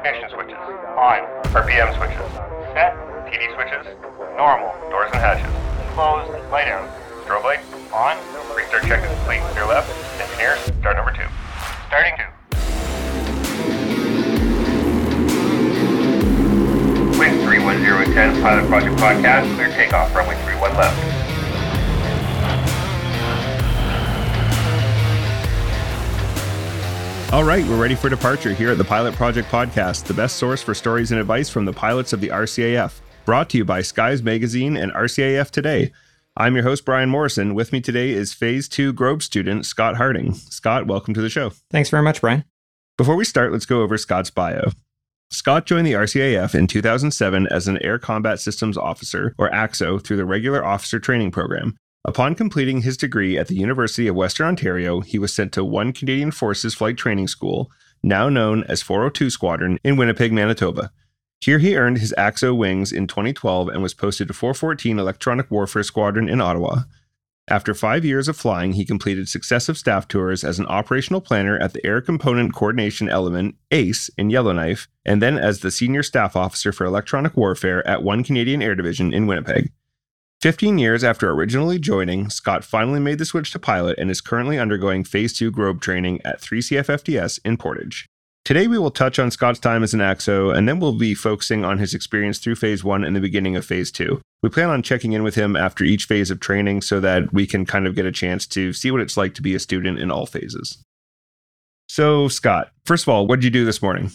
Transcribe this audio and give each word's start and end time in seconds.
ignition 0.00 0.30
switches. 0.30 0.56
On. 0.96 1.20
RPM 1.52 1.92
switches. 1.96 2.32
Set. 2.72 2.96
TD 3.28 3.52
switches. 3.54 3.84
Normal. 4.36 4.72
Doors 4.88 5.10
and 5.12 5.20
hatches. 5.20 5.52
Closed. 5.94 6.32
Light 6.50 6.68
out. 6.68 6.88
Strobe 7.24 7.44
light. 7.44 7.60
On. 7.92 8.16
Restart 8.56 8.84
check 8.84 9.04
is 9.04 9.10
complete. 9.18 9.40
Clear 9.52 9.66
left. 9.66 9.88
Engineers, 10.20 10.58
start 10.80 10.96
number 10.96 11.12
two. 11.12 11.28
Starting 11.88 12.14
two. 12.16 12.30
Wind 17.18 17.42
31010, 17.44 18.42
Pilot 18.42 18.68
Project 18.68 18.96
Podcast. 18.96 19.54
Clear 19.56 19.68
takeoff. 19.68 20.14
Runway 20.14 20.34
31 20.36 20.76
left. 20.76 21.09
All 27.32 27.44
right, 27.44 27.64
we're 27.64 27.80
ready 27.80 27.94
for 27.94 28.08
departure 28.08 28.52
here 28.52 28.72
at 28.72 28.78
the 28.78 28.82
Pilot 28.82 29.14
Project 29.14 29.48
Podcast, 29.50 30.02
the 30.02 30.14
best 30.14 30.34
source 30.34 30.60
for 30.60 30.74
stories 30.74 31.12
and 31.12 31.20
advice 31.20 31.48
from 31.48 31.64
the 31.64 31.72
pilots 31.72 32.12
of 32.12 32.20
the 32.20 32.26
RCAF. 32.26 32.98
Brought 33.24 33.48
to 33.50 33.58
you 33.58 33.64
by 33.64 33.82
Skies 33.82 34.20
Magazine 34.20 34.76
and 34.76 34.90
RCAF 34.90 35.52
Today. 35.52 35.92
I'm 36.36 36.56
your 36.56 36.64
host, 36.64 36.84
Brian 36.84 37.08
Morrison. 37.08 37.54
With 37.54 37.72
me 37.72 37.80
today 37.80 38.10
is 38.10 38.34
Phase 38.34 38.68
2 38.68 38.92
Grob 38.94 39.22
student 39.22 39.64
Scott 39.64 39.96
Harding. 39.96 40.34
Scott, 40.34 40.88
welcome 40.88 41.14
to 41.14 41.20
the 41.20 41.28
show. 41.28 41.52
Thanks 41.70 41.88
very 41.88 42.02
much, 42.02 42.20
Brian. 42.20 42.44
Before 42.98 43.14
we 43.14 43.24
start, 43.24 43.52
let's 43.52 43.64
go 43.64 43.80
over 43.82 43.96
Scott's 43.96 44.30
bio. 44.30 44.72
Scott 45.30 45.66
joined 45.66 45.86
the 45.86 45.92
RCAF 45.92 46.56
in 46.56 46.66
2007 46.66 47.46
as 47.46 47.68
an 47.68 47.78
Air 47.80 48.00
Combat 48.00 48.40
Systems 48.40 48.76
Officer, 48.76 49.36
or 49.38 49.48
ACSO, 49.50 50.02
through 50.02 50.16
the 50.16 50.24
regular 50.24 50.64
officer 50.64 50.98
training 50.98 51.30
program. 51.30 51.76
Upon 52.04 52.34
completing 52.34 52.80
his 52.80 52.96
degree 52.96 53.36
at 53.36 53.48
the 53.48 53.56
University 53.56 54.08
of 54.08 54.16
Western 54.16 54.48
Ontario, 54.48 55.00
he 55.00 55.18
was 55.18 55.34
sent 55.34 55.52
to 55.52 55.64
1 55.64 55.92
Canadian 55.92 56.30
Forces 56.30 56.74
Flight 56.74 56.96
Training 56.96 57.28
School, 57.28 57.70
now 58.02 58.30
known 58.30 58.64
as 58.64 58.80
402 58.80 59.28
Squadron, 59.28 59.78
in 59.84 59.96
Winnipeg, 59.96 60.32
Manitoba. 60.32 60.92
Here 61.42 61.58
he 61.58 61.76
earned 61.76 61.98
his 61.98 62.14
ACSO 62.16 62.56
wings 62.56 62.90
in 62.90 63.06
2012 63.06 63.68
and 63.68 63.82
was 63.82 63.92
posted 63.92 64.28
to 64.28 64.34
414 64.34 64.98
Electronic 64.98 65.50
Warfare 65.50 65.82
Squadron 65.82 66.28
in 66.28 66.40
Ottawa. 66.40 66.82
After 67.48 67.74
five 67.74 68.04
years 68.04 68.28
of 68.28 68.36
flying, 68.36 68.74
he 68.74 68.84
completed 68.84 69.28
successive 69.28 69.76
staff 69.76 70.08
tours 70.08 70.42
as 70.42 70.58
an 70.58 70.66
operational 70.66 71.20
planner 71.20 71.58
at 71.58 71.72
the 71.74 71.84
Air 71.84 72.00
Component 72.00 72.54
Coordination 72.54 73.08
Element, 73.08 73.56
ACE, 73.70 74.08
in 74.16 74.30
Yellowknife, 74.30 74.88
and 75.04 75.20
then 75.20 75.36
as 75.36 75.60
the 75.60 75.70
senior 75.70 76.02
staff 76.02 76.36
officer 76.36 76.72
for 76.72 76.86
electronic 76.86 77.36
warfare 77.36 77.86
at 77.86 78.02
1 78.02 78.24
Canadian 78.24 78.62
Air 78.62 78.74
Division 78.74 79.12
in 79.12 79.26
Winnipeg. 79.26 79.72
15 80.40 80.78
years 80.78 81.04
after 81.04 81.30
originally 81.30 81.78
joining, 81.78 82.30
Scott 82.30 82.64
finally 82.64 82.98
made 82.98 83.18
the 83.18 83.26
switch 83.26 83.52
to 83.52 83.58
pilot 83.58 83.98
and 83.98 84.10
is 84.10 84.22
currently 84.22 84.58
undergoing 84.58 85.04
Phase 85.04 85.34
2 85.34 85.50
Grob 85.50 85.82
training 85.82 86.18
at 86.24 86.40
3CFFTS 86.40 87.40
in 87.44 87.58
Portage. 87.58 88.06
Today, 88.42 88.66
we 88.66 88.78
will 88.78 88.90
touch 88.90 89.18
on 89.18 89.30
Scott's 89.30 89.58
time 89.58 89.82
as 89.82 89.92
an 89.92 90.00
ACSO, 90.00 90.56
and 90.56 90.66
then 90.66 90.80
we'll 90.80 90.96
be 90.96 91.14
focusing 91.14 91.62
on 91.62 91.76
his 91.76 91.92
experience 91.92 92.38
through 92.38 92.54
Phase 92.54 92.82
1 92.82 93.04
and 93.04 93.14
the 93.14 93.20
beginning 93.20 93.54
of 93.54 93.66
Phase 93.66 93.90
2. 93.90 94.18
We 94.42 94.48
plan 94.48 94.70
on 94.70 94.82
checking 94.82 95.12
in 95.12 95.22
with 95.22 95.34
him 95.34 95.56
after 95.56 95.84
each 95.84 96.06
phase 96.06 96.30
of 96.30 96.40
training 96.40 96.80
so 96.80 97.00
that 97.00 97.34
we 97.34 97.46
can 97.46 97.66
kind 97.66 97.86
of 97.86 97.94
get 97.94 98.06
a 98.06 98.12
chance 98.12 98.46
to 98.46 98.72
see 98.72 98.90
what 98.90 99.02
it's 99.02 99.18
like 99.18 99.34
to 99.34 99.42
be 99.42 99.54
a 99.54 99.58
student 99.58 99.98
in 99.98 100.10
all 100.10 100.24
phases. 100.24 100.82
So, 101.90 102.28
Scott, 102.28 102.70
first 102.86 103.04
of 103.04 103.10
all, 103.10 103.26
what 103.26 103.36
did 103.36 103.44
you 103.44 103.50
do 103.50 103.66
this 103.66 103.82
morning? 103.82 104.10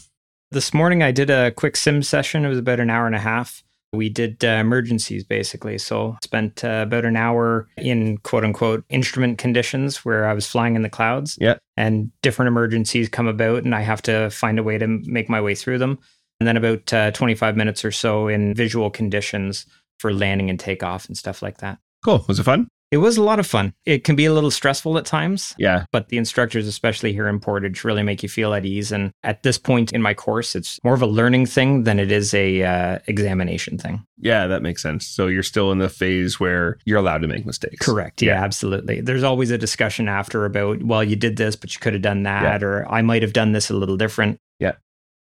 This 0.49 0.73
morning, 0.73 1.03
I 1.03 1.11
did 1.11 1.29
a 1.29 1.51
quick 1.51 1.75
sim 1.75 2.01
session. 2.01 2.45
It 2.45 2.49
was 2.49 2.57
about 2.57 2.79
an 2.79 2.89
hour 2.89 3.05
and 3.05 3.15
a 3.15 3.19
half. 3.19 3.63
We 3.95 4.09
did 4.09 4.43
uh, 4.43 4.47
emergencies 4.47 5.23
basically. 5.23 5.77
So 5.77 6.17
spent 6.23 6.63
uh, 6.63 6.83
about 6.85 7.05
an 7.05 7.15
hour 7.15 7.67
in 7.77 8.17
quote 8.19 8.43
unquote 8.43 8.83
instrument 8.89 9.37
conditions 9.37 10.05
where 10.05 10.27
I 10.27 10.33
was 10.33 10.47
flying 10.47 10.75
in 10.75 10.81
the 10.81 10.89
clouds. 10.89 11.37
Yeah. 11.39 11.55
And 11.77 12.11
different 12.21 12.47
emergencies 12.47 13.09
come 13.09 13.27
about 13.27 13.63
and 13.63 13.75
I 13.75 13.81
have 13.81 14.01
to 14.03 14.29
find 14.29 14.59
a 14.59 14.63
way 14.63 14.77
to 14.77 14.87
make 14.87 15.29
my 15.29 15.41
way 15.41 15.55
through 15.55 15.79
them. 15.79 15.99
And 16.39 16.47
then 16.47 16.57
about 16.57 16.91
uh, 16.93 17.11
25 17.11 17.55
minutes 17.55 17.85
or 17.85 17.91
so 17.91 18.27
in 18.27 18.53
visual 18.53 18.89
conditions 18.89 19.65
for 19.99 20.13
landing 20.13 20.49
and 20.49 20.59
takeoff 20.59 21.07
and 21.07 21.17
stuff 21.17 21.41
like 21.41 21.59
that. 21.59 21.79
Cool. 22.03 22.25
Was 22.27 22.39
it 22.39 22.43
fun? 22.43 22.67
It 22.91 22.97
was 22.97 23.17
a 23.17 23.23
lot 23.23 23.39
of 23.39 23.47
fun. 23.47 23.73
It 23.85 24.03
can 24.03 24.15
be 24.15 24.25
a 24.25 24.33
little 24.33 24.51
stressful 24.51 24.97
at 24.97 25.05
times. 25.05 25.55
Yeah. 25.57 25.85
But 25.91 26.09
the 26.09 26.17
instructors, 26.17 26.67
especially 26.67 27.13
here 27.13 27.27
in 27.27 27.39
Portage, 27.39 27.83
really 27.83 28.03
make 28.03 28.21
you 28.21 28.29
feel 28.29 28.53
at 28.53 28.63
ease. 28.63 28.91
And 28.91 29.11
at 29.23 29.43
this 29.43 29.57
point 29.57 29.91
in 29.91 30.01
my 30.01 30.13
course, 30.13 30.55
it's 30.55 30.79
more 30.83 30.93
of 30.93 31.01
a 31.01 31.07
learning 31.07 31.47
thing 31.47 31.83
than 31.83 31.99
it 31.99 32.11
is 32.11 32.33
a 32.33 32.63
uh, 32.63 32.99
examination 33.07 33.77
thing. 33.77 34.05
Yeah, 34.17 34.47
that 34.47 34.61
makes 34.61 34.81
sense. 34.81 35.07
So 35.07 35.27
you're 35.27 35.43
still 35.43 35.71
in 35.71 35.79
the 35.79 35.89
phase 35.89 36.39
where 36.39 36.77
you're 36.85 36.99
allowed 36.99 37.23
to 37.23 37.27
make 37.27 37.45
mistakes. 37.45 37.85
Correct. 37.85 38.21
Yeah, 38.21 38.33
yeah. 38.33 38.43
absolutely. 38.43 39.01
There's 39.01 39.23
always 39.23 39.51
a 39.51 39.57
discussion 39.57 40.07
after 40.07 40.45
about, 40.45 40.83
well, 40.83 41.03
you 41.03 41.15
did 41.15 41.37
this, 41.37 41.55
but 41.55 41.73
you 41.73 41.79
could 41.79 41.93
have 41.93 42.03
done 42.03 42.23
that, 42.23 42.61
yeah. 42.61 42.67
or 42.67 42.87
I 42.89 43.01
might 43.01 43.23
have 43.23 43.33
done 43.33 43.51
this 43.51 43.69
a 43.69 43.73
little 43.73 43.97
different. 43.97 44.37
Yeah. 44.59 44.73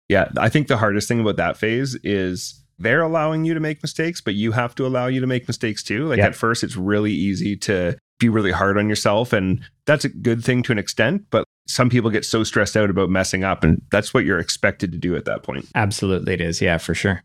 Yeah. 0.09 0.29
I 0.37 0.49
think 0.49 0.67
the 0.67 0.77
hardest 0.77 1.07
thing 1.07 1.19
about 1.19 1.37
that 1.37 1.57
phase 1.57 1.97
is 2.03 2.63
they're 2.79 3.01
allowing 3.01 3.45
you 3.45 3.53
to 3.53 3.59
make 3.59 3.81
mistakes, 3.81 4.21
but 4.21 4.35
you 4.35 4.51
have 4.51 4.75
to 4.75 4.85
allow 4.85 5.07
you 5.07 5.19
to 5.19 5.27
make 5.27 5.47
mistakes 5.47 5.83
too. 5.83 6.07
Like 6.07 6.19
at 6.19 6.35
first, 6.35 6.63
it's 6.63 6.75
really 6.75 7.11
easy 7.11 7.55
to 7.57 7.97
be 8.19 8.29
really 8.29 8.51
hard 8.51 8.77
on 8.77 8.89
yourself. 8.89 9.33
And 9.33 9.61
that's 9.85 10.05
a 10.05 10.09
good 10.09 10.43
thing 10.43 10.63
to 10.63 10.71
an 10.71 10.79
extent. 10.79 11.25
But 11.29 11.45
some 11.67 11.89
people 11.89 12.09
get 12.09 12.25
so 12.25 12.43
stressed 12.43 12.77
out 12.77 12.89
about 12.89 13.09
messing 13.09 13.43
up. 13.43 13.63
And 13.63 13.81
that's 13.91 14.13
what 14.13 14.25
you're 14.25 14.39
expected 14.39 14.91
to 14.91 14.97
do 14.97 15.15
at 15.15 15.25
that 15.25 15.43
point. 15.43 15.67
Absolutely, 15.75 16.33
it 16.33 16.41
is. 16.41 16.61
Yeah, 16.61 16.77
for 16.77 16.93
sure. 16.93 17.23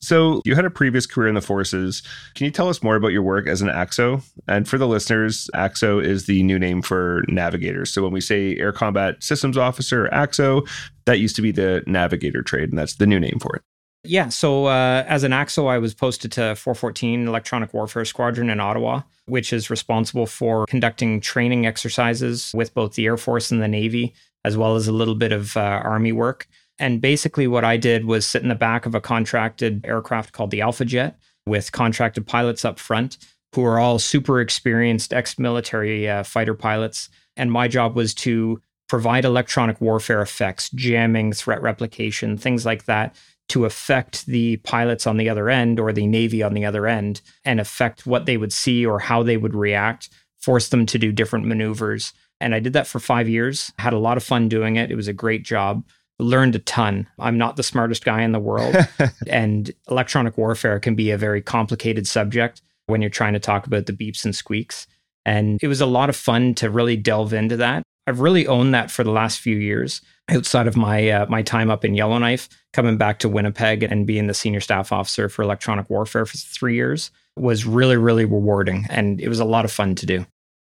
So, 0.00 0.42
you 0.44 0.56
had 0.56 0.64
a 0.64 0.70
previous 0.70 1.06
career 1.06 1.28
in 1.28 1.36
the 1.36 1.40
forces. 1.40 2.02
Can 2.34 2.44
you 2.44 2.50
tell 2.50 2.68
us 2.68 2.82
more 2.82 2.96
about 2.96 3.12
your 3.12 3.22
work 3.22 3.46
as 3.46 3.62
an 3.62 3.68
ACSO? 3.68 4.20
And 4.48 4.66
for 4.66 4.76
the 4.76 4.88
listeners, 4.88 5.48
ACSO 5.54 6.04
is 6.04 6.26
the 6.26 6.42
new 6.42 6.58
name 6.58 6.82
for 6.82 7.22
navigators. 7.28 7.92
So, 7.94 8.02
when 8.02 8.10
we 8.10 8.20
say 8.20 8.56
Air 8.56 8.72
Combat 8.72 9.22
Systems 9.22 9.56
Officer, 9.56 10.08
ACSO, 10.12 10.68
that 11.04 11.20
used 11.20 11.36
to 11.36 11.42
be 11.42 11.52
the 11.52 11.84
navigator 11.86 12.42
trade, 12.42 12.70
and 12.70 12.76
that's 12.76 12.96
the 12.96 13.06
new 13.06 13.20
name 13.20 13.38
for 13.40 13.54
it. 13.54 13.62
Yeah. 14.04 14.30
So 14.30 14.66
uh, 14.66 15.04
as 15.06 15.22
an 15.22 15.30
ACSO, 15.30 15.68
I 15.68 15.78
was 15.78 15.94
posted 15.94 16.32
to 16.32 16.56
414 16.56 17.28
Electronic 17.28 17.72
Warfare 17.72 18.04
Squadron 18.04 18.50
in 18.50 18.58
Ottawa, 18.58 19.02
which 19.26 19.52
is 19.52 19.70
responsible 19.70 20.26
for 20.26 20.66
conducting 20.66 21.20
training 21.20 21.66
exercises 21.66 22.50
with 22.52 22.74
both 22.74 22.94
the 22.94 23.06
Air 23.06 23.16
Force 23.16 23.52
and 23.52 23.62
the 23.62 23.68
Navy, 23.68 24.12
as 24.44 24.56
well 24.56 24.74
as 24.74 24.88
a 24.88 24.92
little 24.92 25.14
bit 25.14 25.30
of 25.30 25.56
uh, 25.56 25.60
Army 25.60 26.10
work. 26.10 26.48
And 26.80 27.00
basically, 27.00 27.46
what 27.46 27.64
I 27.64 27.76
did 27.76 28.04
was 28.04 28.26
sit 28.26 28.42
in 28.42 28.48
the 28.48 28.56
back 28.56 28.86
of 28.86 28.94
a 28.96 29.00
contracted 29.00 29.86
aircraft 29.86 30.32
called 30.32 30.50
the 30.50 30.62
Alpha 30.62 30.84
Jet 30.84 31.16
with 31.46 31.70
contracted 31.70 32.26
pilots 32.26 32.64
up 32.64 32.80
front 32.80 33.18
who 33.54 33.64
are 33.64 33.78
all 33.78 33.98
super 33.98 34.40
experienced 34.40 35.12
ex 35.12 35.38
military 35.38 36.08
uh, 36.08 36.24
fighter 36.24 36.54
pilots. 36.54 37.08
And 37.36 37.52
my 37.52 37.68
job 37.68 37.94
was 37.94 38.14
to 38.14 38.60
provide 38.88 39.24
electronic 39.24 39.80
warfare 39.80 40.22
effects, 40.22 40.70
jamming, 40.70 41.32
threat 41.32 41.62
replication, 41.62 42.36
things 42.36 42.66
like 42.66 42.84
that 42.86 43.14
to 43.48 43.64
affect 43.64 44.26
the 44.26 44.56
pilots 44.58 45.06
on 45.06 45.16
the 45.16 45.28
other 45.28 45.50
end 45.50 45.78
or 45.78 45.92
the 45.92 46.06
Navy 46.06 46.42
on 46.42 46.54
the 46.54 46.64
other 46.64 46.86
end 46.86 47.20
and 47.44 47.60
affect 47.60 48.06
what 48.06 48.26
they 48.26 48.36
would 48.36 48.52
see 48.52 48.86
or 48.86 48.98
how 48.98 49.22
they 49.22 49.36
would 49.36 49.54
react, 49.54 50.08
force 50.38 50.68
them 50.68 50.86
to 50.86 50.98
do 50.98 51.12
different 51.12 51.46
maneuvers. 51.46 52.12
And 52.40 52.54
I 52.54 52.60
did 52.60 52.72
that 52.72 52.86
for 52.86 52.98
five 52.98 53.28
years, 53.28 53.72
had 53.78 53.92
a 53.92 53.98
lot 53.98 54.16
of 54.16 54.24
fun 54.24 54.48
doing 54.48 54.76
it. 54.76 54.90
It 54.90 54.96
was 54.96 55.08
a 55.08 55.12
great 55.12 55.44
job. 55.44 55.84
Learned 56.18 56.54
a 56.54 56.60
ton. 56.60 57.08
I'm 57.18 57.38
not 57.38 57.56
the 57.56 57.62
smartest 57.62 58.04
guy 58.04 58.22
in 58.22 58.32
the 58.32 58.38
world. 58.38 58.74
and 59.26 59.70
electronic 59.90 60.38
warfare 60.38 60.80
can 60.80 60.94
be 60.94 61.10
a 61.10 61.18
very 61.18 61.42
complicated 61.42 62.06
subject 62.06 62.62
when 62.86 63.00
you're 63.00 63.10
trying 63.10 63.32
to 63.34 63.40
talk 63.40 63.66
about 63.66 63.86
the 63.86 63.92
beeps 63.92 64.24
and 64.24 64.34
squeaks. 64.34 64.86
And 65.24 65.58
it 65.62 65.68
was 65.68 65.80
a 65.80 65.86
lot 65.86 66.08
of 66.08 66.16
fun 66.16 66.54
to 66.54 66.70
really 66.70 66.96
delve 66.96 67.32
into 67.32 67.56
that. 67.58 67.82
I've 68.06 68.20
really 68.20 68.46
owned 68.46 68.74
that 68.74 68.90
for 68.90 69.04
the 69.04 69.10
last 69.10 69.40
few 69.40 69.56
years 69.56 70.00
outside 70.28 70.66
of 70.66 70.76
my 70.76 71.08
uh, 71.08 71.26
my 71.26 71.42
time 71.42 71.70
up 71.70 71.84
in 71.84 71.94
Yellowknife, 71.94 72.48
coming 72.72 72.96
back 72.96 73.18
to 73.20 73.28
Winnipeg 73.28 73.82
and 73.82 74.06
being 74.06 74.26
the 74.26 74.34
senior 74.34 74.60
staff 74.60 74.92
officer 74.92 75.28
for 75.28 75.42
electronic 75.42 75.88
warfare 75.90 76.26
for 76.26 76.36
three 76.36 76.74
years 76.74 77.10
was 77.36 77.64
really 77.64 77.96
really 77.96 78.24
rewarding, 78.24 78.86
and 78.90 79.20
it 79.20 79.28
was 79.28 79.40
a 79.40 79.44
lot 79.44 79.64
of 79.64 79.72
fun 79.72 79.94
to 79.96 80.06
do. 80.06 80.26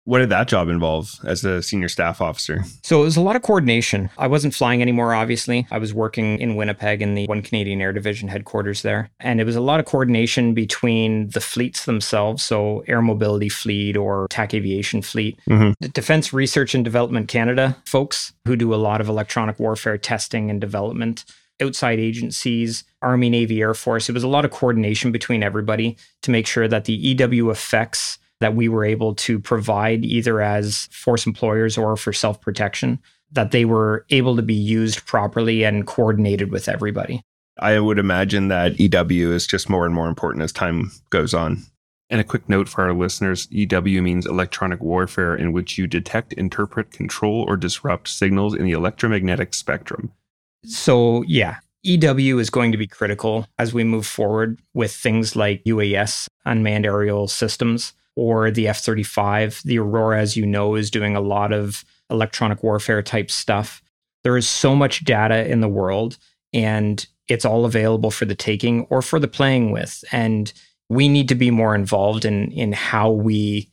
What 0.05 0.19
did 0.19 0.29
that 0.29 0.47
job 0.47 0.69
involve 0.69 1.13
as 1.25 1.43
a 1.43 1.61
senior 1.61 1.89
staff 1.89 2.21
officer? 2.21 2.63
So 2.83 3.01
it 3.01 3.05
was 3.05 3.17
a 3.17 3.21
lot 3.21 3.35
of 3.35 3.41
coordination. 3.41 4.11
I 4.17 4.27
wasn't 4.27 4.53
flying 4.53 4.81
anymore, 4.81 5.13
obviously. 5.13 5.67
I 5.71 5.79
was 5.79 5.93
working 5.93 6.39
in 6.39 6.55
Winnipeg 6.55 7.01
in 7.01 7.15
the 7.15 7.25
1 7.25 7.41
Canadian 7.41 7.81
Air 7.81 7.91
Division 7.91 8.29
headquarters 8.29 8.83
there. 8.83 9.09
And 9.19 9.41
it 9.41 9.45
was 9.45 9.55
a 9.55 9.61
lot 9.61 9.79
of 9.79 9.87
coordination 9.87 10.53
between 10.53 11.29
the 11.29 11.41
fleets 11.41 11.85
themselves, 11.85 12.43
so 12.43 12.83
Air 12.87 13.01
Mobility 13.01 13.49
Fleet 13.49 13.97
or 13.97 14.27
TAC 14.29 14.53
Aviation 14.53 15.01
Fleet, 15.01 15.39
mm-hmm. 15.49 15.71
the 15.79 15.89
Defense 15.89 16.31
Research 16.31 16.75
and 16.75 16.83
Development 16.83 17.27
Canada 17.27 17.75
folks 17.85 18.33
who 18.45 18.55
do 18.55 18.73
a 18.73 18.75
lot 18.75 19.01
of 19.01 19.09
electronic 19.09 19.59
warfare 19.59 19.97
testing 19.97 20.49
and 20.49 20.61
development 20.61 21.25
outside 21.61 21.99
agencies, 21.99 22.83
Army, 23.01 23.29
Navy, 23.29 23.61
Air 23.61 23.73
Force. 23.73 24.09
It 24.09 24.13
was 24.13 24.23
a 24.23 24.27
lot 24.27 24.45
of 24.45 24.51
coordination 24.51 25.11
between 25.11 25.41
everybody 25.41 25.97
to 26.21 26.31
make 26.31 26.47
sure 26.47 26.67
that 26.67 26.85
the 26.85 26.93
EW 26.93 27.49
effects 27.49 28.17
that 28.41 28.55
we 28.55 28.67
were 28.67 28.85
able 28.85 29.15
to 29.15 29.39
provide 29.39 30.03
either 30.03 30.41
as 30.41 30.87
force 30.91 31.25
employers 31.25 31.77
or 31.77 31.95
for 31.95 32.13
self 32.13 32.41
protection, 32.41 32.99
that 33.31 33.51
they 33.51 33.65
were 33.65 34.05
able 34.09 34.35
to 34.35 34.41
be 34.41 34.53
used 34.53 35.05
properly 35.05 35.63
and 35.63 35.87
coordinated 35.87 36.51
with 36.51 36.67
everybody. 36.67 37.21
I 37.59 37.79
would 37.79 37.99
imagine 37.99 38.49
that 38.49 38.79
EW 38.79 39.31
is 39.31 39.47
just 39.47 39.69
more 39.69 39.85
and 39.85 39.95
more 39.95 40.07
important 40.07 40.43
as 40.43 40.51
time 40.51 40.91
goes 41.09 41.33
on. 41.33 41.63
And 42.09 42.21
a 42.21 42.25
quick 42.25 42.47
note 42.47 42.69
for 42.69 42.83
our 42.83 42.93
listeners 42.93 43.47
EW 43.49 44.01
means 44.01 44.25
electronic 44.25 44.81
warfare, 44.81 45.35
in 45.35 45.53
which 45.53 45.77
you 45.77 45.87
detect, 45.87 46.33
interpret, 46.33 46.91
control, 46.91 47.45
or 47.47 47.57
disrupt 47.57 48.07
signals 48.09 48.53
in 48.53 48.65
the 48.65 48.73
electromagnetic 48.73 49.53
spectrum. 49.53 50.11
So, 50.65 51.23
yeah, 51.23 51.57
EW 51.83 52.39
is 52.39 52.49
going 52.49 52.71
to 52.71 52.77
be 52.77 52.87
critical 52.87 53.47
as 53.57 53.73
we 53.73 53.83
move 53.83 54.05
forward 54.05 54.59
with 54.73 54.91
things 54.91 55.35
like 55.35 55.63
UAS, 55.63 56.27
unmanned 56.45 56.85
aerial 56.85 57.27
systems, 57.27 57.93
or 58.15 58.51
the 58.51 58.67
F 58.67 58.79
35. 58.79 59.61
The 59.65 59.79
Aurora, 59.79 60.19
as 60.19 60.37
you 60.37 60.45
know, 60.45 60.75
is 60.75 60.91
doing 60.91 61.15
a 61.15 61.21
lot 61.21 61.51
of 61.51 61.83
electronic 62.09 62.63
warfare 62.63 63.01
type 63.01 63.29
stuff. 63.29 63.81
There 64.23 64.37
is 64.37 64.47
so 64.47 64.75
much 64.75 65.03
data 65.03 65.49
in 65.49 65.61
the 65.61 65.67
world, 65.67 66.17
and 66.53 67.05
it's 67.27 67.45
all 67.45 67.65
available 67.65 68.11
for 68.11 68.25
the 68.25 68.35
taking 68.35 68.85
or 68.89 69.01
for 69.01 69.19
the 69.19 69.27
playing 69.27 69.71
with. 69.71 70.03
And 70.11 70.51
we 70.89 71.07
need 71.07 71.27
to 71.29 71.35
be 71.35 71.51
more 71.51 71.75
involved 71.75 72.25
in, 72.25 72.51
in 72.51 72.71
how 72.73 73.09
we 73.09 73.69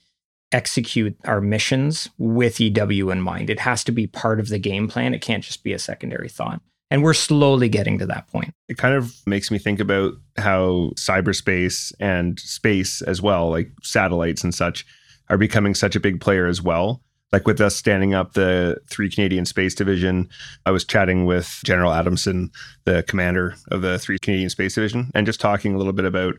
execute 0.52 1.16
our 1.24 1.40
missions 1.40 2.08
with 2.18 2.60
EW 2.60 3.10
in 3.10 3.20
mind. 3.20 3.50
It 3.50 3.60
has 3.60 3.84
to 3.84 3.92
be 3.92 4.06
part 4.06 4.40
of 4.40 4.48
the 4.48 4.58
game 4.58 4.88
plan. 4.88 5.14
It 5.14 5.22
can't 5.22 5.44
just 5.44 5.64
be 5.64 5.72
a 5.72 5.78
secondary 5.78 6.28
thought. 6.28 6.60
And 6.92 7.02
we're 7.02 7.14
slowly 7.14 7.70
getting 7.70 7.98
to 8.00 8.06
that 8.06 8.28
point. 8.28 8.52
It 8.68 8.76
kind 8.76 8.94
of 8.94 9.14
makes 9.26 9.50
me 9.50 9.56
think 9.56 9.80
about 9.80 10.12
how 10.36 10.92
cyberspace 10.96 11.90
and 11.98 12.38
space 12.38 13.00
as 13.00 13.22
well, 13.22 13.48
like 13.48 13.70
satellites 13.82 14.44
and 14.44 14.54
such, 14.54 14.84
are 15.30 15.38
becoming 15.38 15.74
such 15.74 15.96
a 15.96 16.00
big 16.00 16.20
player 16.20 16.46
as 16.46 16.60
well. 16.60 17.00
Like 17.32 17.46
with 17.46 17.62
us 17.62 17.74
standing 17.74 18.12
up 18.12 18.34
the 18.34 18.76
three 18.90 19.08
Canadian 19.08 19.46
Space 19.46 19.74
Division, 19.74 20.28
I 20.66 20.70
was 20.70 20.84
chatting 20.84 21.24
with 21.24 21.62
General 21.64 21.94
Adamson, 21.94 22.50
the 22.84 23.02
commander 23.04 23.54
of 23.70 23.80
the 23.80 23.98
three 23.98 24.18
Canadian 24.18 24.50
Space 24.50 24.74
Division, 24.74 25.10
and 25.14 25.24
just 25.24 25.40
talking 25.40 25.74
a 25.74 25.78
little 25.78 25.94
bit 25.94 26.04
about 26.04 26.34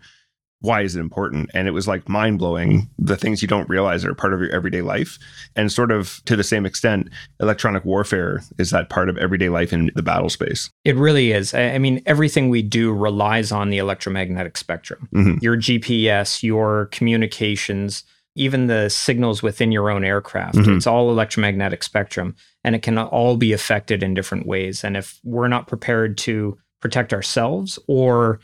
why 0.63 0.79
is 0.81 0.95
it 0.95 1.01
important? 1.01 1.51
And 1.53 1.67
it 1.67 1.71
was 1.71 1.89
like 1.89 2.07
mind 2.07 2.39
blowing 2.39 2.89
the 2.97 3.17
things 3.17 3.41
you 3.41 3.49
don't 3.49 3.67
realize 3.67 4.05
are 4.05 4.15
part 4.15 4.33
of 4.33 4.39
your 4.39 4.49
everyday 4.51 4.81
life. 4.81 5.19
And 5.57 5.69
sort 5.69 5.91
of 5.91 6.21
to 6.23 6.37
the 6.37 6.43
same 6.43 6.65
extent, 6.65 7.09
electronic 7.41 7.83
warfare 7.83 8.41
is 8.57 8.69
that 8.69 8.89
part 8.89 9.09
of 9.09 9.17
everyday 9.17 9.49
life 9.49 9.73
in 9.73 9.91
the 9.93 10.01
battle 10.01 10.29
space. 10.29 10.69
It 10.85 10.95
really 10.95 11.33
is. 11.33 11.53
I 11.53 11.77
mean, 11.79 12.01
everything 12.05 12.49
we 12.49 12.61
do 12.61 12.93
relies 12.93 13.51
on 13.51 13.71
the 13.71 13.77
electromagnetic 13.77 14.55
spectrum. 14.57 15.09
Mhm. 15.13 15.43
Your 15.43 15.57
GPS, 15.57 16.43
your 16.43 16.85
communications, 16.93 18.03
even 18.35 18.67
the 18.67 18.87
signals 18.89 19.43
within 19.43 19.69
your 19.73 19.89
own 19.89 20.05
aircraft. 20.05 20.55
Mhm. 20.55 20.77
It's 20.77 20.87
all 20.87 21.11
electromagnetic 21.11 21.83
spectrum 21.83 22.35
and 22.63 22.73
it 22.73 22.81
can 22.83 22.97
all 22.97 23.35
be 23.35 23.51
affected 23.51 24.01
in 24.01 24.13
different 24.13 24.47
ways. 24.47 24.81
And 24.85 24.95
if 24.95 25.19
we're 25.25 25.49
not 25.49 25.67
prepared 25.67 26.17
to 26.19 26.57
protect 26.81 27.13
ourselves 27.13 27.77
or 27.87 28.39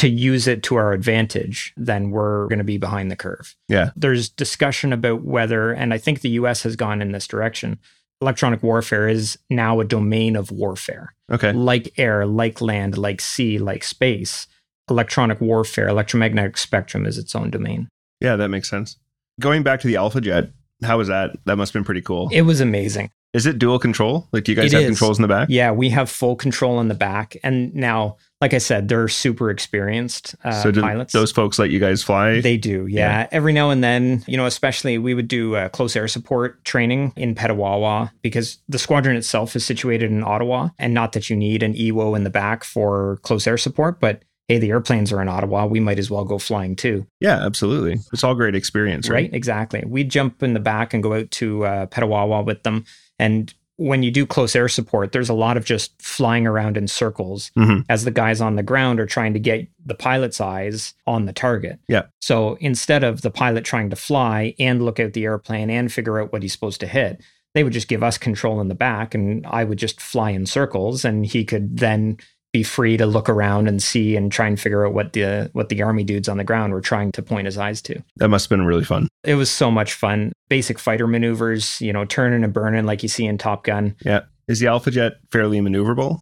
to 0.00 0.08
use 0.08 0.46
it 0.46 0.62
to 0.62 0.76
our 0.76 0.92
advantage, 0.94 1.74
then 1.76 2.10
we're 2.10 2.46
going 2.48 2.58
to 2.58 2.64
be 2.64 2.78
behind 2.78 3.10
the 3.10 3.16
curve. 3.16 3.54
Yeah. 3.68 3.90
There's 3.94 4.30
discussion 4.30 4.94
about 4.94 5.22
whether, 5.22 5.72
and 5.72 5.92
I 5.92 5.98
think 5.98 6.20
the 6.22 6.30
US 6.30 6.62
has 6.62 6.74
gone 6.74 7.02
in 7.02 7.12
this 7.12 7.26
direction. 7.26 7.78
Electronic 8.22 8.62
warfare 8.62 9.08
is 9.08 9.38
now 9.50 9.78
a 9.80 9.84
domain 9.84 10.36
of 10.36 10.50
warfare 10.50 11.14
Okay. 11.30 11.52
like 11.52 11.92
air, 11.98 12.24
like 12.24 12.62
land, 12.62 12.96
like 12.96 13.20
sea, 13.20 13.58
like 13.58 13.84
space. 13.84 14.46
Electronic 14.88 15.38
warfare, 15.40 15.86
electromagnetic 15.88 16.56
spectrum 16.56 17.04
is 17.04 17.18
its 17.18 17.34
own 17.36 17.50
domain. 17.50 17.88
Yeah, 18.20 18.36
that 18.36 18.48
makes 18.48 18.68
sense. 18.70 18.96
Going 19.38 19.62
back 19.62 19.80
to 19.80 19.86
the 19.86 19.96
Alpha 19.96 20.20
Jet, 20.22 20.50
how 20.82 20.96
was 20.98 21.08
that? 21.08 21.36
That 21.44 21.56
must 21.56 21.72
have 21.74 21.80
been 21.80 21.84
pretty 21.84 22.02
cool. 22.02 22.28
It 22.32 22.42
was 22.42 22.60
amazing. 22.60 23.10
Is 23.32 23.46
it 23.46 23.58
dual 23.58 23.78
control? 23.78 24.28
Like, 24.32 24.42
do 24.44 24.52
you 24.52 24.56
guys 24.56 24.72
It 24.72 24.76
have 24.76 24.82
is. 24.82 24.88
controls 24.88 25.18
in 25.18 25.22
the 25.22 25.28
back? 25.28 25.48
Yeah, 25.50 25.70
we 25.70 25.88
have 25.90 26.10
full 26.10 26.34
control 26.34 26.80
in 26.80 26.88
the 26.88 26.94
back. 26.94 27.36
And 27.44 27.72
now, 27.74 28.16
like 28.40 28.54
I 28.54 28.58
said, 28.58 28.88
they're 28.88 29.06
super 29.06 29.50
experienced 29.50 30.34
uh, 30.42 30.50
so 30.62 30.72
pilots. 30.72 31.12
those 31.12 31.30
folks 31.30 31.56
let 31.58 31.70
you 31.70 31.78
guys 31.78 32.02
fly? 32.02 32.40
They 32.40 32.56
do, 32.56 32.86
yeah. 32.88 33.28
Every 33.30 33.52
now 33.52 33.70
and 33.70 33.84
then, 33.84 34.24
you 34.26 34.36
know, 34.36 34.46
especially 34.46 34.98
we 34.98 35.14
would 35.14 35.28
do 35.28 35.54
uh, 35.54 35.68
close 35.68 35.94
air 35.94 36.08
support 36.08 36.64
training 36.64 37.12
in 37.16 37.36
Petawawa 37.36 38.10
because 38.22 38.58
the 38.68 38.78
squadron 38.80 39.16
itself 39.16 39.54
is 39.54 39.64
situated 39.64 40.10
in 40.10 40.24
Ottawa. 40.24 40.70
And 40.78 40.92
not 40.92 41.12
that 41.12 41.30
you 41.30 41.36
need 41.36 41.62
an 41.62 41.74
EWO 41.74 42.16
in 42.16 42.24
the 42.24 42.30
back 42.30 42.64
for 42.64 43.18
close 43.22 43.46
air 43.46 43.58
support, 43.58 44.00
but 44.00 44.22
hey, 44.48 44.58
the 44.58 44.70
airplanes 44.70 45.12
are 45.12 45.22
in 45.22 45.28
Ottawa. 45.28 45.66
We 45.66 45.78
might 45.78 46.00
as 46.00 46.10
well 46.10 46.24
go 46.24 46.38
flying 46.40 46.74
too. 46.74 47.06
yeah, 47.20 47.44
absolutely. 47.46 48.00
It's 48.12 48.24
all 48.24 48.34
great 48.34 48.56
experience, 48.56 49.08
right? 49.08 49.14
Right, 49.14 49.34
exactly. 49.34 49.84
We 49.86 50.02
jump 50.02 50.42
in 50.42 50.54
the 50.54 50.58
back 50.60 50.92
and 50.92 51.00
go 51.04 51.14
out 51.14 51.30
to 51.32 51.64
uh, 51.64 51.86
Petawawa 51.86 52.44
with 52.44 52.64
them. 52.64 52.84
And 53.20 53.52
when 53.76 54.02
you 54.02 54.10
do 54.10 54.26
close 54.26 54.54
air 54.54 54.68
support, 54.68 55.12
there's 55.12 55.30
a 55.30 55.34
lot 55.34 55.56
of 55.56 55.64
just 55.64 56.00
flying 56.02 56.46
around 56.46 56.76
in 56.76 56.86
circles 56.86 57.50
Mhm. 57.56 57.84
as 57.88 58.04
the 58.04 58.10
guys 58.10 58.40
on 58.40 58.56
the 58.56 58.62
ground 58.62 59.00
are 59.00 59.06
trying 59.06 59.32
to 59.32 59.38
get 59.38 59.66
the 59.86 59.94
pilot's 59.94 60.40
eyes 60.40 60.92
on 61.06 61.24
the 61.24 61.32
target. 61.32 61.78
Yeah. 61.88 62.02
So 62.20 62.56
instead 62.60 63.02
of 63.04 63.22
the 63.22 63.30
pilot 63.30 63.64
trying 63.64 63.88
to 63.90 63.96
fly 63.96 64.54
and 64.58 64.82
look 64.84 65.00
out 65.00 65.14
the 65.14 65.24
airplane 65.24 65.70
and 65.70 65.90
figure 65.90 66.20
out 66.20 66.30
what 66.32 66.42
he's 66.42 66.52
supposed 66.52 66.80
to 66.80 66.86
hit, 66.86 67.22
they 67.54 67.64
would 67.64 67.72
just 67.72 67.88
give 67.88 68.02
us 68.02 68.18
control 68.18 68.60
in 68.60 68.68
the 68.68 68.74
back 68.74 69.14
and 69.14 69.46
I 69.46 69.64
would 69.64 69.78
just 69.78 69.98
fly 70.00 70.30
in 70.30 70.44
circles 70.46 71.04
and 71.04 71.24
he 71.24 71.44
could 71.44 71.78
then 71.78 72.18
be 72.52 72.62
free 72.62 72.96
to 72.96 73.06
look 73.06 73.28
around 73.28 73.68
and 73.68 73.82
see 73.82 74.16
and 74.16 74.32
try 74.32 74.46
and 74.46 74.58
figure 74.58 74.86
out 74.86 74.92
what 74.92 75.12
the 75.12 75.50
what 75.52 75.68
the 75.68 75.82
army 75.82 76.04
dudes 76.04 76.28
on 76.28 76.36
the 76.36 76.44
ground 76.44 76.72
were 76.72 76.80
trying 76.80 77.12
to 77.12 77.22
point 77.22 77.46
his 77.46 77.58
eyes 77.58 77.80
to. 77.82 78.02
That 78.16 78.28
must 78.28 78.46
have 78.46 78.56
been 78.56 78.66
really 78.66 78.84
fun. 78.84 79.08
It 79.24 79.34
was 79.34 79.50
so 79.50 79.70
much 79.70 79.94
fun. 79.94 80.32
Basic 80.48 80.78
fighter 80.78 81.06
maneuvers, 81.06 81.80
you 81.80 81.92
know, 81.92 82.04
turning 82.04 82.42
and 82.44 82.52
burning 82.52 82.86
like 82.86 83.02
you 83.02 83.08
see 83.08 83.26
in 83.26 83.38
Top 83.38 83.64
Gun. 83.64 83.94
Yeah. 84.04 84.22
Is 84.48 84.58
the 84.58 84.66
Alpha 84.66 84.90
Jet 84.90 85.12
fairly 85.30 85.60
maneuverable? 85.60 86.18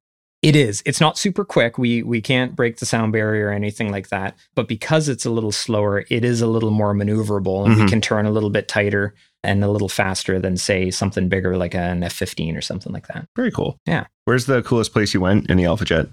It 0.49 0.57
is. 0.57 0.83
It's 0.87 0.99
not 1.01 1.19
super 1.19 1.45
quick. 1.45 1.77
We 1.77 2.03
we 2.03 2.23
can't 2.23 2.57
break 2.57 2.79
the 2.79 2.87
sound 2.87 3.13
barrier 3.13 3.49
or 3.49 3.53
anything 3.53 3.91
like 3.93 4.09
that. 4.09 4.35
But 4.55 4.67
because 4.67 5.07
it's 5.07 5.27
a 5.27 5.31
little 5.31 5.53
slower, 5.53 6.07
it 6.09 6.25
is 6.25 6.41
a 6.41 6.47
little 6.47 6.71
more 6.71 6.95
maneuverable 6.95 7.67
and 7.67 7.77
Mhm. 7.77 7.85
we 7.85 7.89
can 7.91 8.01
turn 8.01 8.25
a 8.25 8.31
little 8.31 8.49
bit 8.49 8.67
tighter 8.67 9.15
and 9.45 9.63
a 9.63 9.71
little 9.71 9.91
faster 9.91 10.41
than 10.41 10.57
say 10.57 10.91
something 10.91 11.29
bigger 11.29 11.59
like 11.59 11.75
an 11.75 12.03
F-15 12.03 12.57
or 12.57 12.63
something 12.63 12.95
like 12.95 13.09
that. 13.09 13.29
Very 13.37 13.51
cool. 13.51 13.77
Yeah. 13.87 14.07
Where's 14.25 14.47
the 14.47 14.63
coolest 14.63 14.95
place 14.95 15.13
you 15.13 15.21
went 15.21 15.51
in 15.51 15.59
the 15.59 15.67
Alpha 15.67 15.85
Jet? 15.85 16.09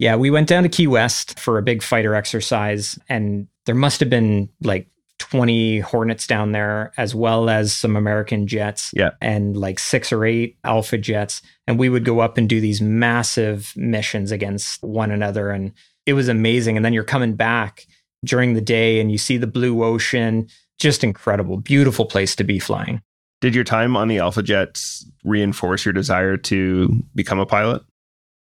Yeah, 0.00 0.16
we 0.16 0.30
went 0.30 0.48
down 0.48 0.64
to 0.64 0.68
Key 0.68 0.88
West 0.88 1.38
for 1.38 1.56
a 1.56 1.62
big 1.62 1.80
fighter 1.82 2.14
exercise, 2.16 2.98
and 3.08 3.46
there 3.66 3.74
must 3.76 4.00
have 4.00 4.10
been 4.10 4.48
like 4.62 4.88
20 5.20 5.80
Hornets 5.80 6.26
down 6.26 6.52
there, 6.52 6.92
as 6.96 7.14
well 7.14 7.48
as 7.48 7.72
some 7.72 7.94
American 7.96 8.46
jets, 8.46 8.90
Yeah. 8.96 9.10
and 9.20 9.56
like 9.56 9.78
six 9.78 10.12
or 10.12 10.24
eight 10.24 10.56
Alpha 10.64 10.98
jets. 10.98 11.42
And 11.68 11.78
we 11.78 11.88
would 11.88 12.04
go 12.04 12.18
up 12.20 12.36
and 12.36 12.48
do 12.48 12.60
these 12.60 12.80
massive 12.80 13.72
missions 13.76 14.32
against 14.32 14.82
one 14.82 15.10
another. 15.12 15.50
And 15.50 15.72
it 16.06 16.14
was 16.14 16.28
amazing. 16.28 16.76
And 16.76 16.84
then 16.84 16.92
you're 16.92 17.04
coming 17.04 17.34
back 17.34 17.86
during 18.24 18.54
the 18.54 18.60
day 18.60 19.00
and 19.00 19.12
you 19.12 19.18
see 19.18 19.36
the 19.36 19.46
blue 19.46 19.84
ocean. 19.84 20.48
Just 20.78 21.04
incredible, 21.04 21.58
beautiful 21.58 22.06
place 22.06 22.34
to 22.36 22.44
be 22.44 22.58
flying. 22.58 23.00
Did 23.40 23.54
your 23.54 23.64
time 23.64 23.96
on 23.96 24.08
the 24.08 24.18
Alpha 24.18 24.42
Jets 24.42 25.06
reinforce 25.24 25.84
your 25.84 25.92
desire 25.92 26.36
to 26.38 27.02
become 27.14 27.38
a 27.38 27.46
pilot? 27.46 27.82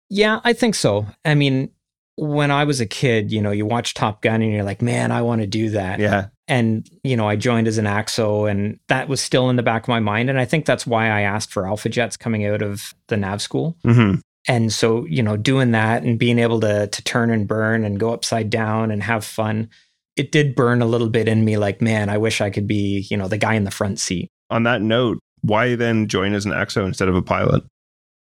Yeah, 0.10 0.40
I 0.44 0.54
think 0.54 0.76
so. 0.76 1.08
I 1.26 1.34
mean, 1.36 1.72
when 2.18 2.52
I 2.52 2.64
was 2.66 2.80
a 2.80 2.86
kid, 2.86 3.32
you 3.32 3.42
know, 3.42 3.52
you 3.52 3.66
watch 3.66 3.94
Top 3.94 4.22
Gun 4.22 4.42
and 4.42 4.52
you're 4.54 4.64
like, 4.64 4.82
man, 4.82 5.12
I 5.12 5.22
want 5.22 5.42
to 5.42 5.48
do 5.48 5.72
that. 5.72 6.00
Yeah. 6.00 6.28
And, 6.48 6.88
you 7.04 7.18
know, 7.18 7.28
I 7.28 7.36
joined 7.36 7.68
as 7.68 7.78
an 7.78 7.86
ACSO 7.86 8.50
and 8.50 8.80
that 8.88 9.08
was 9.08 9.20
still 9.20 9.50
in 9.50 9.56
the 9.56 9.64
back 9.64 9.84
of 9.84 9.88
my 9.88 10.00
mind. 10.00 10.30
And 10.30 10.40
I 10.40 10.46
think 10.46 10.66
that's 10.66 10.86
why 10.86 11.08
I 11.08 11.22
asked 11.22 11.52
for 11.52 11.68
Alpha 11.68 11.90
Jets 11.90 12.18
coming 12.18 12.46
out 12.46 12.62
of 12.62 12.94
the 13.08 13.18
nav 13.18 13.42
school. 13.42 13.78
hmm 13.84 14.16
And 14.48 14.72
so, 14.72 15.06
you 15.06 15.24
know, 15.24 15.38
doing 15.38 15.72
that 15.72 16.04
and 16.04 16.20
being 16.20 16.38
able 16.40 16.60
to 16.62 16.88
to 16.88 17.04
turn 17.04 17.32
and 17.32 17.48
burn 17.48 17.84
and 17.84 18.00
go 18.00 18.14
upside 18.14 18.50
down 18.50 18.92
and 18.92 19.02
have 19.02 19.26
fun, 19.26 19.70
it 20.16 20.32
did 20.32 20.56
burn 20.56 20.82
a 20.82 20.86
little 20.86 21.10
bit 21.10 21.28
in 21.28 21.44
me 21.46 21.58
like, 21.58 21.82
man, 21.82 22.10
I 22.10 22.18
wish 22.18 22.42
I 22.42 22.52
could 22.52 22.68
be, 22.68 23.08
you 23.10 23.18
know, 23.18 23.28
the 23.28 23.38
guy 23.38 23.56
in 23.56 23.64
the 23.64 23.72
front 23.72 24.00
seat. 24.00 24.30
On 24.52 24.64
that 24.64 24.82
note, 24.82 25.20
why 25.42 25.76
then 25.76 26.08
join 26.08 26.34
as 26.34 26.46
an 26.46 26.52
ACSO 26.52 26.86
instead 26.86 27.10
of 27.10 27.16
a 27.16 27.22
pilot? 27.22 27.64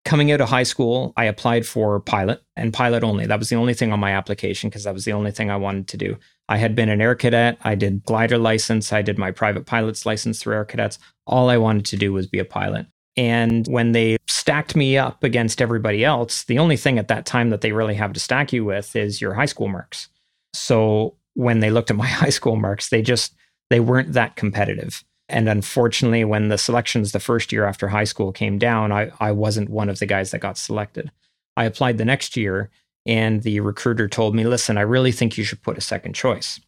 coming 0.05 0.31
out 0.31 0.39
of 0.39 0.47
high 0.47 0.63
school, 0.63 1.11
I 1.17 1.25
applied 1.25 1.65
for 1.65 1.99
pilot 1.99 2.41
and 2.55 2.71
pilot 2.71 3.03
only. 3.03 3.25
That 3.25 3.39
was 3.39 3.49
the 3.49 3.55
only 3.55 3.73
thing 3.73 3.91
on 3.91 3.99
my 3.99 4.11
application 4.11 4.69
because 4.69 4.83
that 4.85 4.93
was 4.93 5.03
the 5.03 5.13
only 5.13 5.31
thing 5.31 5.49
I 5.49 5.57
wanted 5.57 5.87
to 5.89 5.97
do. 5.97 6.17
I 6.47 6.57
had 6.57 6.75
been 6.75 6.89
an 6.89 7.01
air 7.01 7.15
cadet. 7.15 7.57
I 7.63 7.75
did 7.75 8.03
glider 8.03 8.37
license. 8.37 8.93
I 8.93 9.01
did 9.01 9.17
my 9.17 9.31
private 9.31 9.65
pilot's 9.65 10.05
license 10.05 10.41
through 10.41 10.55
air 10.55 10.65
cadets. 10.65 10.99
All 11.25 11.49
I 11.49 11.57
wanted 11.57 11.85
to 11.85 11.97
do 11.97 12.13
was 12.13 12.27
be 12.27 12.39
a 12.39 12.45
pilot. 12.45 12.85
And 13.17 13.65
when 13.67 13.93
they 13.93 14.17
stacked 14.27 14.75
me 14.75 14.97
up 14.97 15.23
against 15.23 15.61
everybody 15.61 16.03
else, 16.03 16.43
the 16.43 16.59
only 16.59 16.77
thing 16.77 16.99
at 16.99 17.07
that 17.07 17.25
time 17.25 17.49
that 17.49 17.61
they 17.61 17.71
really 17.71 17.95
have 17.95 18.13
to 18.13 18.19
stack 18.19 18.51
you 18.53 18.65
with 18.65 18.95
is 18.95 19.21
your 19.21 19.33
high 19.33 19.45
school 19.45 19.67
marks. 19.67 20.09
So 20.53 21.15
when 21.33 21.59
they 21.59 21.71
looked 21.71 21.91
at 21.91 21.97
my 22.05 22.07
high 22.07 22.29
school 22.29 22.55
marks, 22.55 22.89
they 22.89 23.01
just 23.01 23.33
they 23.69 23.79
weren't 23.79 24.13
that 24.13 24.35
competitive. 24.35 25.03
And 25.27 25.49
unfortunately, 25.49 26.23
when 26.23 26.49
the 26.49 26.57
selections 26.57 27.11
the 27.11 27.19
first 27.19 27.51
year 27.51 27.65
after 27.65 27.87
high 27.87 28.03
school 28.03 28.31
came 28.31 28.59
down, 28.59 28.91
I, 28.91 29.11
I 29.19 29.31
wasn't 29.31 29.69
one 29.69 29.89
of 29.89 29.97
the 29.97 30.05
guys 30.05 30.29
that 30.31 30.39
got 30.39 30.57
selected. 30.57 31.11
I 31.57 31.65
applied 31.65 31.97
the 31.97 32.05
next 32.05 32.37
year, 32.37 32.69
and 33.05 33.43
the 33.43 33.59
recruiter 33.59 34.07
told 34.07 34.35
me, 34.35 34.43
listen, 34.45 34.77
I 34.77 34.81
really 34.81 35.11
think 35.11 35.37
you 35.37 35.43
should 35.43 35.61
put 35.61 35.77
a 35.77 35.81
second 35.81 36.13
choice. 36.13 36.59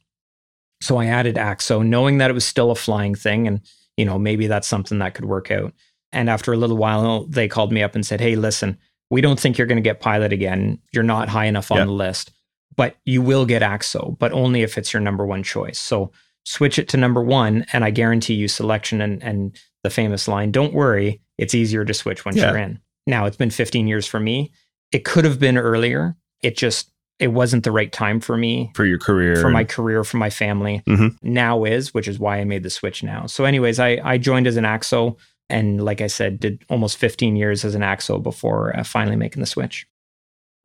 So 0.82 0.98
I 0.98 1.06
added 1.08 1.36
ACSO, 1.36 1.86
knowing 1.86 2.20
that 2.20 2.30
it 2.30 2.34
was 2.34 2.46
still 2.46 2.70
a 2.72 2.76
flying 2.76 3.16
thing, 3.16 3.48
and 3.48 3.62
you 3.98 4.06
know 4.06 4.20
maybe 4.20 4.48
that's 4.48 4.68
something 4.68 5.00
that 5.00 5.16
could 5.16 5.26
work 5.26 5.50
out. 5.52 5.74
And 6.12 6.30
after 6.30 6.54
a 6.54 6.58
little 6.58 6.78
while, 6.78 7.26
they 7.26 7.48
called 7.48 7.72
me 7.72 7.82
up 7.84 7.96
and 7.96 8.06
said, 8.06 8.22
hey, 8.22 8.36
listen, 8.36 8.78
we 9.10 9.22
don't 9.22 9.40
think 9.40 9.58
you're 9.58 9.68
going 9.68 9.78
to 9.78 9.82
get 9.82 10.00
pilot 10.00 10.32
again. 10.32 10.80
You're 10.94 11.04
not 11.04 11.30
high 11.30 11.46
enough 11.46 11.72
on 11.72 11.78
Yeah. 11.80 11.86
the 11.86 11.92
list, 11.92 12.32
but 12.76 12.96
you 13.06 13.22
will 13.22 13.46
get 13.46 13.62
ACSO, 13.62 14.18
but 14.20 14.32
only 14.32 14.62
if 14.62 14.78
it's 14.78 14.94
your 14.94 15.02
number 15.02 15.26
one 15.26 15.44
choice. 15.44 15.80
So 15.80 16.12
switch 16.46 16.78
it 16.80 16.88
to 16.90 16.98
number 16.98 17.22
one, 17.24 17.66
and 17.74 17.84
I 17.84 17.90
guarantee 17.90 18.36
you 18.36 18.48
selection 18.48 19.02
and, 19.02 19.22
and 19.24 19.60
the 19.84 19.90
famous 19.90 20.28
line, 20.28 20.52
don't 20.52 20.74
worry, 20.74 21.22
it's 21.38 21.56
easier 21.56 21.84
to 21.86 21.94
switch 21.94 22.24
when 22.24 22.36
Yeah. 22.38 22.50
you're 22.52 22.58
in. 22.58 22.80
Now, 23.06 23.26
it's 23.26 23.38
been 23.38 23.50
15 23.50 23.88
years 23.88 24.06
for 24.06 24.20
me, 24.20 24.52
It 24.94 25.04
could 25.04 25.26
have 25.26 25.40
been 25.40 25.58
earlier. 25.58 26.16
It 26.48 26.56
just 26.56 26.90
it 27.20 27.30
wasn't 27.34 27.64
the 27.66 27.72
right 27.72 27.92
time 27.92 28.20
for 28.22 28.38
me. 28.38 28.72
For 28.74 28.86
your 28.86 29.00
career. 29.00 29.36
For 29.38 29.50
my 29.50 29.66
career 29.66 30.04
for 30.06 30.18
my 30.18 30.30
family. 30.30 30.82
Mhm. 30.88 31.18
now 31.22 31.66
is 31.66 31.94
which 31.94 32.08
is 32.08 32.20
why 32.20 32.40
i 32.40 32.46
made 32.46 32.64
the 32.64 32.70
switch 32.70 33.04
now. 33.04 33.26
So 33.26 33.44
anyways 33.44 33.80
i 33.80 34.00
i 34.04 34.18
joined 34.18 34.48
as 34.48 34.56
an 34.56 34.64
ACSO 34.64 35.18
and 35.50 35.84
like 35.84 36.00
i 36.00 36.08
said 36.08 36.40
did 36.40 36.64
almost 36.70 36.98
15 36.98 37.36
years 37.36 37.66
as 37.66 37.76
an 37.76 37.82
ACSO 37.82 38.24
before 38.24 38.78
uh, 38.78 38.84
finally 38.84 39.18
making 39.18 39.42
the 39.42 39.46
switch. 39.46 39.86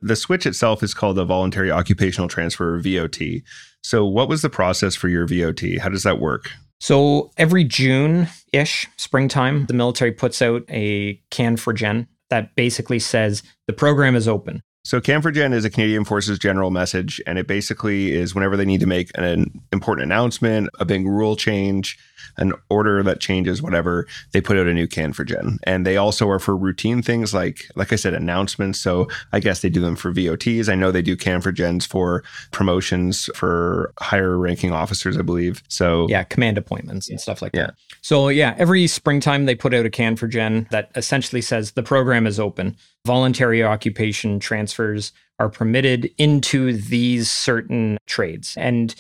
The 0.01 0.17
switch 0.17 0.47
itself 0.47 0.83
is 0.83 0.95
called 0.95 1.19
a 1.19 1.25
voluntary 1.25 1.71
occupational 1.71 2.29
transfer 2.29 2.75
or 2.77 2.81
vot 2.81 3.21
so 3.83 4.07
what 4.07 4.29
was 4.29 4.43
the 4.43 4.51
process 4.51 4.95
for 4.95 5.09
your 5.09 5.27
vot 5.27 5.81
how 5.81 5.89
does 5.89 6.05
that 6.05 6.21
work? 6.21 6.51
So 6.81 7.31
every 7.37 7.65
june 7.65 8.29
ish 8.53 8.87
springtime 8.97 9.67
the 9.67 9.75
military 9.75 10.13
puts 10.13 10.41
out 10.43 10.63
a 10.69 11.21
CANFORGEN 11.31 12.07
that 12.31 12.55
basically 12.55 12.99
says 12.99 13.43
the 13.67 13.73
program 13.73 14.15
is 14.17 14.29
open 14.29 14.63
So 14.85 15.01
CANFORGEN 15.01 15.53
is 15.53 15.65
a 15.65 15.71
Canadian 15.71 16.05
Forces 16.05 16.41
general 16.41 16.73
message, 16.73 17.21
and 17.25 17.39
it 17.39 17.47
basically 17.47 18.13
is 18.13 18.35
whenever 18.35 18.57
they 18.57 18.65
need 18.65 18.81
to 18.81 18.87
make 18.87 19.11
an 19.15 19.63
important 19.73 20.05
announcement, 20.05 20.71
a 20.81 20.85
big 20.85 21.07
rule 21.07 21.37
change, 21.37 21.97
an 22.37 22.53
order 22.71 23.03
that 23.03 23.21
changes, 23.21 23.63
whatever, 23.63 24.07
they 24.33 24.41
put 24.41 24.57
out 24.57 24.67
a 24.67 24.75
new 24.75 24.87
CANFORGEN. 24.87 25.59
And 25.65 25.87
they 25.87 25.97
also 25.97 26.29
are 26.29 26.39
for 26.39 26.57
routine 26.57 27.03
things 27.03 27.33
like, 27.35 27.65
like 27.77 27.93
I 27.93 27.97
said, 27.97 28.15
announcements. 28.15 28.81
So 28.81 29.09
I 29.33 29.41
guess 29.41 29.61
they 29.63 29.71
do 29.71 29.81
them 29.81 29.97
for 29.97 30.13
VOTs. 30.13 30.69
I 30.69 30.75
know 30.75 30.91
they 30.91 31.03
do 31.03 31.17
CANFORGENs 31.17 31.87
for 31.87 32.23
promotions 32.51 33.29
for 33.35 33.93
higher 34.01 34.39
ranking 34.39 34.73
officers, 34.73 35.17
I 35.19 35.23
believe. 35.23 35.63
So 35.69 36.07
yeah 36.09 36.23
command 36.25 36.59
appointments 36.59 37.09
and 37.09 37.21
stuff 37.21 37.43
like 37.43 37.53
Yeah. 37.55 37.67
that 37.67 37.75
so 38.01 38.29
yeah 38.29 38.55
every 38.59 38.87
springtime 38.87 39.47
they 39.47 39.55
put 39.55 39.75
out 39.75 39.87
a 39.87 39.91
CANFORGEN 39.91 40.69
that 40.71 40.91
essentially 40.97 41.41
says 41.43 41.73
the 41.73 41.83
program 41.83 42.27
is 42.27 42.39
open 42.41 42.77
voluntary 43.07 43.63
occupation 43.65 44.39
transfers 44.41 45.13
are 45.39 45.49
permitted 45.49 46.11
into 46.19 46.73
these 46.77 47.31
certain 47.31 47.99
trades 48.07 48.55
and 48.57 48.95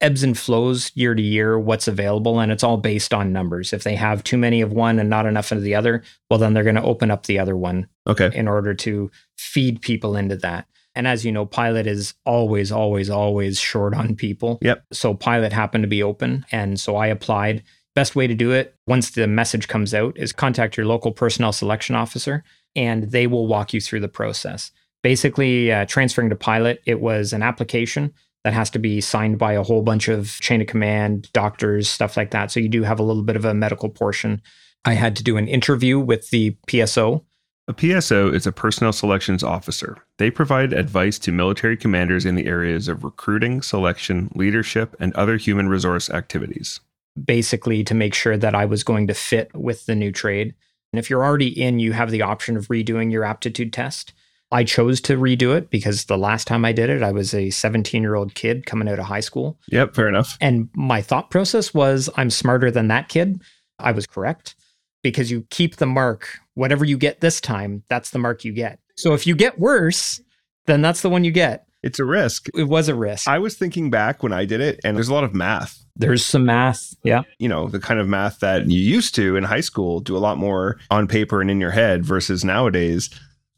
ebbs 0.00 0.22
and 0.22 0.38
flows 0.38 0.90
year 0.94 1.14
to 1.14 1.22
year 1.22 1.58
what's 1.58 1.88
available 1.88 2.40
and 2.40 2.50
it's 2.50 2.64
all 2.64 2.76
based 2.76 3.12
on 3.12 3.32
numbers 3.32 3.72
if 3.72 3.82
they 3.82 3.94
have 3.94 4.24
too 4.24 4.38
many 4.38 4.60
of 4.60 4.72
one 4.72 4.98
and 4.98 5.10
not 5.10 5.26
enough 5.26 5.52
of 5.52 5.62
the 5.62 5.74
other 5.74 6.02
well 6.28 6.38
then 6.38 6.54
they're 6.54 6.64
going 6.64 6.74
to 6.74 6.82
open 6.82 7.10
up 7.10 7.26
the 7.26 7.38
other 7.38 7.56
one 7.56 7.86
okay. 8.10 8.30
in 8.34 8.48
order 8.48 8.74
to 8.74 9.10
feed 9.38 9.80
people 9.80 10.16
into 10.16 10.36
that. 10.36 10.66
And 10.94 11.06
as 11.06 11.24
you 11.24 11.32
know, 11.32 11.46
Pilot 11.46 11.86
is 11.86 12.14
always, 12.26 12.72
always, 12.72 13.08
always 13.08 13.58
short 13.58 13.94
on 13.94 14.16
people. 14.16 14.58
Yep. 14.60 14.84
So 14.92 15.14
Pilot 15.14 15.52
happened 15.52 15.84
to 15.84 15.88
be 15.88 16.02
open. 16.02 16.44
And 16.52 16.78
so 16.78 16.96
I 16.96 17.06
applied. 17.06 17.62
Best 17.96 18.14
way 18.14 18.26
to 18.26 18.34
do 18.34 18.52
it, 18.52 18.76
once 18.86 19.10
the 19.10 19.26
message 19.26 19.66
comes 19.66 19.92
out, 19.94 20.16
is 20.16 20.32
contact 20.32 20.76
your 20.76 20.86
local 20.86 21.10
personnel 21.10 21.52
selection 21.52 21.96
officer 21.96 22.44
and 22.76 23.10
they 23.10 23.26
will 23.26 23.48
walk 23.48 23.72
you 23.72 23.80
through 23.80 24.00
the 24.00 24.08
process. 24.08 24.70
Basically, 25.02 25.72
uh, 25.72 25.86
transferring 25.86 26.30
to 26.30 26.36
Pilot, 26.36 26.80
it 26.86 27.00
was 27.00 27.32
an 27.32 27.42
application 27.42 28.12
that 28.44 28.52
has 28.54 28.70
to 28.70 28.78
be 28.78 29.00
signed 29.00 29.38
by 29.38 29.52
a 29.52 29.62
whole 29.62 29.82
bunch 29.82 30.08
of 30.08 30.30
chain 30.40 30.60
of 30.60 30.66
command, 30.66 31.30
doctors, 31.32 31.88
stuff 31.88 32.16
like 32.16 32.30
that. 32.30 32.50
So 32.50 32.60
you 32.60 32.68
do 32.68 32.82
have 32.82 32.98
a 32.98 33.02
little 33.02 33.22
bit 33.22 33.36
of 33.36 33.44
a 33.44 33.54
medical 33.54 33.88
portion. 33.88 34.40
I 34.84 34.94
had 34.94 35.14
to 35.16 35.22
do 35.22 35.36
an 35.36 35.46
interview 35.46 35.98
with 35.98 36.30
the 36.30 36.56
PSO 36.66 37.22
A 37.68 37.74
PSO 37.74 38.34
is 38.34 38.46
a 38.46 38.52
personnel 38.52 38.92
selections 38.92 39.44
officer. 39.44 39.98
They 40.16 40.30
provide 40.30 40.72
advice 40.72 41.18
to 41.20 41.32
military 41.32 41.76
commanders 41.76 42.24
in 42.24 42.34
the 42.34 42.46
areas 42.46 42.88
of 42.88 43.04
recruiting, 43.04 43.62
selection, 43.62 44.30
leadership, 44.34 44.96
and 44.98 45.14
other 45.14 45.36
human 45.36 45.68
resource 45.68 46.10
activities. 46.10 46.80
basically 47.24 47.84
to 47.84 47.94
make 47.94 48.14
sure 48.14 48.36
that 48.36 48.54
I 48.54 48.64
was 48.64 48.82
going 48.82 49.06
to 49.08 49.14
fit 49.14 49.54
with 49.54 49.86
the 49.86 49.94
new 49.94 50.12
trade. 50.12 50.54
And 50.92 50.98
if 50.98 51.10
you're 51.10 51.24
already 51.24 51.48
in, 51.48 51.78
you 51.78 51.92
have 51.92 52.10
the 52.10 52.22
option 52.22 52.56
of 52.56 52.68
redoing 52.68 53.12
your 53.12 53.24
aptitude 53.24 53.72
test. 53.72 54.12
I 54.52 54.64
chose 54.64 55.00
to 55.02 55.16
redo 55.16 55.56
it 55.56 55.70
because 55.70 56.06
the 56.06 56.18
last 56.18 56.46
time 56.46 56.64
I 56.64 56.72
did 56.72 56.90
it, 56.90 57.02
I 57.02 57.12
was 57.12 57.34
a 57.34 57.50
17 57.50 58.02
year 58.02 58.16
old 58.16 58.34
kid 58.34 58.66
coming 58.66 58.88
out 58.88 58.98
of 58.98 59.04
high 59.04 59.20
school. 59.20 59.58
Yep, 59.68 59.94
fair 59.94 60.08
enough. 60.08 60.36
And 60.40 60.68
my 60.74 61.02
thought 61.02 61.30
process 61.30 61.72
was 61.72 62.10
I'm 62.16 62.30
smarter 62.30 62.70
than 62.70 62.88
that 62.88 63.08
kid. 63.08 63.40
I 63.78 63.92
was 63.92 64.06
correct 64.06 64.56
because 65.02 65.30
you 65.30 65.46
keep 65.50 65.76
the 65.76 65.86
mark. 65.86 66.38
Whatever 66.54 66.84
you 66.84 66.98
get 66.98 67.20
this 67.20 67.40
time, 67.40 67.84
that's 67.88 68.10
the 68.10 68.18
mark 68.18 68.44
you 68.44 68.52
get. 68.52 68.80
So 68.96 69.14
if 69.14 69.26
you 69.26 69.34
get 69.34 69.58
worse, 69.58 70.20
then 70.66 70.82
that's 70.82 71.02
the 71.02 71.10
one 71.10 71.24
you 71.24 71.30
get. 71.30 71.66
It's 71.82 71.98
a 71.98 72.04
risk. 72.04 72.48
It 72.54 72.64
was 72.64 72.88
a 72.88 72.94
risk. 72.94 73.26
I 73.26 73.38
was 73.38 73.56
thinking 73.56 73.88
back 73.88 74.22
when 74.22 74.32
I 74.32 74.44
did 74.44 74.60
it, 74.60 74.80
and 74.84 74.96
there's 74.96 75.08
a 75.08 75.14
lot 75.14 75.24
of 75.24 75.34
math. 75.34 75.82
There's 75.96 76.24
some 76.24 76.44
math. 76.44 76.94
Yeah. 77.02 77.22
You 77.38 77.48
know, 77.48 77.68
the 77.68 77.80
kind 77.80 78.00
of 78.00 78.08
math 78.08 78.40
that 78.40 78.68
you 78.68 78.78
used 78.78 79.14
to 79.14 79.36
in 79.36 79.44
high 79.44 79.60
school 79.60 80.00
do 80.00 80.16
a 80.16 80.18
lot 80.18 80.36
more 80.36 80.78
on 80.90 81.06
paper 81.06 81.40
and 81.40 81.50
in 81.50 81.60
your 81.60 81.70
head 81.70 82.04
versus 82.04 82.44
nowadays. 82.44 83.08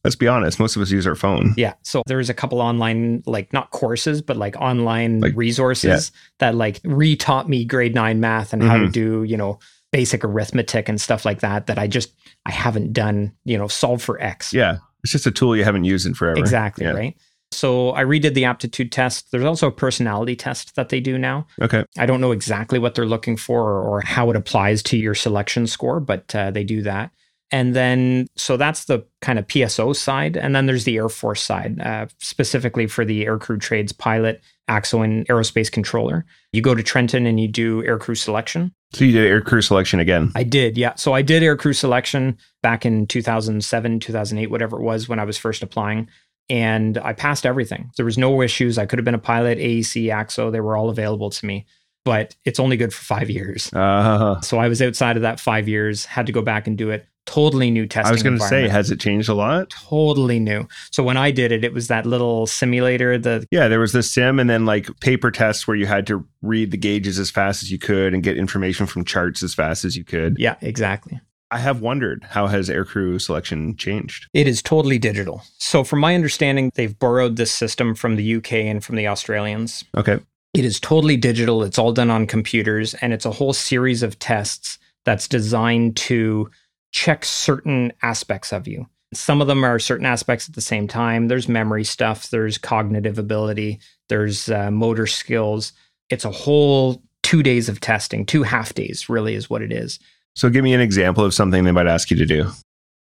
Let's 0.05 0.17
be 0.17 0.27
honest, 0.27 0.59
most 0.59 0.75
of 0.75 0.83
us 0.83 0.91
use 0.91 1.07
our 1.07 1.15
phone. 1.15 1.55
Yeah. 1.57 1.75
So 1.83 2.03
there's 2.07 2.29
a 2.29 2.35
couple 2.35 2.61
online, 2.61 3.23
like 3.27 3.53
not 3.53 3.71
courses, 3.71 4.21
but 4.21 4.37
like 4.37 4.57
online 4.57 5.21
Like, 5.21 5.35
resources 5.37 6.11
that 6.41 6.57
like 6.57 6.81
re-taught 6.83 7.49
me 7.49 7.65
grade 7.65 7.95
nine 7.95 8.19
math 8.19 8.53
and 8.53 8.63
how 8.65 8.79
to 8.79 8.87
Mhm. 8.87 8.93
do, 8.93 9.23
you 9.23 9.37
know, 9.37 9.61
basic 9.93 10.25
arithmetic 10.25 10.89
and 10.89 11.01
stuff 11.01 11.25
like 11.25 11.41
that, 11.41 11.67
that 11.69 11.79
I 11.79 11.87
just, 11.87 12.13
I 12.47 12.51
haven't 12.51 12.93
done, 12.93 13.33
you 13.45 13.57
know, 13.57 13.69
solve 13.69 14.03
for 14.03 14.21
X. 14.21 14.53
Yeah. 14.53 14.79
It's 15.05 15.13
just 15.13 15.27
a 15.27 15.31
tool 15.31 15.57
you 15.57 15.63
haven't 15.65 15.85
used 15.85 16.07
in 16.07 16.15
forever. 16.15 16.39
Exactly. 16.39 16.85
Yeah. 16.85 16.93
Right. 16.93 17.17
So 17.53 17.91
I 17.95 18.03
redid 18.03 18.35
the 18.35 18.47
aptitude 18.47 18.91
test. 18.91 19.31
There's 19.31 19.45
also 19.45 19.69
a 19.69 19.73
personality 19.73 20.35
test 20.35 20.75
that 20.75 20.89
they 20.89 21.01
do 21.01 21.17
now. 21.19 21.47
Okay. 21.61 21.85
I 21.99 22.07
don't 22.07 22.21
know 22.21 22.33
exactly 22.33 22.79
what 22.81 22.95
they're 22.95 23.07
looking 23.07 23.37
for 23.37 23.61
or, 23.71 23.83
or 23.83 24.01
how 24.01 24.31
it 24.31 24.37
applies 24.37 24.83
to 24.85 24.97
your 24.97 25.15
selection 25.15 25.67
score, 25.69 26.01
but 26.01 26.35
uh, 26.35 26.51
they 26.51 26.65
do 26.65 26.83
that. 26.83 27.11
And 27.53 27.77
then, 27.77 28.27
so 28.35 28.57
that's 28.57 28.87
the 28.87 29.07
kind 29.21 29.39
of 29.39 29.47
PSO 29.47 29.95
side. 29.95 30.37
And 30.39 30.57
then 30.57 30.67
there's 30.67 30.85
the 30.85 30.97
Air 30.97 31.11
Force 31.11 31.43
side, 31.43 31.79
uh, 31.81 32.07
specifically 32.19 32.87
for 32.87 33.05
the 33.05 33.27
aircrew 33.27 33.61
trades 33.61 33.93
pilot, 33.93 34.43
ACSO, 34.71 35.05
and 35.05 35.29
aerospace 35.29 35.71
controller. 35.71 36.25
You 36.53 36.63
go 36.63 36.75
to 36.75 36.83
Trenton 36.83 37.27
and 37.27 37.39
you 37.39 37.49
do 37.49 37.83
aircrew 37.83 38.17
selection. 38.17 38.73
So 38.95 39.05
you 39.05 39.13
did 39.13 39.27
air 39.27 39.41
crew 39.41 39.63
selection 39.63 40.01
again. 40.01 40.33
I 40.35 40.43
did, 40.43 40.77
yeah. 40.77 40.95
So 40.97 41.13
I 41.15 41.23
did 41.23 41.43
aircrew 41.43 41.75
selection 41.75 42.37
back 42.63 42.85
in 42.85 43.07
2007, 43.07 44.01
2008, 44.01 44.51
whatever 44.51 44.79
it 44.79 44.83
was 44.83 45.09
when 45.09 45.19
I 45.19 45.25
was 45.25 45.39
first 45.39 45.63
applying. 45.63 46.09
And 46.51 46.99
I 46.99 47.13
passed 47.13 47.47
everything. 47.47 47.91
There 47.97 48.05
was 48.05 48.19
no 48.19 48.43
issues. 48.43 48.77
I 48.77 48.85
could 48.87 48.99
have 48.99 49.05
been 49.05 49.15
a 49.15 49.19
pilot, 49.19 49.59
AEC, 49.59 50.07
ACSO. 50.07 50.53
They 50.53 50.61
were 50.61 50.77
all 50.77 50.91
available 50.91 51.31
to 51.31 51.47
me. 51.47 51.67
But 52.05 52.35
it's 52.45 52.59
only 52.59 52.77
good 52.77 52.93
for 52.93 53.05
five 53.05 53.31
years. 53.31 53.73
Uh, 53.73 54.41
So 54.41 54.59
I 54.59 54.69
was 54.69 54.83
outside 54.83 55.17
of 55.17 55.23
that 55.23 55.39
five 55.39 55.69
years, 55.69 56.05
had 56.05 56.27
to 56.27 56.33
go 56.33 56.43
back 56.43 56.67
and 56.67 56.77
do 56.77 56.91
it. 56.91 57.07
Totally 57.25 57.71
new 57.71 57.87
testing. 57.87 58.09
I 58.09 58.13
was 58.13 58.23
going 58.23 58.39
to 58.39 58.45
say, 58.45 58.69
has 58.69 58.91
it 58.91 59.01
changed 59.01 59.29
a 59.29 59.35
lot? 59.35 59.71
totally 59.71 60.41
new. 60.41 60.67
So 60.91 61.03
when 61.03 61.17
I 61.17 61.31
did 61.31 61.53
it, 61.53 61.65
it 61.65 61.73
was 61.73 61.89
that 61.89 62.05
little 62.07 62.47
simulator. 62.47 63.17
The 63.19 63.47
Yeah, 63.51 63.69
there 63.69 63.81
was 63.81 63.93
the 63.93 64.03
sim 64.03 64.41
and 64.41 64.51
then 64.51 64.65
like 64.67 64.89
paper 65.01 65.31
tests 65.31 65.67
where 65.67 65.77
you 65.77 65.87
had 65.87 66.07
to 66.09 66.27
read 66.43 66.71
the 66.71 66.77
gauges 66.77 67.19
as 67.19 67.31
fast 67.31 67.63
as 67.63 67.71
you 67.71 67.79
could 67.79 68.13
and 68.13 68.23
get 68.23 68.37
information 68.37 68.87
from 68.87 69.05
charts 69.05 69.43
as 69.43 69.55
fast 69.55 69.85
as 69.85 69.97
you 69.97 70.05
could. 70.05 70.37
yeah, 70.39 70.57
exactly. 70.61 71.21
I 71.53 71.59
have 71.59 71.83
wondered 71.83 72.25
how 72.31 72.47
has 72.47 72.71
aircrew 72.71 73.21
selection 73.21 73.77
changed? 73.77 74.27
It 74.33 74.49
is 74.49 74.63
totally 74.63 74.99
digital. 74.99 75.43
So 75.59 75.85
from 75.85 76.01
my 76.01 76.15
understanding, 76.15 76.73
they've 76.75 76.99
borrowed 76.99 77.37
this 77.37 77.53
system 77.53 77.95
from 77.95 78.17
the 78.17 78.37
UK 78.37 78.55
and 78.55 78.83
from 78.83 78.97
the 78.97 79.07
Australians. 79.07 79.85
Okay. 79.95 80.19
It 80.55 80.65
is 80.65 80.81
totally 80.81 81.19
digital. 81.19 81.63
It's 81.63 81.79
all 81.79 81.93
done 81.93 82.11
on 82.11 82.27
computers, 82.27 82.95
and 82.95 83.13
it's 83.13 83.27
a 83.27 83.31
whole 83.31 83.53
series 83.53 84.03
of 84.03 84.19
tests 84.19 84.79
that's 85.05 85.29
designed 85.29 85.97
to 85.97 86.51
check 86.93 87.25
certain 87.25 87.93
aspects 88.03 88.53
of 88.53 88.69
you. 88.69 88.87
Some 89.13 89.41
of 89.43 89.47
them 89.47 89.65
are 89.65 89.79
certain 89.79 90.07
aspects 90.07 90.49
at 90.49 90.55
the 90.55 90.61
same 90.61 90.89
time. 90.89 91.29
There's 91.29 91.49
memory 91.49 91.85
stuff, 91.85 92.31
there's 92.31 92.57
cognitive 92.57 93.19
ability, 93.19 93.81
there's 94.09 94.49
uh, 94.49 94.71
motor 94.71 95.07
skills. 95.07 95.73
It's 96.09 96.25
a 96.25 96.31
whole 96.31 97.03
two 97.23 97.43
days 97.43 97.69
of 97.69 97.81
testing, 97.81 98.25
two 98.25 98.43
half 98.43 98.75
days, 98.75 99.09
really, 99.09 99.35
is 99.35 99.51
what 99.51 99.63
it 99.63 99.73
is. 99.73 99.99
So 100.35 100.49
give 100.49 100.65
me 100.65 100.73
an 100.73 100.81
example 100.81 101.25
of 101.25 101.35
something 101.35 101.65
they 101.65 101.73
might 101.73 101.87
ask 101.87 102.11
you 102.11 102.17
to 102.17 102.27
do. 102.27 102.51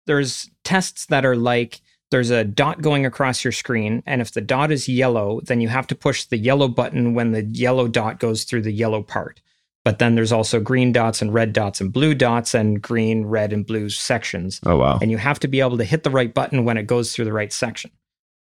there's 0.06 0.50
tests 0.64 1.06
that 1.06 1.24
are 1.24 1.36
like 1.36 1.80
there's 2.10 2.30
a 2.30 2.44
dot 2.44 2.82
going 2.82 3.06
across 3.06 3.44
your 3.44 3.52
screen 3.52 4.02
and 4.06 4.20
if 4.20 4.32
the 4.32 4.40
dot 4.40 4.70
is 4.70 4.88
yellow 4.88 5.40
then 5.44 5.60
you 5.60 5.68
have 5.68 5.86
to 5.86 5.94
push 5.94 6.24
the 6.24 6.36
yellow 6.36 6.68
button 6.68 7.14
when 7.14 7.32
the 7.32 7.44
yellow 7.44 7.88
dot 7.88 8.18
goes 8.18 8.44
through 8.44 8.62
the 8.62 8.72
yellow 8.72 9.02
part 9.02 9.40
but 9.84 9.98
then 9.98 10.14
there's 10.14 10.32
also 10.32 10.60
green 10.60 10.92
dots 10.92 11.20
and 11.22 11.34
red 11.34 11.52
dots 11.52 11.80
and 11.80 11.92
blue 11.92 12.14
dots 12.14 12.54
and 12.54 12.80
green 12.80 13.24
red 13.26 13.52
and 13.52 13.66
blue 13.66 13.88
sections 13.90 14.60
Oh, 14.64 14.76
wow. 14.76 14.98
and 15.02 15.10
you 15.10 15.18
have 15.18 15.40
to 15.40 15.48
be 15.48 15.60
able 15.60 15.78
to 15.78 15.84
hit 15.84 16.02
the 16.04 16.10
right 16.10 16.32
button 16.32 16.64
when 16.64 16.76
it 16.76 16.86
goes 16.86 17.14
through 17.14 17.24
the 17.26 17.32
right 17.32 17.52
section 17.52 17.90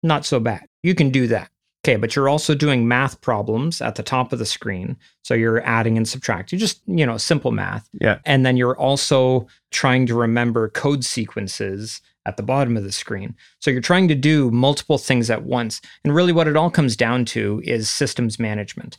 not 0.01 0.25
so 0.25 0.39
bad 0.39 0.67
you 0.83 0.93
can 0.95 1.09
do 1.09 1.27
that 1.27 1.49
okay 1.85 1.95
but 1.95 2.15
you're 2.15 2.29
also 2.29 2.53
doing 2.55 2.87
math 2.87 3.19
problems 3.21 3.81
at 3.81 3.95
the 3.95 4.03
top 4.03 4.33
of 4.33 4.39
the 4.39 4.45
screen 4.45 4.97
so 5.23 5.33
you're 5.33 5.63
adding 5.65 5.97
and 5.97 6.07
subtracting 6.07 6.59
just 6.59 6.81
you 6.87 7.05
know 7.05 7.17
simple 7.17 7.51
math 7.51 7.87
Yeah. 8.01 8.19
and 8.25 8.45
then 8.45 8.57
you're 8.57 8.77
also 8.77 9.47
trying 9.71 10.05
to 10.07 10.15
remember 10.15 10.69
code 10.69 11.03
sequences 11.05 12.01
at 12.25 12.37
the 12.37 12.43
bottom 12.43 12.77
of 12.77 12.83
the 12.85 12.91
screen. 12.93 13.35
So 13.59 13.69
you're 13.69 13.81
trying 13.81 14.07
to 14.07 14.15
do 14.15 14.49
multiple 14.49 14.97
things 14.97 15.29
at 15.29 15.43
once. 15.43 15.81
And 16.05 16.15
really, 16.15 16.31
what 16.31 16.47
it 16.47 16.55
all 16.55 16.69
comes 16.71 16.95
down 16.95 17.25
to 17.25 17.61
is 17.65 17.89
systems 17.89 18.39
management. 18.39 18.97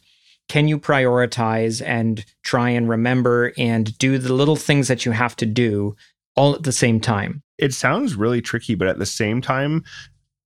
Can 0.49 0.69
you 0.69 0.79
prioritize 0.79 1.83
and 1.85 2.25
try 2.43 2.71
and 2.71 2.89
remember 2.89 3.53
and 3.57 3.97
do 3.99 4.19
the 4.19 4.33
little 4.33 4.57
things 4.57 4.89
that 4.89 5.05
you 5.05 5.13
have 5.13 5.37
to 5.37 5.47
do 5.47 5.97
all 6.37 6.55
at 6.55 6.63
the 6.63 6.73
same 6.73 7.01
time? 7.01 7.43
It 7.59 7.73
sounds 7.73 8.15
really 8.15 8.43
tricky, 8.43 8.75
but 8.75 8.89
at 8.89 8.99
the 8.99 9.07
same 9.07 9.41
time, 9.41 9.85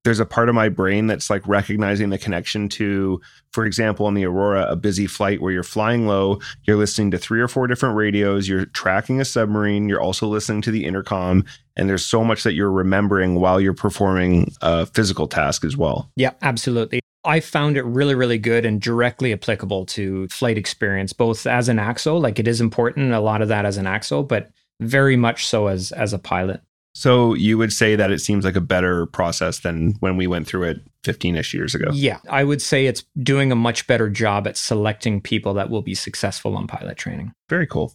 there's 0.05 0.21
a 0.21 0.27
part 0.27 0.49
of 0.49 0.55
my 0.55 0.69
brain 0.69 1.07
that's 1.07 1.29
like 1.29 1.47
recognizing 1.47 2.11
the 2.11 2.19
connection 2.19 2.69
to, 2.69 3.21
for 3.53 3.67
example, 3.67 4.07
on 4.07 4.15
the 4.15 4.25
Aurora, 4.25 4.67
a 4.71 4.77
busy 4.77 5.07
flight 5.07 5.43
where 5.43 5.53
you're 5.53 5.63
flying 5.63 6.07
low, 6.07 6.39
you're 6.65 6.77
listening 6.77 7.11
to 7.11 7.19
three 7.19 7.41
or 7.41 7.49
four 7.49 7.67
different 7.67 7.97
radios, 7.97 8.49
you're 8.49 8.67
tracking 8.67 9.21
a 9.21 9.25
submarine, 9.25 9.89
you're 9.89 10.01
also 10.01 10.27
listening 10.27 10.63
to 10.63 10.71
the 10.71 10.85
intercom, 10.85 11.45
and 11.77 11.89
there's 11.91 12.07
so 12.07 12.25
much 12.25 12.45
that 12.45 12.55
you're 12.55 12.71
remembering 12.71 13.35
while 13.41 13.61
you're 13.61 13.75
performing 13.75 14.53
a 14.63 14.87
physical 14.87 15.27
task 15.27 15.65
as 15.65 15.77
well. 15.77 16.11
Yeah, 16.17 16.33
absolutely. 16.43 17.01
I 17.29 17.41
found 17.41 17.77
it 17.77 17.85
really, 17.85 18.15
really 18.15 18.39
good 18.39 18.65
and 18.65 18.81
directly 18.81 19.35
applicable 19.35 19.85
to 19.87 20.27
flight 20.29 20.57
experience, 20.57 21.13
both 21.13 21.47
as 21.47 21.69
an 21.69 21.77
ACSO, 21.77 22.19
like 22.19 22.39
it 22.39 22.49
is 22.49 22.61
important, 22.61 23.13
a 23.13 23.21
lot 23.21 23.43
of 23.43 23.49
that 23.49 23.67
as 23.67 23.77
an 23.77 23.85
ACSO, 23.85 24.27
but 24.27 24.51
very 24.81 25.15
much 25.15 25.47
so 25.47 25.67
as 25.67 25.93
as 25.93 26.15
a 26.15 26.19
pilot. 26.19 26.63
So 26.95 27.35
you 27.35 27.59
would 27.59 27.73
say 27.73 27.97
that 27.97 28.11
it 28.11 28.21
seems 28.21 28.47
like 28.47 28.57
a 28.57 28.63
better 28.63 29.07
process 29.07 29.61
than 29.61 29.95
when 30.01 30.17
we 30.17 30.27
went 30.27 30.47
through 30.47 30.65
it 30.65 30.81
15ish 31.05 31.53
years 31.53 31.75
ago. 31.75 31.91
Yeah, 31.93 32.19
I 32.31 32.45
would 32.45 32.63
say 32.63 32.87
it's 32.87 33.05
doing 33.23 33.53
a 33.53 33.57
much 33.57 33.87
better 33.87 34.09
job 34.09 34.49
at 34.49 34.57
selecting 34.57 35.21
people 35.21 35.53
that 35.55 35.69
will 35.69 35.83
be 35.83 35.95
successful 35.95 36.57
on 36.57 36.67
pilot 36.67 36.97
training. 36.97 37.33
Very 37.49 37.67
cool. 37.67 37.95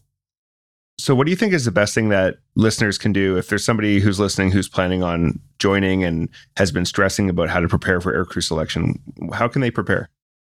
So 1.03 1.13
what 1.13 1.25
do 1.25 1.31
you 1.31 1.35
think 1.35 1.51
is 1.51 1.65
the 1.65 1.71
best 1.71 1.93
thing 1.93 2.07
that 2.09 2.37
listeners 2.55 2.97
can 2.97 3.11
do 3.11 3.35
if 3.35 3.49
there's 3.49 3.65
somebody 3.65 3.99
who's 3.99 4.21
listening 4.21 4.51
who's 4.51 4.69
planning 4.69 5.03
on 5.03 5.37
joining 5.59 6.01
and 6.01 6.29
has 6.55 6.71
been 6.71 6.85
stressing 6.85 7.29
about 7.29 7.49
how 7.49 7.59
to 7.59 7.67
prepare 7.67 7.99
for 7.99 8.13
aircrew 8.13 8.41
selection? 8.41 8.97
How 9.33 9.49
can 9.49 9.59
they 9.59 9.69
prepare? 9.69 10.09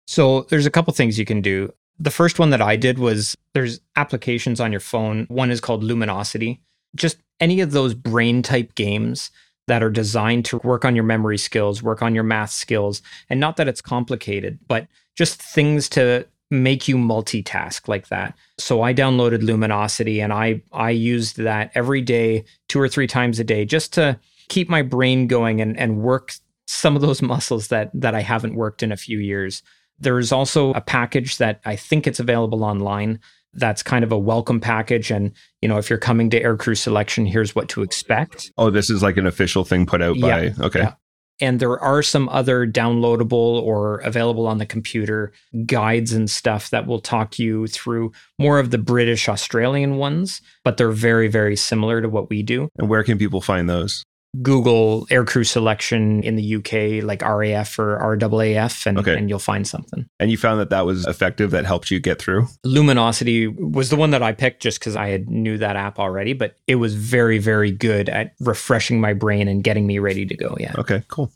So 0.08 0.48
there's 0.50 0.66
a 0.66 0.72
couple 0.72 0.92
things 0.92 1.20
you 1.20 1.26
can 1.26 1.42
do. 1.42 1.72
The 2.00 2.10
first 2.10 2.40
one 2.40 2.50
that 2.50 2.64
I 2.64 2.78
did 2.78 2.98
was 2.98 3.38
there's 3.54 3.80
applications 3.96 4.60
on 4.60 4.72
your 4.72 4.80
phone. 4.80 5.28
One 5.30 5.52
is 5.52 5.62
called 5.62 5.84
Luminosity. 5.84 6.60
Just 6.96 7.18
any 7.40 7.62
of 7.62 7.70
those 7.70 7.94
brain 7.94 8.42
type 8.42 8.74
games 8.74 9.30
that 9.68 9.84
are 9.84 9.92
designed 9.92 10.46
to 10.46 10.58
work 10.64 10.84
on 10.84 10.96
your 10.96 11.06
memory 11.06 11.38
skills, 11.38 11.84
work 11.84 12.02
on 12.02 12.16
your 12.16 12.24
math 12.24 12.50
skills, 12.50 13.04
and 13.30 13.40
not 13.40 13.58
that 13.58 13.68
it's 13.68 13.82
complicated, 13.82 14.58
but 14.68 14.88
just 15.16 15.40
things 15.40 15.88
to 15.90 16.26
make 16.52 16.88
you 16.88 16.96
multitask 16.98 17.88
like 17.88 18.08
that. 18.08 18.36
So 18.58 18.82
I 18.82 18.94
downloaded 18.94 19.44
Luminosity 19.44 20.20
and 20.20 20.34
I 20.34 20.62
I 20.72 20.90
used 20.92 21.38
that 21.38 21.72
every 21.76 22.02
day, 22.02 22.46
two 22.68 22.80
or 22.80 22.90
three 22.90 23.08
times 23.08 23.40
a 23.40 23.44
day, 23.44 23.66
just 23.66 23.94
to 23.94 24.20
keep 24.48 24.70
my 24.70 24.82
brain 24.82 25.28
going 25.28 25.62
and, 25.62 25.78
and 25.78 26.02
work 26.02 26.34
some 26.68 26.96
of 26.96 27.02
those 27.02 27.22
muscles 27.34 27.68
that 27.68 27.92
that 27.94 28.16
I 28.16 28.22
haven't 28.22 28.56
worked 28.56 28.84
in 28.84 28.92
a 28.92 28.98
few 28.98 29.20
years. 29.20 29.62
There's 30.00 30.32
also 30.32 30.72
a 30.74 30.82
package 30.82 31.38
that 31.38 31.60
I 31.66 31.76
think 31.76 32.08
it's 32.08 32.20
available 32.20 32.64
online 32.64 33.20
that's 33.54 33.84
kind 33.84 34.04
of 34.04 34.12
a 34.12 34.18
welcome 34.18 34.60
package 34.60 35.10
and 35.10 35.32
you 35.62 35.68
know 35.68 35.78
if 35.78 35.90
you're 35.90 35.98
coming 35.98 36.30
to 36.30 36.42
aircrew 36.42 36.78
selection 36.78 37.26
here's 37.26 37.56
what 37.56 37.68
to 37.68 37.82
expect 37.82 38.52
oh 38.60 38.70
this 38.70 38.92
is 38.92 39.02
like 39.02 39.18
an 39.18 39.26
official 39.26 39.66
thing 39.66 39.88
put 39.88 40.04
out 40.04 40.16
yeah, 40.16 40.50
by 40.50 40.66
okay 40.66 40.82
yeah. 40.82 40.94
And 41.42 41.60
there 41.60 41.80
are 41.80 42.04
some 42.04 42.28
other 42.30 42.68
downloadable 42.68 43.62
or 43.62 44.00
available 44.00 44.48
on 44.48 44.58
the 44.58 44.66
computer 44.66 45.32
guides 45.66 46.14
and 46.14 46.30
stuff 46.30 46.70
that 46.70 46.88
will 46.88 47.00
talk 47.00 47.40
you 47.40 47.68
through 47.68 48.12
more 48.38 48.60
of 48.60 48.72
the 48.72 48.78
british 48.78 49.30
australian 49.30 49.98
ones 49.98 50.42
but 50.64 50.78
they're 50.78 50.92
very 50.92 51.28
very 51.28 51.56
similar 51.56 52.02
to 52.02 52.10
what 52.10 52.30
we 52.30 52.44
do. 52.44 52.70
And 52.78 52.90
where 52.90 53.04
can 53.04 53.18
people 53.18 53.42
find 53.42 53.70
those 53.70 54.04
Google 54.42 55.08
aircrew 55.08 55.46
selection 55.46 56.22
in 56.22 56.36
the 56.36 56.56
UK, 56.56 57.04
like 57.04 57.22
RAF 57.24 57.80
or 57.80 57.98
RAAF, 57.98 58.86
and, 58.86 59.00
okay. 59.00 59.18
and 59.18 59.28
you'll 59.28 59.40
find 59.40 59.68
something. 59.68 60.08
And 60.20 60.30
you 60.30 60.38
found 60.38 60.60
that 60.60 60.70
that 60.70 60.86
was 60.86 61.06
effective, 61.08 61.52
that 61.52 61.66
helped 61.66 61.90
you 61.90 62.00
get 62.00 62.20
through? 62.20 62.48
Luminosity 62.64 63.48
was 63.48 63.90
the 63.90 63.96
one 63.96 64.12
that 64.12 64.22
I 64.22 64.34
picked 64.34 64.62
just 64.62 64.80
because 64.80 64.96
I 64.96 65.08
had 65.08 65.30
knew 65.30 65.58
that 65.58 65.76
app 65.76 65.98
already, 65.98 66.34
but 66.34 66.56
it 66.68 66.76
was 66.76 66.94
very, 66.94 67.40
very 67.40 67.72
good 67.72 68.08
at 68.08 68.36
refreshing 68.40 69.02
my 69.02 69.14
brain 69.14 69.48
and 69.48 69.64
getting 69.64 69.88
me 69.88 69.98
ready 69.98 70.26
to 70.28 70.36
go. 70.36 70.56
Yeah. 70.60 70.76
Okay, 70.78 71.04
cool. 71.08 71.32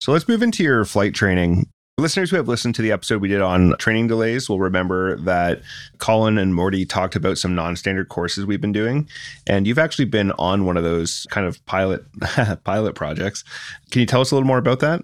So 0.00 0.12
let's 0.12 0.28
move 0.28 0.42
into 0.42 0.62
your 0.62 0.84
flight 0.84 1.14
training. 1.14 1.68
Listeners 1.98 2.30
who 2.30 2.36
have 2.36 2.46
listened 2.46 2.76
to 2.76 2.82
the 2.82 2.92
episode 2.92 3.20
we 3.20 3.26
did 3.26 3.40
on 3.40 3.74
training 3.78 4.06
delays 4.06 4.48
will 4.48 4.60
remember 4.60 5.16
that 5.16 5.62
Colin 5.98 6.38
and 6.38 6.54
Morty 6.54 6.86
talked 6.86 7.16
about 7.16 7.38
some 7.38 7.56
non-standard 7.56 8.08
courses 8.08 8.46
we've 8.46 8.60
been 8.60 8.70
doing, 8.70 9.08
and 9.48 9.66
you've 9.66 9.80
actually 9.80 10.04
been 10.04 10.30
on 10.38 10.64
one 10.64 10.76
of 10.76 10.84
those 10.84 11.26
kind 11.30 11.44
of 11.44 11.64
pilot 11.66 12.04
pilot 12.64 12.94
projects. 12.94 13.42
Can 13.90 13.98
you 13.98 14.06
tell 14.06 14.20
us 14.20 14.30
a 14.30 14.36
little 14.36 14.46
more 14.46 14.58
about 14.58 14.78
that? 14.78 15.02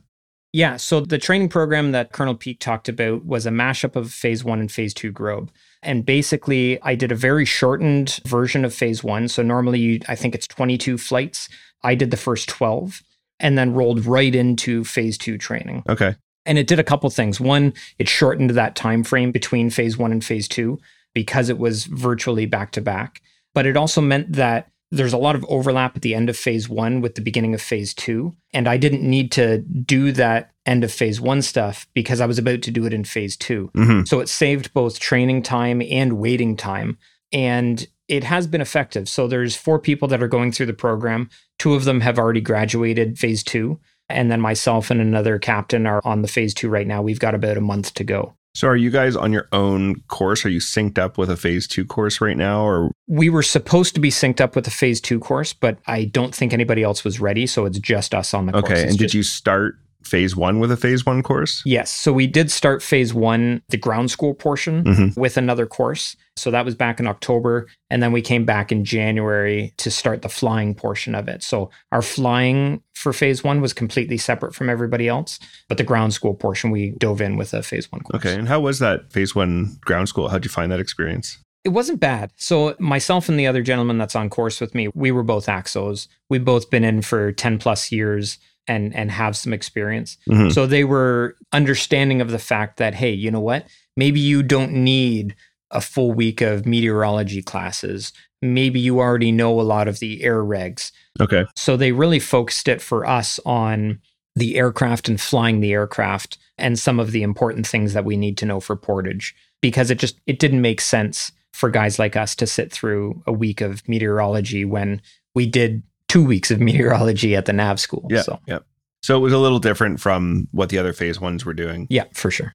Yeah, 0.52 0.76
so 0.76 1.00
the 1.00 1.18
training 1.18 1.48
program 1.48 1.90
that 1.90 2.12
Colonel 2.12 2.36
Peak 2.36 2.60
talked 2.60 2.88
about 2.88 3.24
was 3.24 3.44
a 3.44 3.50
mashup 3.50 3.96
of 3.96 4.12
Phase 4.12 4.44
One 4.44 4.60
and 4.60 4.70
Phase 4.70 4.94
Two 4.94 5.10
Grob. 5.10 5.50
And 5.82 6.06
basically, 6.06 6.80
I 6.82 6.94
did 6.94 7.10
a 7.10 7.16
very 7.16 7.44
shortened 7.44 8.20
version 8.24 8.64
of 8.64 8.72
Phase 8.72 9.02
One. 9.02 9.26
So 9.26 9.42
normally, 9.42 9.80
you, 9.80 10.00
I 10.06 10.14
think 10.14 10.32
it's 10.32 10.46
22 10.46 10.98
flights. 10.98 11.48
I 11.82 11.96
did 11.96 12.12
the 12.12 12.16
first 12.16 12.48
12 12.48 13.02
and 13.40 13.58
then 13.58 13.74
rolled 13.74 14.06
right 14.06 14.32
into 14.32 14.84
Phase 14.84 15.18
Two 15.18 15.38
training. 15.38 15.82
Okay. 15.88 16.14
And 16.46 16.58
it 16.58 16.66
did 16.66 16.78
a 16.78 16.84
couple 16.84 17.08
things. 17.10 17.40
One, 17.40 17.72
it 17.98 18.08
shortened 18.08 18.50
that 18.50 18.76
time 18.76 19.02
frame 19.02 19.32
between 19.32 19.70
phase 19.70 19.96
1 19.96 20.12
and 20.12 20.24
phase 20.24 20.48
2 20.48 20.78
because 21.14 21.48
it 21.48 21.58
was 21.58 21.84
virtually 21.84 22.46
back 22.46 22.72
to 22.72 22.80
back. 22.80 23.22
But 23.54 23.66
it 23.66 23.76
also 23.76 24.00
meant 24.00 24.32
that 24.32 24.68
there's 24.90 25.12
a 25.12 25.18
lot 25.18 25.34
of 25.34 25.44
overlap 25.48 25.96
at 25.96 26.02
the 26.02 26.14
end 26.14 26.28
of 26.28 26.36
phase 26.36 26.68
1 26.68 27.00
with 27.00 27.14
the 27.14 27.20
beginning 27.20 27.54
of 27.54 27.60
phase 27.60 27.94
2, 27.94 28.32
and 28.52 28.68
I 28.68 28.76
didn't 28.76 29.02
need 29.02 29.32
to 29.32 29.58
do 29.58 30.12
that 30.12 30.52
end 30.66 30.84
of 30.84 30.92
phase 30.92 31.20
1 31.20 31.42
stuff 31.42 31.86
because 31.94 32.20
I 32.20 32.26
was 32.26 32.38
about 32.38 32.62
to 32.62 32.70
do 32.70 32.86
it 32.86 32.92
in 32.92 33.04
phase 33.04 33.36
2. 33.36 33.70
Mm-hmm. 33.74 34.04
So 34.04 34.20
it 34.20 34.28
saved 34.28 34.72
both 34.72 35.00
training 35.00 35.42
time 35.42 35.82
and 35.82 36.18
waiting 36.18 36.56
time. 36.56 36.98
And 37.32 37.86
it 38.06 38.24
has 38.24 38.46
been 38.46 38.60
effective. 38.60 39.08
So 39.08 39.26
there's 39.26 39.56
four 39.56 39.78
people 39.78 40.08
that 40.08 40.22
are 40.22 40.28
going 40.28 40.52
through 40.52 40.66
the 40.66 40.74
program. 40.74 41.28
Two 41.58 41.74
of 41.74 41.84
them 41.84 42.00
have 42.02 42.18
already 42.18 42.40
graduated 42.40 43.18
phase 43.18 43.42
2 43.42 43.80
and 44.08 44.30
then 44.30 44.40
myself 44.40 44.90
and 44.90 45.00
another 45.00 45.38
captain 45.38 45.86
are 45.86 46.00
on 46.04 46.22
the 46.22 46.28
phase 46.28 46.54
two 46.54 46.68
right 46.68 46.86
now. 46.86 47.02
We've 47.02 47.20
got 47.20 47.34
about 47.34 47.56
a 47.56 47.60
month 47.60 47.94
to 47.94 48.04
go. 48.04 48.34
So 48.54 48.68
are 48.68 48.76
you 48.76 48.90
guys 48.90 49.16
on 49.16 49.32
your 49.32 49.48
own 49.50 50.00
course? 50.06 50.44
Are 50.44 50.48
you 50.48 50.60
synced 50.60 50.96
up 50.96 51.18
with 51.18 51.28
a 51.28 51.36
phase 51.36 51.66
two 51.66 51.84
course 51.84 52.20
right 52.20 52.36
now 52.36 52.64
or 52.64 52.92
we 53.08 53.28
were 53.28 53.42
supposed 53.42 53.94
to 53.94 54.00
be 54.00 54.10
synced 54.10 54.40
up 54.40 54.54
with 54.54 54.66
a 54.68 54.70
phase 54.70 55.00
two 55.00 55.18
course, 55.18 55.52
but 55.52 55.78
I 55.88 56.04
don't 56.04 56.32
think 56.32 56.52
anybody 56.52 56.84
else 56.84 57.02
was 57.02 57.18
ready. 57.18 57.48
So 57.48 57.64
it's 57.64 57.80
just 57.80 58.14
us 58.14 58.32
on 58.32 58.46
the 58.46 58.56
okay. 58.56 58.66
course. 58.66 58.78
Okay. 58.78 58.88
And 58.90 58.98
did 58.98 59.12
you 59.12 59.24
start 59.24 59.76
phase 60.06 60.36
one 60.36 60.58
with 60.58 60.70
a 60.70 60.76
phase 60.76 61.04
one 61.04 61.22
course? 61.22 61.62
Yes. 61.64 61.90
So 61.92 62.12
we 62.12 62.26
did 62.26 62.50
start 62.50 62.82
phase 62.82 63.14
one, 63.14 63.62
the 63.68 63.76
ground 63.76 64.10
school 64.10 64.34
portion, 64.34 64.84
mm-hmm. 64.84 65.20
with 65.20 65.36
another 65.36 65.66
course. 65.66 66.16
So 66.36 66.50
that 66.50 66.64
was 66.64 66.74
back 66.74 67.00
in 67.00 67.06
October. 67.06 67.68
And 67.90 68.02
then 68.02 68.12
we 68.12 68.22
came 68.22 68.44
back 68.44 68.72
in 68.72 68.84
January 68.84 69.72
to 69.78 69.90
start 69.90 70.22
the 70.22 70.28
flying 70.28 70.74
portion 70.74 71.14
of 71.14 71.28
it. 71.28 71.42
So 71.42 71.70
our 71.92 72.02
flying 72.02 72.82
for 72.94 73.12
phase 73.12 73.44
one 73.44 73.60
was 73.60 73.72
completely 73.72 74.18
separate 74.18 74.54
from 74.54 74.68
everybody 74.68 75.08
else. 75.08 75.38
But 75.68 75.78
the 75.78 75.84
ground 75.84 76.12
school 76.12 76.34
portion, 76.34 76.70
we 76.70 76.90
dove 76.98 77.20
in 77.20 77.36
with 77.36 77.54
a 77.54 77.62
phase 77.62 77.90
one 77.90 78.02
course. 78.02 78.24
Okay. 78.24 78.38
And 78.38 78.48
how 78.48 78.60
was 78.60 78.78
that 78.80 79.12
phase 79.12 79.34
one 79.34 79.76
ground 79.82 80.08
school? 80.08 80.28
How'd 80.28 80.44
you 80.44 80.50
find 80.50 80.72
that 80.72 80.80
experience? 80.80 81.38
It 81.64 81.70
wasn't 81.70 81.98
bad. 81.98 82.30
So 82.36 82.76
myself 82.78 83.30
and 83.30 83.40
the 83.40 83.46
other 83.46 83.62
gentleman 83.62 83.96
that's 83.96 84.14
on 84.14 84.28
course 84.28 84.60
with 84.60 84.74
me, 84.74 84.88
we 84.94 85.10
were 85.10 85.22
both 85.22 85.46
ACSOs. 85.46 86.08
We've 86.28 86.44
both 86.44 86.68
been 86.68 86.84
in 86.84 87.00
for 87.00 87.32
10 87.32 87.58
plus 87.58 87.90
years 87.90 88.38
and 88.66 88.94
and 88.94 89.10
have 89.10 89.36
some 89.36 89.52
experience. 89.52 90.16
Mm-hmm. 90.28 90.50
So 90.50 90.66
they 90.66 90.84
were 90.84 91.36
understanding 91.52 92.20
of 92.20 92.30
the 92.30 92.38
fact 92.38 92.78
that 92.78 92.94
hey, 92.94 93.12
you 93.12 93.30
know 93.30 93.40
what? 93.40 93.66
Maybe 93.96 94.20
you 94.20 94.42
don't 94.42 94.72
need 94.72 95.34
a 95.70 95.80
full 95.80 96.12
week 96.12 96.40
of 96.40 96.66
meteorology 96.66 97.42
classes. 97.42 98.12
Maybe 98.40 98.78
you 98.78 99.00
already 99.00 99.32
know 99.32 99.60
a 99.60 99.62
lot 99.62 99.88
of 99.88 99.98
the 99.98 100.22
air 100.22 100.42
regs. 100.42 100.92
Okay. 101.20 101.44
So 101.56 101.76
they 101.76 101.92
really 101.92 102.20
focused 102.20 102.68
it 102.68 102.80
for 102.80 103.06
us 103.06 103.40
on 103.44 104.00
the 104.36 104.56
aircraft 104.56 105.08
and 105.08 105.20
flying 105.20 105.60
the 105.60 105.72
aircraft 105.72 106.38
and 106.58 106.78
some 106.78 107.00
of 107.00 107.12
the 107.12 107.22
important 107.22 107.66
things 107.66 107.92
that 107.92 108.04
we 108.04 108.16
need 108.16 108.36
to 108.38 108.46
know 108.46 108.60
for 108.60 108.76
portage 108.76 109.34
because 109.60 109.90
it 109.90 109.98
just 109.98 110.20
it 110.26 110.38
didn't 110.38 110.60
make 110.60 110.80
sense 110.80 111.32
for 111.52 111.70
guys 111.70 111.98
like 111.98 112.16
us 112.16 112.34
to 112.34 112.46
sit 112.46 112.72
through 112.72 113.22
a 113.26 113.32
week 113.32 113.60
of 113.60 113.88
meteorology 113.88 114.64
when 114.64 115.00
we 115.34 115.46
did 115.46 115.82
two 116.08 116.24
weeks 116.24 116.50
of 116.50 116.60
meteorology 116.60 117.34
at 117.36 117.46
the 117.46 117.52
nav 117.52 117.80
school. 117.80 118.06
Yeah. 118.10 118.22
So. 118.22 118.38
Yeah. 118.46 118.58
So 119.02 119.16
it 119.16 119.20
was 119.20 119.34
a 119.34 119.38
little 119.38 119.58
different 119.58 120.00
from 120.00 120.48
what 120.52 120.70
the 120.70 120.78
other 120.78 120.94
phase 120.94 121.20
ones 121.20 121.44
were 121.44 121.52
doing. 121.52 121.86
Yeah, 121.90 122.04
for 122.14 122.30
sure. 122.30 122.54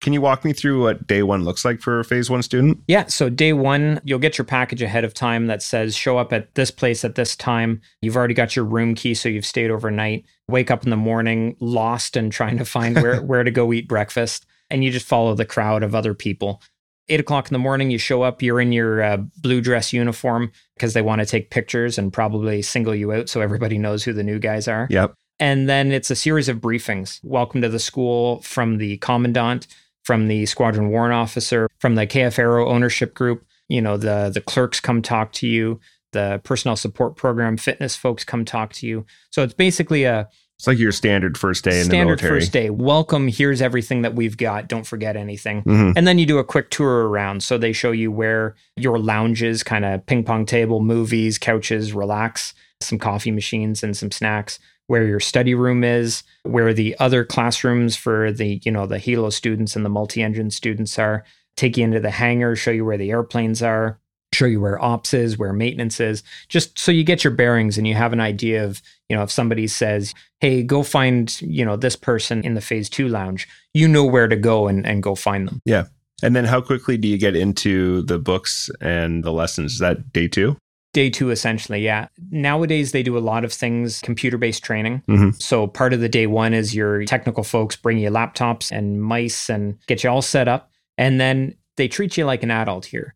Can 0.00 0.12
you 0.12 0.20
walk 0.20 0.44
me 0.44 0.52
through 0.52 0.82
what 0.82 1.06
day 1.06 1.22
one 1.22 1.44
looks 1.44 1.64
like 1.64 1.80
for 1.80 2.00
a 2.00 2.04
phase 2.04 2.30
one 2.30 2.42
student? 2.42 2.78
Yeah. 2.86 3.06
So, 3.06 3.28
day 3.28 3.52
one, 3.52 4.00
you'll 4.04 4.18
get 4.18 4.38
your 4.38 4.44
package 4.44 4.80
ahead 4.80 5.04
of 5.04 5.12
time 5.12 5.46
that 5.48 5.62
says 5.62 5.94
show 5.94 6.16
up 6.16 6.32
at 6.32 6.54
this 6.54 6.70
place 6.70 7.04
at 7.04 7.16
this 7.16 7.36
time. 7.36 7.82
You've 8.00 8.16
already 8.16 8.32
got 8.32 8.56
your 8.56 8.64
room 8.64 8.94
key, 8.94 9.14
so 9.14 9.28
you've 9.28 9.44
stayed 9.44 9.70
overnight. 9.70 10.24
Wake 10.48 10.70
up 10.70 10.84
in 10.84 10.90
the 10.90 10.96
morning, 10.96 11.56
lost 11.60 12.16
and 12.16 12.32
trying 12.32 12.56
to 12.58 12.64
find 12.64 12.94
where, 12.96 13.20
where 13.22 13.44
to 13.44 13.50
go 13.50 13.72
eat 13.72 13.88
breakfast. 13.88 14.46
And 14.70 14.84
you 14.84 14.90
just 14.90 15.06
follow 15.06 15.34
the 15.34 15.44
crowd 15.44 15.82
of 15.82 15.94
other 15.94 16.14
people 16.14 16.62
eight 17.10 17.20
o'clock 17.20 17.48
in 17.48 17.52
the 17.52 17.58
morning, 17.58 17.90
you 17.90 17.98
show 17.98 18.22
up, 18.22 18.40
you're 18.40 18.60
in 18.60 18.72
your 18.72 19.02
uh, 19.02 19.16
blue 19.38 19.60
dress 19.60 19.92
uniform 19.92 20.52
because 20.74 20.94
they 20.94 21.02
want 21.02 21.20
to 21.20 21.26
take 21.26 21.50
pictures 21.50 21.98
and 21.98 22.12
probably 22.12 22.62
single 22.62 22.94
you 22.94 23.12
out 23.12 23.28
so 23.28 23.40
everybody 23.40 23.76
knows 23.76 24.04
who 24.04 24.12
the 24.12 24.22
new 24.22 24.38
guys 24.38 24.68
are. 24.68 24.86
Yep. 24.88 25.14
And 25.40 25.68
then 25.68 25.90
it's 25.90 26.10
a 26.10 26.16
series 26.16 26.48
of 26.48 26.58
briefings. 26.58 27.18
Welcome 27.24 27.62
to 27.62 27.68
the 27.68 27.78
school 27.78 28.40
from 28.42 28.78
the 28.78 28.98
commandant, 28.98 29.66
from 30.04 30.28
the 30.28 30.46
squadron 30.46 30.90
warrant 30.90 31.14
officer, 31.14 31.68
from 31.78 31.96
the 31.96 32.06
KF 32.06 32.38
Aero 32.38 32.68
ownership 32.68 33.14
group. 33.14 33.44
You 33.68 33.80
know, 33.80 33.96
the 33.96 34.30
the 34.32 34.40
clerks 34.40 34.80
come 34.80 35.02
talk 35.02 35.32
to 35.32 35.48
you. 35.48 35.80
The 36.12 36.40
personnel 36.44 36.76
support 36.76 37.16
program 37.16 37.56
fitness 37.56 37.96
folks 37.96 38.24
come 38.24 38.44
talk 38.44 38.72
to 38.74 38.86
you. 38.86 39.06
So 39.30 39.42
it's 39.42 39.54
basically 39.54 40.04
a 40.04 40.28
It's 40.60 40.66
like 40.66 40.78
your 40.78 40.92
standard 40.92 41.38
first 41.38 41.64
day 41.64 41.78
in 41.78 41.86
Standard 41.86 41.90
the 41.90 42.04
military. 42.04 42.18
Standard 42.18 42.40
first 42.42 42.52
day. 42.52 42.68
Welcome. 42.68 43.28
Here's 43.28 43.62
everything 43.62 44.02
that 44.02 44.14
we've 44.14 44.36
got. 44.36 44.68
Don't 44.68 44.86
forget 44.86 45.16
anything. 45.16 45.62
Mhm. 45.62 45.94
And 45.96 46.06
then 46.06 46.18
you 46.18 46.26
do 46.26 46.36
a 46.36 46.44
quick 46.44 46.68
tour 46.68 47.08
around. 47.08 47.42
So 47.42 47.56
they 47.56 47.72
show 47.72 47.92
you 47.92 48.12
where 48.12 48.56
your 48.76 48.98
lounges, 48.98 49.62
kind 49.62 49.86
of 49.86 50.04
ping 50.04 50.22
pong 50.22 50.44
table, 50.44 50.80
movies, 50.80 51.38
couches, 51.38 51.94
relax, 51.94 52.52
some 52.82 52.98
coffee 52.98 53.30
machines 53.30 53.82
and 53.82 53.96
some 53.96 54.10
snacks, 54.10 54.58
where 54.86 55.04
your 55.04 55.18
study 55.18 55.54
room 55.54 55.82
is, 55.82 56.24
where 56.42 56.74
the 56.74 56.94
other 56.98 57.24
classrooms 57.24 57.96
for 57.96 58.30
the, 58.30 58.60
you 58.62 58.70
know, 58.70 58.86
the 58.86 58.98
helo 58.98 59.32
students 59.32 59.76
and 59.76 59.82
the 59.82 59.88
multi-engine 59.88 60.50
students 60.50 60.98
are, 60.98 61.24
take 61.56 61.78
you 61.78 61.84
into 61.84 62.00
the 62.00 62.10
hangar, 62.10 62.54
show 62.54 62.70
you 62.70 62.84
where 62.84 62.98
the 62.98 63.10
airplanes 63.10 63.62
are, 63.62 63.98
show 64.32 64.46
you 64.46 64.60
where 64.60 64.82
ops 64.82 65.12
is, 65.12 65.38
where 65.38 65.52
maintenance 65.52 66.00
is, 66.00 66.22
just 66.48 66.78
so 66.78 66.92
you 66.92 67.04
get 67.04 67.24
your 67.24 67.32
bearings 67.32 67.76
and 67.76 67.86
you 67.86 67.94
have 67.94 68.12
an 68.12 68.20
idea 68.20 68.64
of, 68.64 68.80
you 69.08 69.16
know, 69.16 69.22
if 69.22 69.30
somebody 69.30 69.66
says, 69.66 70.14
hey, 70.40 70.62
go 70.62 70.82
find, 70.82 71.40
you 71.42 71.64
know, 71.64 71.76
this 71.76 71.96
person 71.96 72.44
in 72.44 72.54
the 72.54 72.60
phase 72.60 72.88
two 72.88 73.08
lounge, 73.08 73.48
you 73.74 73.88
know 73.88 74.04
where 74.04 74.28
to 74.28 74.36
go 74.36 74.68
and, 74.68 74.86
and 74.86 75.02
go 75.02 75.14
find 75.14 75.48
them. 75.48 75.60
Yeah. 75.64 75.86
And 76.22 76.36
then 76.36 76.44
how 76.44 76.60
quickly 76.60 76.96
do 76.96 77.08
you 77.08 77.18
get 77.18 77.34
into 77.34 78.02
the 78.02 78.18
books 78.18 78.70
and 78.80 79.24
the 79.24 79.32
lessons? 79.32 79.72
Is 79.74 79.78
that 79.78 80.12
day 80.12 80.28
two? 80.28 80.56
Day 80.92 81.08
two, 81.08 81.30
essentially, 81.30 81.80
yeah. 81.80 82.08
Nowadays, 82.30 82.90
they 82.90 83.04
do 83.04 83.16
a 83.16 83.20
lot 83.20 83.44
of 83.44 83.52
things 83.52 84.00
computer 84.00 84.36
based 84.36 84.64
training. 84.64 85.02
Mhm. 85.08 85.40
So, 85.40 85.68
part 85.68 85.92
of 85.92 86.00
the 86.00 86.08
day 86.08 86.26
one 86.26 86.52
is 86.52 86.74
your 86.74 87.04
technical 87.04 87.44
folks 87.44 87.76
bring 87.76 87.98
you 87.98 88.10
laptops 88.10 88.72
and 88.72 89.00
mice 89.00 89.48
and 89.48 89.78
get 89.86 90.02
you 90.02 90.10
all 90.10 90.20
set 90.20 90.48
up. 90.48 90.68
And 90.98 91.20
then 91.20 91.54
they 91.76 91.86
treat 91.86 92.16
you 92.16 92.24
like 92.24 92.42
an 92.42 92.50
adult 92.50 92.86
here. 92.86 93.14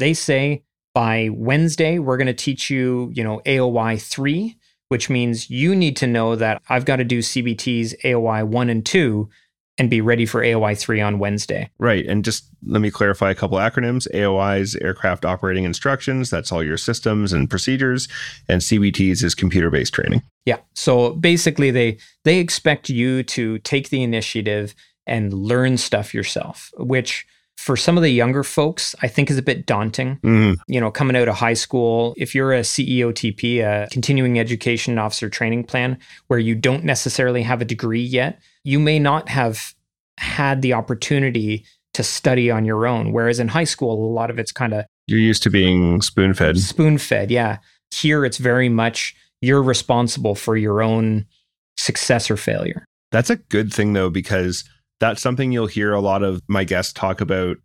They 0.00 0.14
say 0.14 0.64
by 0.94 1.28
Wednesday, 1.32 1.98
we're 1.98 2.16
going 2.16 2.26
to 2.26 2.32
teach 2.32 2.70
you, 2.70 3.12
you 3.14 3.22
know, 3.22 3.40
AOI 3.46 4.02
3, 4.02 4.56
which 4.88 5.10
means 5.10 5.50
you 5.50 5.76
need 5.76 5.96
to 5.98 6.06
know 6.06 6.34
that 6.36 6.62
I've 6.68 6.86
got 6.86 6.96
to 6.96 7.04
do 7.04 7.20
CBTs 7.20 7.94
AOI 8.04 8.44
1 8.44 8.70
and 8.70 8.84
2 8.84 9.28
and 9.78 9.88
be 9.88 10.00
ready 10.00 10.26
for 10.26 10.42
AOI 10.42 10.74
3 10.74 11.00
on 11.00 11.18
Wednesday. 11.18 11.70
Right. 11.78 12.06
And 12.06 12.24
just 12.24 12.48
let 12.66 12.80
me 12.80 12.90
clarify 12.90 13.30
a 13.30 13.34
couple 13.34 13.58
acronyms. 13.58 14.08
AOI's 14.14 14.74
aircraft 14.76 15.24
operating 15.24 15.64
instructions. 15.64 16.30
That's 16.30 16.50
all 16.50 16.64
your 16.64 16.76
systems 16.76 17.32
and 17.32 17.48
procedures. 17.48 18.08
And 18.48 18.62
CBT's 18.62 19.22
is 19.22 19.34
computer 19.34 19.70
based 19.70 19.94
training. 19.94 20.22
Yeah. 20.44 20.58
So 20.74 21.12
basically 21.12 21.70
they 21.70 21.98
they 22.24 22.38
expect 22.38 22.88
you 22.88 23.22
to 23.24 23.58
take 23.58 23.90
the 23.90 24.02
initiative 24.02 24.74
and 25.06 25.32
learn 25.32 25.76
stuff 25.76 26.14
yourself, 26.14 26.70
which 26.76 27.26
for 27.60 27.76
some 27.76 27.96
of 27.98 28.02
the 28.02 28.08
younger 28.10 28.42
folks, 28.42 28.94
I 29.02 29.08
think 29.08 29.30
is 29.30 29.36
a 29.36 29.42
bit 29.42 29.66
daunting. 29.66 30.18
Mhm. 30.24 30.56
You 30.66 30.80
know, 30.80 30.90
coming 30.90 31.14
out 31.14 31.28
of 31.28 31.34
high 31.36 31.52
school, 31.54 32.14
if 32.16 32.34
you're 32.34 32.54
a 32.54 32.60
CEOTP, 32.60 33.60
a 33.60 33.86
continuing 33.90 34.38
education 34.38 34.98
officer 34.98 35.28
training 35.28 35.64
plan, 35.64 35.98
where 36.28 36.38
you 36.38 36.54
don't 36.54 36.84
necessarily 36.84 37.42
have 37.42 37.60
a 37.60 37.66
degree 37.66 38.02
yet, 38.02 38.40
you 38.64 38.78
may 38.78 38.98
not 38.98 39.28
have 39.28 39.74
had 40.18 40.62
the 40.62 40.72
opportunity 40.72 41.64
to 41.92 42.02
study 42.02 42.50
on 42.50 42.64
your 42.64 42.86
own. 42.86 43.12
Whereas 43.12 43.38
in 43.38 43.48
high 43.48 43.64
school, 43.64 43.92
a 43.92 44.12
lot 44.12 44.30
of 44.30 44.38
it's 44.38 44.52
kind 44.52 44.72
of 44.72 44.86
You're 45.06 45.18
used 45.18 45.42
to 45.42 45.50
being 45.50 46.00
spoon 46.02 46.32
fed. 46.34 46.56
spoon 46.58 46.96
fed. 46.98 47.30
Yeah. 47.30 47.58
Here, 47.94 48.24
it's 48.24 48.38
very 48.38 48.68
much 48.70 49.14
you're 49.42 49.62
responsible 49.62 50.34
for 50.34 50.56
your 50.56 50.82
own 50.82 51.26
success 51.76 52.30
or 52.30 52.36
failure. 52.36 52.84
That's 53.10 53.28
a 53.30 53.36
good 53.36 53.72
thing 53.72 53.92
though, 53.92 54.08
because 54.10 54.64
that's 55.00 55.20
something 55.20 55.50
you'll 55.50 55.66
hear 55.66 55.92
a 55.92 56.00
lot 56.00 56.22
of 56.22 56.40
my 56.48 56.64
guests 56.64 56.92
talk 56.92 57.20
about. 57.20 57.56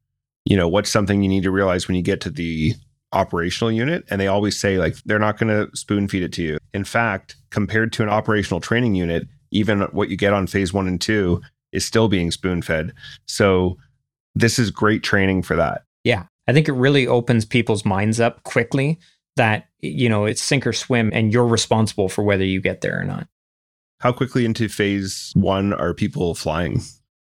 You 0.46 0.58
know, 0.58 0.68
what's 0.68 0.90
something 0.90 1.22
you 1.22 1.30
need 1.30 1.44
to 1.44 1.52
realize 1.52 1.88
when 1.88 1.96
you 1.96 2.02
get 2.02 2.22
to 2.22 2.30
the 2.30 2.74
operational 3.12 3.72
unit? 3.72 4.04
And 4.10 4.20
they 4.20 4.28
always 4.28 4.60
say, 4.60 4.78
like, 4.78 4.96
they're 5.06 5.20
not 5.20 5.38
going 5.38 5.50
to 5.50 5.76
spoon 5.76 6.08
feed 6.08 6.24
it 6.24 6.34
to 6.34 6.44
you. 6.44 6.58
In 6.74 6.84
fact, 6.84 7.36
compared 7.50 7.94
to 7.94 8.04
an 8.04 8.10
operational 8.10 8.60
training 8.60 8.96
unit, 8.96 9.28
even 9.52 9.82
what 9.92 10.10
you 10.10 10.18
get 10.18 10.34
on 10.34 10.48
phase 10.48 10.74
one 10.74 10.88
and 10.88 11.00
two 11.00 11.42
is 11.72 11.86
still 11.86 12.08
being 12.08 12.32
spoon 12.32 12.62
fed. 12.62 12.94
So, 13.28 13.78
this 14.36 14.60
is 14.60 14.70
great 14.70 15.02
training 15.02 15.44
for 15.44 15.56
that. 15.56 15.84
Yeah. 16.04 16.26
I 16.48 16.54
think 16.54 16.68
it 16.68 16.74
really 16.74 17.08
opens 17.08 17.46
people's 17.46 17.86
minds 17.86 18.20
up 18.20 18.44
quickly 18.44 19.00
that, 19.36 19.68
you 19.80 20.10
know, 20.10 20.26
it's 20.26 20.42
sink 20.42 20.68
or 20.68 20.74
swim 20.74 21.10
and 21.14 21.34
you're 21.34 21.48
responsible 21.48 22.10
for 22.10 22.24
whether 22.24 22.44
you 22.44 22.62
get 22.62 22.82
there 22.82 23.00
or 23.00 23.04
not. 23.04 23.28
How 24.02 24.12
quickly 24.12 24.46
into 24.46 24.68
phase 24.68 25.32
one 25.36 25.74
are 25.74 25.94
people 25.94 26.36
flying? 26.36 26.82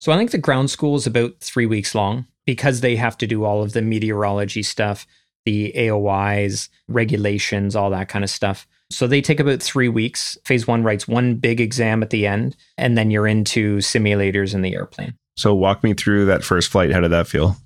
So 0.05 0.13
I 0.13 0.19
think 0.19 0.33
the 0.33 0.37
ground 0.37 0.71
school 0.71 0.97
is 0.97 1.07
about 1.07 1.41
three 1.41 1.65
weeks 1.65 1.95
long 1.95 2.27
because 2.45 2.83
they 2.83 2.95
have 2.95 3.17
to 3.17 3.27
do 3.27 3.45
all 3.45 3.63
of 3.63 3.73
the 3.73 3.81
meteorology 3.81 4.63
stuff, 4.63 5.07
the 5.47 5.73
AOIs, 5.75 6.69
regulations, 6.89 7.75
all 7.75 7.89
that 7.89 8.11
kind 8.11 8.23
of 8.23 8.29
stuff. 8.29 8.67
So 8.91 9.07
they 9.07 9.23
take 9.23 9.41
about 9.41 9.63
three 9.63 9.89
weeks. 9.89 10.37
Phase 10.45 10.67
one 10.67 10.83
writes 10.83 11.09
one 11.09 11.37
big 11.37 11.59
exam 11.59 12.03
at 12.03 12.11
the 12.11 12.27
end, 12.27 12.55
and 12.77 12.99
then 12.99 13.11
you're 13.11 13.27
into 13.27 13.79
simulators 13.79 14.53
in 14.53 14.61
the 14.61 14.75
airplane. 14.75 15.15
So, 15.39 15.55
walk 15.55 15.83
me 15.83 15.95
through 15.95 16.27
that 16.27 16.45
first 16.45 16.71
flight. 16.71 16.93
How 16.93 17.01
did 17.01 17.11
that 17.11 17.27
feel? 17.27 17.57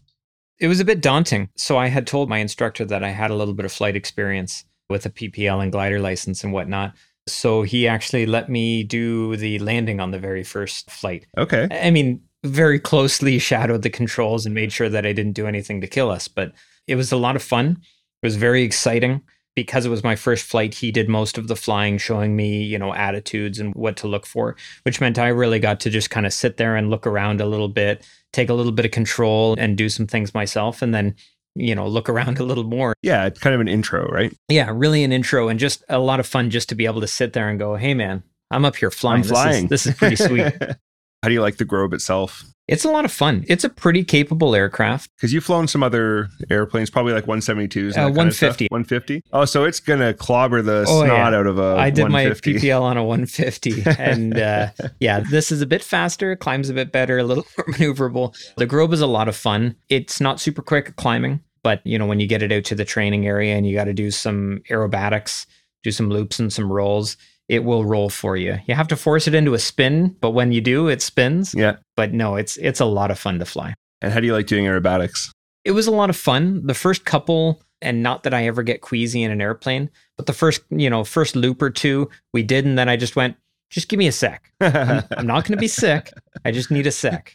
It 0.61 0.69
was 0.69 0.79
a 0.79 0.85
bit 0.85 1.03
daunting. 1.03 1.49
So 1.57 1.77
I 1.77 1.89
had 1.89 2.07
told 2.07 2.29
my 2.29 2.39
instructor 2.39 2.85
that 2.85 3.03
I 3.03 3.11
had 3.11 3.33
a 3.33 3.35
little 3.35 3.53
bit 3.53 3.67
of 3.67 3.73
flight 3.73 3.97
experience 3.97 4.65
with 4.89 5.05
a 5.07 5.11
PPL 5.11 5.61
and 5.61 5.73
glider 5.73 5.99
license 5.99 6.45
and 6.45 6.53
whatnot. 6.53 6.95
So 7.27 7.63
he 7.63 7.87
actually 7.89 8.27
let 8.27 8.49
me 8.49 8.85
do 8.85 9.37
the 9.37 9.59
landing 9.59 9.99
on 9.99 10.13
the 10.13 10.19
very 10.19 10.45
first 10.45 10.91
flight. 10.91 11.27
Okay. 11.37 11.69
I 11.71 11.91
mean, 11.91 12.23
very 12.45 12.79
closely 12.79 13.39
shadowed 13.39 13.83
the 13.83 13.91
controls 13.91 14.47
and 14.47 14.55
made 14.55 14.73
sure 14.73 14.89
that 14.89 15.07
I 15.07 15.13
didn't 15.13 15.33
do 15.33 15.47
anything 15.47 15.81
to 15.81 15.87
kill 15.87 16.11
us, 16.11 16.29
but 16.29 16.53
it 16.87 16.95
was 16.95 17.13
a 17.13 17.17
lot 17.17 17.37
of 17.37 17.43
fun. 17.43 17.79
It 18.23 18.27
was 18.27 18.37
very 18.37 18.63
exciting 18.63 19.23
because 19.55 19.85
it 19.85 19.91
was 19.91 20.05
my 20.05 20.15
first 20.15 20.45
flight. 20.45 20.75
He 20.75 20.93
did 20.93 21.09
most 21.09 21.37
of 21.37 21.49
the 21.49 21.57
flying, 21.57 21.99
showing 21.99 22.37
me, 22.37 22.63
you 22.63 22.79
know, 22.79 22.95
attitudes 22.95 23.59
and 23.59 23.75
what 23.75 23.97
to 23.99 24.07
look 24.07 24.25
for, 24.25 24.57
which 24.85 25.01
meant 25.01 25.19
I 25.19 25.29
really 25.29 25.59
got 25.59 25.81
to 25.81 25.91
just 25.91 26.11
kind 26.11 26.27
of 26.27 26.33
sit 26.33 26.59
there 26.59 26.77
and 26.77 26.91
look 26.91 27.07
around 27.07 27.41
a 27.41 27.47
little 27.47 27.69
bit, 27.69 28.07
take 28.33 28.49
a 28.49 28.55
little 28.55 28.73
bit 28.73 28.85
of 28.85 28.93
control 28.93 29.57
and 29.59 29.77
do 29.77 29.89
some 29.89 30.07
things 30.07 30.33
myself 30.33 30.81
and 30.81 30.95
then, 30.95 31.17
you 31.57 31.75
know, 31.75 31.89
look 31.89 32.09
around 32.09 32.39
a 32.39 32.45
little 32.45 32.65
more. 32.65 32.95
Yeah, 33.03 33.27
it's 33.27 33.41
kind 33.41 33.55
of 33.55 33.61
an 33.61 33.69
intro, 33.69 34.07
right? 34.07 34.33
Yeah, 34.49 34.71
really 34.73 35.03
an 35.03 35.13
intro 35.13 35.49
and 35.49 35.59
just 35.59 35.83
a 35.89 35.99
lot 35.99 36.21
of 36.21 36.27
fun 36.27 36.51
just 36.51 36.69
to 36.69 36.77
be 36.77 36.87
able 36.87 37.01
to 37.01 37.09
sit 37.09 37.33
there 37.33 37.49
and 37.49 37.59
go, 37.59 37.75
"Hey 37.75 37.95
man, 37.95 38.23
I'm 38.53 38.65
up 38.65 38.77
here 38.77 38.93
flying. 38.93 39.23
I'm 39.23 39.29
flying. 39.29 39.67
This 39.67 39.87
is, 39.87 39.87
this 39.87 39.95
is 39.95 39.99
pretty 39.99 40.17
sweet." 40.17 40.79
How 41.23 41.29
do 41.29 41.35
you 41.35 41.43
like 41.43 41.57
the 41.57 41.65
Grob 41.65 41.93
itself? 41.93 42.45
It's 42.69 42.85
a 42.85 42.91
lot 42.91 43.07
of 43.07 43.11
fun. 43.11 43.45
It's 43.49 43.65
a 43.65 43.71
pretty 43.71 44.05
capable 44.05 44.55
aircraft. 44.55 45.11
Because 45.17 45.33
you've 45.33 45.43
flown 45.43 45.67
some 45.69 45.83
other 45.83 46.29
airplanes, 46.51 46.91
probably 46.91 47.15
like 47.15 47.25
172s. 47.25 47.97
Uh, 47.97 48.03
150. 48.11 48.67
150. 48.71 49.23
Oh, 49.33 49.47
so 49.47 49.65
it's 49.65 49.81
gonna 49.81 50.13
clobber 50.13 50.61
the 50.61 50.85
Oh, 50.87 51.03
snot 51.03 51.07
yeah. 51.33 51.39
out 51.39 51.47
of 51.47 51.59
a. 51.59 51.77
I 51.79 51.89
did 51.89 52.03
my 52.11 52.25
150. 52.27 52.55
PPL 52.55 52.83
on 52.83 52.99
a 52.99 53.03
150, 53.05 53.85
and 53.99 54.39
uh, 54.39 54.69
yeah, 55.01 55.21
this 55.21 55.51
is 55.51 55.63
a 55.63 55.67
bit 55.67 55.83
faster, 55.83 56.37
climbs 56.37 56.69
a 56.69 56.75
bit 56.75 56.93
better, 56.93 57.17
a 57.19 57.25
little 57.25 57.47
more 57.57 57.67
maneuverable. 57.75 58.37
The 58.59 58.67
Grob 58.67 58.93
is 58.93 59.01
a 59.01 59.07
lot 59.07 59.29
of 59.29 59.35
fun. 59.37 59.75
It's 59.89 60.21
not 60.21 60.39
super 60.39 60.61
quick 60.61 60.89
at 60.91 60.97
climbing, 60.97 61.41
but 61.63 61.81
you 61.87 61.99
know 61.99 62.07
when 62.07 62.21
you 62.21 62.27
get 62.29 62.43
it 62.43 62.53
out 62.53 62.65
to 62.65 62.75
the 62.75 62.85
training 62.85 63.27
area 63.27 63.57
and 63.57 63.67
you 63.67 63.75
got 63.75 63.85
to 63.85 63.95
do 63.95 64.11
some 64.11 64.61
aerobatics, 64.71 65.47
do 65.85 65.91
some 65.91 66.11
loops 66.11 66.39
and 66.39 66.53
some 66.53 66.71
rolls, 66.71 67.17
it 67.49 67.65
will 67.65 67.85
roll 67.85 68.11
for 68.11 68.37
you. 68.37 68.59
You 68.67 68.75
have 68.75 68.89
to 68.89 68.97
force 68.97 69.27
it 69.27 69.35
into 69.35 69.55
a 69.55 69.59
spin, 69.59 70.17
but 70.21 70.31
when 70.31 70.53
you 70.53 70.61
do, 70.61 70.89
it 70.89 71.01
spins. 71.03 71.55
Yeah. 71.57 71.77
But 71.97 72.13
no, 72.13 72.37
it's 72.37 72.57
it's 72.59 72.81
a 72.81 72.85
lot 72.85 73.11
of 73.11 73.19
fun 73.19 73.39
to 73.39 73.45
fly. 73.45 73.75
And 74.01 74.13
how 74.13 74.21
do 74.21 74.27
you 74.27 74.33
like 74.33 74.47
doing 74.47 74.67
aerobatics? 74.67 75.31
It 75.65 75.73
was 75.73 75.87
a 75.87 75.93
lot 75.93 76.11
of 76.11 76.17
fun. 76.17 76.67
The 76.67 76.75
first 76.75 77.05
couple, 77.05 77.63
and 77.83 78.03
not 78.03 78.23
that 78.23 78.35
I 78.35 78.47
ever 78.47 78.63
get 78.63 78.81
queasy 78.81 79.23
in 79.23 79.31
an 79.31 79.41
airplane, 79.41 79.91
but 80.17 80.27
the 80.27 80.33
first, 80.33 80.63
you 80.71 80.89
know, 80.89 81.05
first 81.05 81.37
loop 81.37 81.61
or 81.63 81.71
two 81.71 82.09
we 82.33 82.43
did, 82.43 82.65
and 82.65 82.79
then 82.79 82.89
I 82.89 82.97
just 82.97 83.17
went, 83.17 83.37
just 83.71 83.89
give 83.89 83.99
me 83.99 84.07
a 84.07 84.13
sec. 84.13 84.51
I'm, 84.61 85.05
I'm 85.17 85.27
not 85.27 85.45
going 85.45 85.57
to 85.57 85.61
be 85.61 85.69
sick. 85.69 86.11
I 86.45 86.51
just 86.53 86.71
need 86.71 86.87
a 86.87 86.91
sec. 86.93 87.33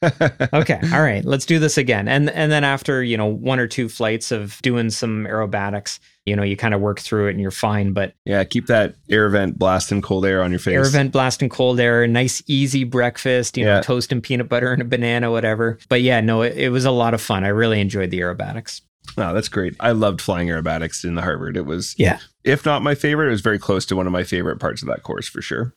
Okay, 0.53 0.79
all 0.93 1.01
right, 1.01 1.23
let's 1.25 1.45
do 1.45 1.59
this 1.59 1.77
again. 1.77 2.07
And 2.07 2.29
and 2.29 2.51
then 2.51 2.63
after 2.63 3.03
you 3.03 3.17
know 3.17 3.25
one 3.27 3.59
or 3.59 3.67
two 3.67 3.89
flights 3.89 4.31
of 4.31 4.61
doing 4.61 4.89
some 4.89 5.25
aerobatics, 5.25 5.99
you 6.25 6.35
know, 6.35 6.43
you 6.43 6.55
kind 6.57 6.73
of 6.73 6.81
work 6.81 6.99
through 6.99 7.27
it 7.27 7.31
and 7.31 7.41
you're 7.41 7.51
fine. 7.51 7.93
But 7.93 8.13
yeah, 8.25 8.43
keep 8.45 8.67
that 8.67 8.95
air 9.09 9.29
vent 9.29 9.59
blasting 9.59 10.01
cold 10.01 10.25
air 10.25 10.41
on 10.41 10.51
your 10.51 10.59
face. 10.59 10.73
air 10.75 10.85
vent 10.85 11.11
blasting 11.11 11.49
cold 11.49 11.79
air, 11.79 12.07
nice 12.07 12.41
easy 12.47 12.83
breakfast, 12.83 13.57
you 13.57 13.65
know, 13.65 13.75
Yeah. 13.75 13.81
toast 13.81 14.11
and 14.11 14.23
peanut 14.23 14.47
butter 14.49 14.71
and 14.71 14.81
a 14.81 14.85
banana, 14.85 15.31
whatever. 15.31 15.77
But 15.89 16.01
yeah, 16.01 16.21
no, 16.21 16.41
it, 16.41 16.57
it 16.57 16.69
was 16.69 16.85
a 16.85 16.91
lot 16.91 17.13
of 17.13 17.21
fun. 17.21 17.43
I 17.43 17.49
really 17.49 17.79
enjoyed 17.81 18.09
the 18.11 18.19
aerobatics. 18.21 18.81
Oh, 19.17 19.33
that's 19.33 19.49
great. 19.49 19.75
I 19.81 19.91
loved 19.91 20.21
flying 20.21 20.47
aerobatics 20.47 21.03
in 21.03 21.15
the 21.15 21.21
Harvard. 21.21 21.57
It 21.57 21.65
was, 21.65 21.93
Yeah. 21.97 22.19
if 22.45 22.65
not 22.65 22.81
my 22.81 22.95
favorite, 22.95 23.27
it 23.27 23.31
was 23.31 23.41
very 23.41 23.59
close 23.59 23.85
to 23.87 23.97
one 23.97 24.07
of 24.07 24.13
my 24.13 24.23
favorite 24.23 24.59
parts 24.61 24.81
of 24.81 24.87
that 24.87 25.03
course 25.03 25.27
for 25.27 25.41
sure. 25.41 25.73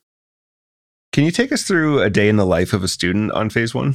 Can 1.17 1.25
you 1.25 1.31
take 1.31 1.51
us 1.51 1.63
through 1.63 2.03
a 2.03 2.11
day 2.11 2.29
in 2.29 2.37
the 2.37 2.45
life 2.45 2.75
of 2.75 2.85
a 2.85 2.89
student 2.89 3.33
on 3.33 3.49
phase 3.49 3.75
one? 3.75 3.95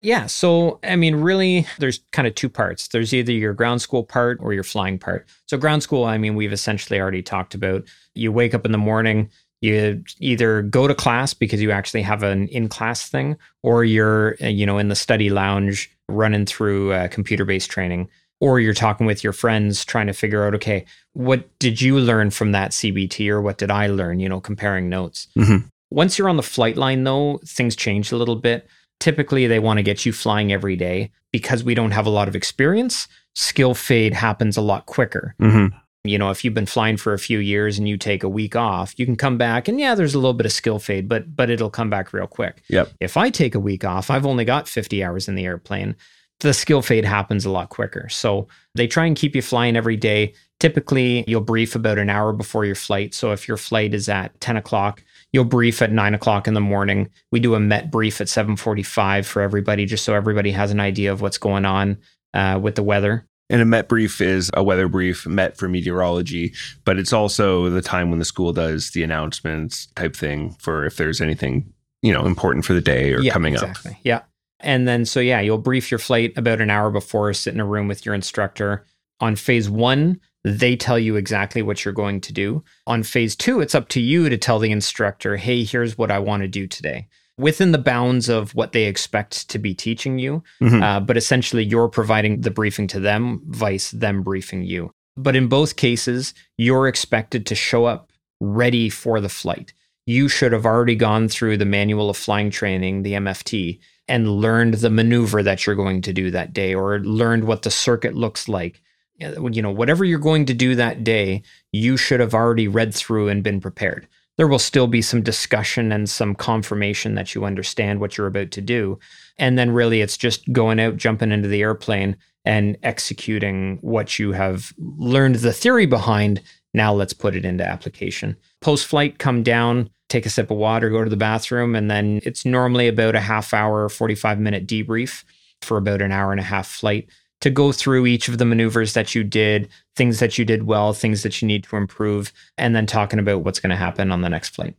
Yeah. 0.00 0.24
So, 0.24 0.80
I 0.82 0.96
mean, 0.96 1.16
really, 1.16 1.66
there's 1.78 2.00
kind 2.12 2.26
of 2.26 2.34
two 2.34 2.48
parts. 2.48 2.88
There's 2.88 3.12
either 3.12 3.30
your 3.30 3.52
ground 3.52 3.82
school 3.82 4.02
part 4.02 4.38
or 4.40 4.54
your 4.54 4.62
flying 4.62 4.98
part. 4.98 5.26
So, 5.44 5.58
ground 5.58 5.82
school, 5.82 6.04
I 6.04 6.16
mean, 6.16 6.34
we've 6.34 6.54
essentially 6.54 6.98
already 6.98 7.20
talked 7.20 7.54
about. 7.54 7.84
You 8.14 8.32
wake 8.32 8.54
up 8.54 8.64
in 8.64 8.72
the 8.72 8.78
morning, 8.78 9.28
you 9.60 10.02
either 10.18 10.62
go 10.62 10.88
to 10.88 10.94
class 10.94 11.34
because 11.34 11.60
you 11.60 11.72
actually 11.72 12.00
have 12.00 12.22
an 12.22 12.48
in 12.48 12.70
class 12.70 13.06
thing, 13.06 13.36
or 13.62 13.84
you're, 13.84 14.38
uh, 14.42 14.46
you 14.46 14.64
know, 14.64 14.78
in 14.78 14.88
the 14.88 14.96
study 14.96 15.28
lounge 15.28 15.94
running 16.08 16.46
through 16.46 16.92
uh, 16.92 17.08
computer 17.08 17.44
based 17.44 17.70
training, 17.70 18.08
or 18.40 18.60
you're 18.60 18.72
talking 18.72 19.06
with 19.06 19.22
your 19.22 19.34
friends 19.34 19.84
trying 19.84 20.06
to 20.06 20.14
figure 20.14 20.46
out, 20.46 20.54
okay, 20.54 20.86
what 21.12 21.58
did 21.58 21.82
you 21.82 21.98
learn 21.98 22.30
from 22.30 22.52
that 22.52 22.70
CBT 22.70 23.28
or 23.28 23.42
what 23.42 23.58
did 23.58 23.70
I 23.70 23.88
learn, 23.88 24.20
you 24.20 24.28
know, 24.30 24.40
comparing 24.40 24.88
notes. 24.88 25.28
Mhm. 25.36 25.70
Once 25.90 26.18
you're 26.18 26.28
on 26.28 26.36
the 26.36 26.42
flight 26.42 26.76
line, 26.76 27.04
though, 27.04 27.38
things 27.44 27.76
change 27.76 28.12
a 28.12 28.16
little 28.16 28.36
bit. 28.36 28.68
Typically, 28.98 29.46
they 29.46 29.58
want 29.58 29.78
to 29.78 29.82
get 29.82 30.06
you 30.06 30.12
flying 30.12 30.52
every 30.52 30.76
day 30.76 31.10
because 31.32 31.62
we 31.62 31.74
don't 31.74 31.90
have 31.90 32.06
a 32.06 32.10
lot 32.10 32.28
of 32.28 32.36
experience. 32.36 33.08
Skill 33.34 33.74
fade 33.74 34.14
happens 34.14 34.56
a 34.56 34.62
lot 34.62 34.86
quicker. 34.86 35.34
Mm-hmm. 35.40 35.76
You 36.06 36.18
know, 36.18 36.30
if 36.30 36.44
you've 36.44 36.54
been 36.54 36.66
flying 36.66 36.96
for 36.96 37.12
a 37.12 37.18
few 37.18 37.38
years 37.38 37.78
and 37.78 37.88
you 37.88 37.96
take 37.96 38.22
a 38.22 38.28
week 38.28 38.56
off, 38.56 38.98
you 38.98 39.04
can 39.04 39.16
come 39.16 39.38
back 39.38 39.68
and 39.68 39.78
yeah, 39.78 39.94
there's 39.94 40.14
a 40.14 40.18
little 40.18 40.34
bit 40.34 40.46
of 40.46 40.52
skill 40.52 40.78
fade, 40.78 41.08
but 41.08 41.34
but 41.34 41.50
it'll 41.50 41.70
come 41.70 41.90
back 41.90 42.12
real 42.12 42.26
quick. 42.26 42.62
Yep. 42.68 42.92
If 43.00 43.16
I 43.16 43.30
take 43.30 43.54
a 43.54 43.60
week 43.60 43.84
off, 43.84 44.10
I've 44.10 44.26
only 44.26 44.44
got 44.44 44.68
50 44.68 45.02
hours 45.02 45.28
in 45.28 45.34
the 45.34 45.44
airplane. 45.44 45.96
The 46.40 46.54
skill 46.54 46.82
fade 46.82 47.04
happens 47.04 47.44
a 47.44 47.50
lot 47.50 47.70
quicker. 47.70 48.08
So 48.08 48.46
they 48.74 48.86
try 48.86 49.06
and 49.06 49.16
keep 49.16 49.34
you 49.34 49.42
flying 49.42 49.76
every 49.76 49.96
day. 49.96 50.34
Typically, 50.60 51.24
you'll 51.26 51.40
brief 51.40 51.74
about 51.74 51.98
an 51.98 52.10
hour 52.10 52.32
before 52.32 52.64
your 52.64 52.74
flight. 52.74 53.14
So 53.14 53.32
if 53.32 53.48
your 53.48 53.56
flight 53.56 53.94
is 53.94 54.08
at 54.08 54.38
10 54.40 54.56
o'clock, 54.56 55.02
you'll 55.36 55.44
brief 55.44 55.82
at 55.82 55.92
nine 55.92 56.14
o'clock 56.14 56.48
in 56.48 56.54
the 56.54 56.60
morning. 56.62 57.10
We 57.30 57.40
do 57.40 57.54
a 57.54 57.60
Met 57.60 57.90
brief 57.90 58.22
at 58.22 58.26
7:45 58.26 59.26
for 59.26 59.42
everybody, 59.42 59.84
just 59.84 60.02
so 60.02 60.14
everybody 60.14 60.50
has 60.50 60.70
an 60.70 60.80
idea 60.80 61.12
of 61.12 61.20
what's 61.20 61.36
going 61.36 61.66
on 61.66 61.98
uh, 62.32 62.58
with 62.60 62.74
the 62.74 62.82
weather. 62.82 63.28
And 63.50 63.60
a 63.60 63.66
Met 63.66 63.86
brief 63.86 64.22
is 64.22 64.50
a 64.54 64.64
weather 64.64 64.88
brief, 64.88 65.26
Met 65.26 65.58
for 65.58 65.68
meteorology, 65.68 66.54
but 66.86 66.98
it's 66.98 67.12
also 67.12 67.68
the 67.68 67.82
time 67.82 68.08
when 68.08 68.18
the 68.18 68.24
school 68.24 68.54
does 68.54 68.92
the 68.92 69.02
announcements 69.02 69.86
type 69.94 70.16
thing 70.16 70.56
for 70.58 70.86
if 70.86 70.96
there's 70.96 71.20
anything, 71.20 71.70
you 72.00 72.12
know, 72.12 72.24
important 72.24 72.64
for 72.64 72.72
the 72.72 72.80
day 72.80 73.12
or 73.12 73.20
yeah, 73.20 73.32
coming 73.32 73.52
exactly. 73.52 73.92
up. 73.92 73.98
Yeah. 74.02 74.22
And 74.60 74.88
then, 74.88 75.04
so 75.04 75.20
yeah, 75.20 75.40
you'll 75.40 75.58
brief 75.58 75.90
your 75.90 75.98
flight 75.98 76.32
about 76.36 76.62
an 76.62 76.70
hour 76.70 76.90
before, 76.90 77.32
sit 77.34 77.52
in 77.52 77.60
a 77.60 77.66
room 77.66 77.88
with 77.88 78.06
your 78.06 78.14
instructor. 78.14 78.86
On 79.20 79.36
phase 79.36 79.68
one, 79.68 80.18
they 80.46 80.76
tell 80.76 80.98
you 80.98 81.16
exactly 81.16 81.60
what 81.60 81.84
you're 81.84 81.92
going 81.92 82.20
to 82.20 82.32
do. 82.32 82.62
On 82.86 83.02
phase 83.02 83.34
two, 83.34 83.60
it's 83.60 83.74
up 83.74 83.88
to 83.88 84.00
you 84.00 84.28
to 84.28 84.38
tell 84.38 84.60
the 84.60 84.70
instructor, 84.70 85.36
hey, 85.36 85.64
here's 85.64 85.98
what 85.98 86.12
I 86.12 86.20
want 86.20 86.42
to 86.42 86.48
do 86.48 86.68
today 86.68 87.08
within 87.36 87.72
the 87.72 87.78
bounds 87.78 88.28
of 88.30 88.54
what 88.54 88.72
they 88.72 88.84
expect 88.84 89.48
to 89.50 89.58
be 89.58 89.74
teaching 89.74 90.18
you. 90.18 90.42
Mhm. 90.62 90.82
Uh, 90.82 91.00
but 91.00 91.16
essentially, 91.16 91.64
you're 91.64 91.88
providing 91.88 92.40
the 92.40 92.50
briefing 92.50 92.86
to 92.86 93.00
them, 93.00 93.42
vice 93.48 93.90
them 93.90 94.22
briefing 94.22 94.62
you. 94.62 94.92
But 95.16 95.34
in 95.36 95.48
both 95.48 95.76
cases, 95.76 96.32
you're 96.56 96.86
expected 96.86 97.44
to 97.46 97.54
show 97.54 97.84
up 97.84 98.12
ready 98.40 98.88
for 98.88 99.20
the 99.20 99.28
flight. 99.28 99.72
You 100.06 100.28
should 100.28 100.52
have 100.52 100.64
already 100.64 100.94
gone 100.94 101.28
through 101.28 101.56
the 101.56 101.64
manual 101.64 102.08
of 102.08 102.16
flying 102.16 102.50
training, 102.50 103.02
the 103.02 103.14
MFT, 103.14 103.80
and 104.06 104.30
learned 104.30 104.74
the 104.74 104.90
maneuver 104.90 105.42
that 105.42 105.66
you're 105.66 105.74
going 105.74 106.02
to 106.02 106.12
do 106.12 106.30
that 106.30 106.52
day 106.52 106.74
or 106.74 107.00
learned 107.00 107.44
what 107.44 107.62
the 107.62 107.70
circuit 107.70 108.14
looks 108.14 108.48
like. 108.48 108.80
You 109.18 109.62
know, 109.62 109.70
whatever 109.70 110.04
you're 110.04 110.18
going 110.18 110.46
to 110.46 110.54
do 110.54 110.74
that 110.74 111.04
day, 111.04 111.42
you 111.72 111.96
should 111.96 112.20
have 112.20 112.34
already 112.34 112.68
read 112.68 112.94
through 112.94 113.28
and 113.28 113.42
been 113.42 113.60
prepared. 113.60 114.06
There 114.36 114.48
will 114.48 114.58
still 114.58 114.86
be 114.86 115.00
some 115.00 115.22
discussion 115.22 115.92
and 115.92 116.08
some 116.08 116.34
confirmation 116.34 117.14
that 117.14 117.34
you 117.34 117.44
understand 117.44 118.00
what 118.00 118.16
you're 118.18 118.26
about 118.26 118.50
to 118.52 118.60
do. 118.60 118.98
And 119.38 119.58
then 119.58 119.70
really 119.70 120.02
it's 120.02 120.18
just 120.18 120.52
going 120.52 120.78
out, 120.78 120.98
jumping 120.98 121.32
into 121.32 121.48
the 121.48 121.62
airplane 121.62 122.16
and 122.44 122.76
executing 122.82 123.78
what 123.80 124.18
you 124.18 124.32
have 124.32 124.72
learned 124.78 125.36
the 125.36 125.52
theory 125.52 125.86
behind. 125.86 126.42
Now 126.74 126.92
let's 126.92 127.14
put 127.14 127.34
it 127.34 127.44
into 127.44 127.66
application. 127.66 128.36
Post 128.60 128.86
flight, 128.86 129.18
come 129.18 129.42
down, 129.42 129.88
take 130.10 130.26
a 130.26 130.30
sip 130.30 130.50
of 130.50 130.58
water, 130.58 130.90
go 130.90 131.02
to 131.02 131.10
the 131.10 131.16
bathroom, 131.16 131.74
and 131.74 131.90
then 131.90 132.20
it's 132.22 132.44
normally 132.44 132.88
about 132.88 133.14
a 133.14 133.20
half 133.20 133.54
hour, 133.54 133.88
45 133.88 134.38
minute 134.38 134.66
debrief 134.66 135.24
for 135.62 135.78
about 135.78 136.02
an 136.02 136.12
hour 136.12 136.30
and 136.30 136.40
a 136.40 136.44
half 136.44 136.68
flight 136.68 137.08
to 137.40 137.50
go 137.50 137.72
through 137.72 138.06
each 138.06 138.28
of 138.28 138.38
the 138.38 138.44
maneuvers 138.44 138.94
that 138.94 139.14
you 139.14 139.22
did, 139.22 139.68
things 139.94 140.20
that 140.20 140.38
you 140.38 140.44
did 140.44 140.64
well, 140.64 140.92
things 140.92 141.22
that 141.22 141.40
you 141.42 141.48
need 141.48 141.64
to 141.64 141.76
improve, 141.76 142.32
and 142.56 142.74
then 142.74 142.86
talking 142.86 143.18
about 143.18 143.42
what's 143.42 143.60
going 143.60 143.70
to 143.70 143.76
happen 143.76 144.10
on 144.10 144.22
the 144.22 144.28
next 144.28 144.54
flight. 144.54 144.74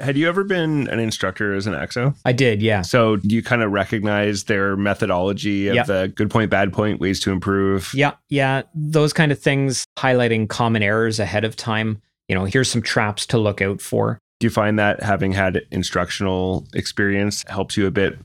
Had 0.00 0.16
you 0.16 0.28
ever 0.28 0.44
been 0.44 0.86
an 0.88 1.00
instructor 1.00 1.54
as 1.54 1.66
an 1.66 1.72
ACSO? 1.74 2.14
I 2.24 2.30
did, 2.30 2.62
yeah. 2.62 2.82
So 2.82 3.16
do 3.16 3.34
you 3.34 3.42
kind 3.42 3.62
of 3.62 3.72
recognize 3.72 4.44
their 4.44 4.76
methodology 4.76 5.66
of 5.68 5.74
Yeah. 5.74 5.82
the 5.82 6.12
good 6.14 6.30
point, 6.30 6.50
bad 6.50 6.72
point, 6.72 7.00
ways 7.00 7.18
to 7.20 7.32
improve? 7.32 7.90
Yeah, 7.92 8.12
yeah, 8.28 8.62
those 8.74 9.12
kind 9.12 9.32
of 9.32 9.40
things, 9.40 9.84
highlighting 9.98 10.48
common 10.48 10.84
errors 10.84 11.18
ahead 11.18 11.44
of 11.44 11.56
time. 11.56 12.00
You 12.28 12.36
know, 12.36 12.44
here's 12.44 12.70
some 12.70 12.82
traps 12.82 13.26
to 13.26 13.38
look 13.38 13.60
out 13.60 13.80
for. 13.80 14.18
Do 14.38 14.46
you 14.46 14.50
find 14.50 14.78
that 14.78 15.02
having 15.02 15.32
had 15.32 15.62
instructional 15.72 16.64
experience 16.74 17.44
helps 17.48 17.76
you 17.76 17.86
a 17.86 17.90
bit 17.90 18.18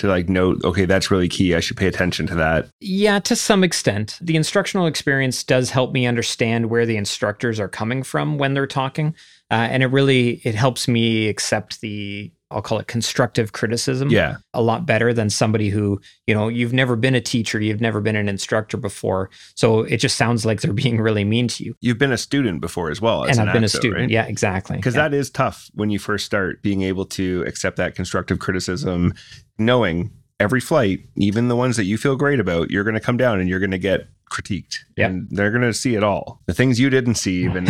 to 0.00 0.08
like 0.08 0.28
note, 0.28 0.62
okay, 0.64 0.84
that's 0.84 1.10
really 1.10 1.28
key. 1.28 1.54
I 1.54 1.60
should 1.60 1.76
pay 1.76 1.86
attention 1.86 2.26
to 2.28 2.34
that. 2.36 2.68
Yeah, 2.80 3.18
to 3.20 3.36
some 3.36 3.62
extent. 3.62 4.18
The 4.20 4.36
instructional 4.36 4.86
experience 4.86 5.44
does 5.44 5.70
help 5.70 5.92
me 5.92 6.06
understand 6.06 6.70
where 6.70 6.86
the 6.86 6.96
instructors 6.96 7.60
are 7.60 7.68
coming 7.68 8.02
from 8.02 8.38
when 8.38 8.54
they're 8.54 8.66
talking. 8.66 9.14
Uh, 9.50 9.68
and 9.70 9.82
it 9.82 9.86
really 9.86 10.40
it 10.44 10.54
helps 10.54 10.88
me 10.88 11.28
accept 11.28 11.80
the 11.80 12.32
I'll 12.50 12.62
call 12.62 12.78
it 12.78 12.86
constructive 12.88 13.52
criticism 13.52 14.10
Yeah. 14.10 14.36
a 14.54 14.62
lot 14.62 14.84
better 14.86 15.12
than 15.12 15.30
somebody 15.30 15.68
who, 15.68 16.00
you 16.26 16.34
know, 16.34 16.48
you've 16.48 16.72
never 16.72 16.96
been 16.96 17.14
a 17.14 17.20
teacher, 17.20 17.60
you've 17.60 17.80
never 17.80 18.00
been 18.00 18.16
an 18.16 18.28
instructor 18.28 18.76
before. 18.76 19.30
So 19.54 19.80
it 19.80 19.98
just 19.98 20.16
sounds 20.16 20.44
like 20.44 20.60
they're 20.60 20.72
being 20.84 21.00
really 21.00 21.24
mean 21.24 21.48
to 21.48 21.64
you. 21.64 21.74
You've 21.80 21.98
been 21.98 22.12
a 22.12 22.18
student 22.18 22.60
before 22.60 22.90
as 22.90 23.00
well. 23.00 23.24
As 23.24 23.38
and 23.38 23.42
an 23.42 23.48
I've 23.48 23.54
been 23.54 23.64
a 23.64 23.68
student. 23.68 23.94
right? 24.00 24.10
Yeah, 24.10 24.24
exactly. 24.24 24.76
Because 24.76 24.96
yeah. 24.96 25.08
that 25.08 25.14
is 25.14 25.30
tough 25.30 25.70
when 25.74 25.90
you 25.90 25.98
first 25.98 26.26
start 26.26 26.62
being 26.62 26.82
able 26.82 27.04
to 27.06 27.44
accept 27.46 27.76
that 27.76 27.94
constructive 27.94 28.38
criticism, 28.40 29.14
knowing 29.58 30.10
every 30.38 30.60
flight, 30.60 31.00
even 31.16 31.48
the 31.48 31.56
ones 31.56 31.76
that 31.76 31.84
you 31.84 31.98
feel 31.98 32.16
great 32.16 32.40
about, 32.40 32.70
you're 32.70 32.84
going 32.84 32.94
to 32.94 33.00
come 33.00 33.16
down 33.16 33.38
and 33.40 33.48
you're 33.48 33.60
going 33.60 33.70
to 33.70 33.78
get 33.78 34.08
critiqued 34.30 34.76
Yep. 34.96 35.10
and 35.10 35.28
they're 35.30 35.50
going 35.50 35.62
to 35.62 35.74
see 35.74 35.94
it 35.94 36.02
all. 36.04 36.40
The 36.46 36.54
things 36.54 36.78
you 36.80 36.88
didn't 36.90 37.16
see, 37.16 37.44
even, 37.44 37.66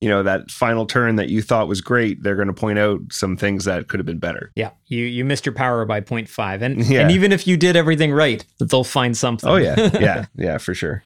you 0.00 0.08
know, 0.08 0.22
that 0.22 0.50
final 0.50 0.86
turn 0.86 1.16
that 1.16 1.28
you 1.28 1.42
thought 1.42 1.68
was 1.68 1.80
great, 1.80 2.22
they're 2.22 2.36
going 2.36 2.48
to 2.48 2.54
point 2.54 2.78
out 2.78 3.00
some 3.10 3.36
things 3.36 3.64
that 3.66 3.88
could 3.88 4.00
have 4.00 4.06
been 4.06 4.18
better. 4.18 4.50
Yeah, 4.56 4.70
you 4.86 5.04
you 5.04 5.24
missed 5.24 5.44
your 5.46 5.54
power 5.54 5.84
by 5.84 6.00
0.5. 6.00 6.62
And 6.62 6.84
Yeah. 6.86 7.00
and 7.02 7.10
even 7.10 7.32
if 7.32 7.46
you 7.46 7.56
did 7.56 7.76
everything 7.76 8.12
right, 8.12 8.44
they'll 8.58 8.84
find 8.84 9.16
something. 9.16 9.48
Oh, 9.48 9.56
yeah. 9.56 9.90
Yeah. 10.00 10.24
yeah, 10.36 10.58
for 10.58 10.74
sure. 10.74 11.02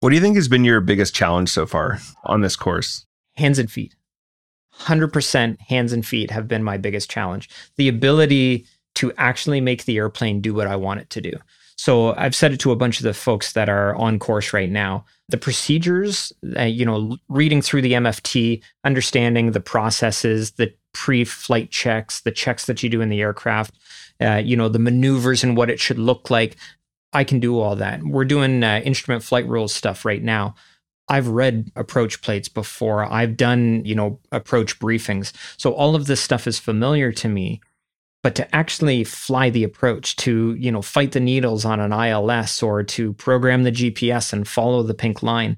What 0.00 0.10
do 0.10 0.14
you 0.14 0.20
think 0.22 0.36
has 0.36 0.46
been 0.48 0.64
your 0.64 0.80
biggest 0.80 1.14
challenge 1.14 1.48
so 1.50 1.66
far 1.66 1.98
on 2.24 2.40
this 2.40 2.54
course? 2.56 3.04
hands 3.36 3.58
and 3.58 3.70
feet. 3.70 3.94
100% 4.80 5.60
hands 5.60 5.92
and 5.92 6.04
feet 6.06 6.30
have 6.30 6.46
been 6.48 6.62
my 6.62 6.76
biggest 6.76 7.10
challenge. 7.10 7.48
The 7.76 7.88
ability 7.88 8.66
to 8.96 9.12
actually 9.16 9.60
make 9.60 9.84
the 9.84 9.96
airplane 9.96 10.40
do 10.40 10.54
what 10.54 10.66
I 10.66 10.76
want 10.76 11.00
it 11.00 11.10
to 11.10 11.20
do. 11.20 11.32
So 11.78 12.12
I've 12.16 12.34
said 12.34 12.52
it 12.52 12.60
to 12.60 12.72
a 12.72 12.76
bunch 12.76 12.98
of 12.98 13.04
the 13.04 13.14
folks 13.14 13.52
that 13.52 13.68
are 13.68 13.94
on 13.94 14.18
course 14.18 14.52
right 14.52 14.68
now. 14.70 15.04
The 15.28 15.38
procedures, 15.38 16.32
uh, 16.56 16.64
you 16.64 16.84
know, 16.84 17.16
reading 17.28 17.62
through 17.62 17.82
the 17.82 17.92
MFT, 17.92 18.60
understanding 18.84 19.52
the 19.52 19.60
processes, 19.60 20.52
the 20.52 20.74
pre-flight 20.92 21.70
checks, 21.70 22.20
the 22.20 22.32
checks 22.32 22.66
that 22.66 22.82
you 22.82 22.90
do 22.90 23.00
in 23.00 23.10
the 23.10 23.20
aircraft, 23.20 23.78
uh, 24.20 24.42
you 24.44 24.56
know, 24.56 24.68
the 24.68 24.80
maneuvers 24.80 25.44
and 25.44 25.56
what 25.56 25.70
it 25.70 25.78
should 25.78 26.00
look 26.00 26.30
like. 26.30 26.56
I 27.12 27.22
can 27.22 27.38
do 27.38 27.60
all 27.60 27.76
that. 27.76 28.02
We're 28.02 28.24
doing 28.24 28.64
uh, 28.64 28.80
instrument 28.84 29.22
flight 29.22 29.46
rules 29.46 29.72
stuff 29.72 30.04
right 30.04 30.22
now. 30.22 30.56
I've 31.08 31.28
read 31.28 31.70
approach 31.76 32.20
plates 32.22 32.48
before. 32.48 33.04
I've 33.04 33.36
done, 33.36 33.84
you 33.84 33.94
know, 33.94 34.18
approach 34.32 34.80
briefings. 34.80 35.32
So 35.56 35.72
all 35.72 35.94
of 35.94 36.06
this 36.06 36.20
stuff 36.20 36.46
is 36.48 36.58
familiar 36.58 37.12
to 37.12 37.28
me. 37.28 37.60
But 38.22 38.34
to 38.34 38.54
actually 38.54 39.04
fly 39.04 39.50
the 39.50 39.64
approach, 39.64 40.16
to, 40.16 40.54
you 40.58 40.72
know, 40.72 40.82
fight 40.82 41.12
the 41.12 41.20
needles 41.20 41.64
on 41.64 41.78
an 41.80 41.92
ILS 41.92 42.62
or 42.62 42.82
to 42.82 43.12
program 43.14 43.62
the 43.62 43.72
GPS 43.72 44.32
and 44.32 44.46
follow 44.46 44.82
the 44.82 44.94
pink 44.94 45.22
line, 45.22 45.56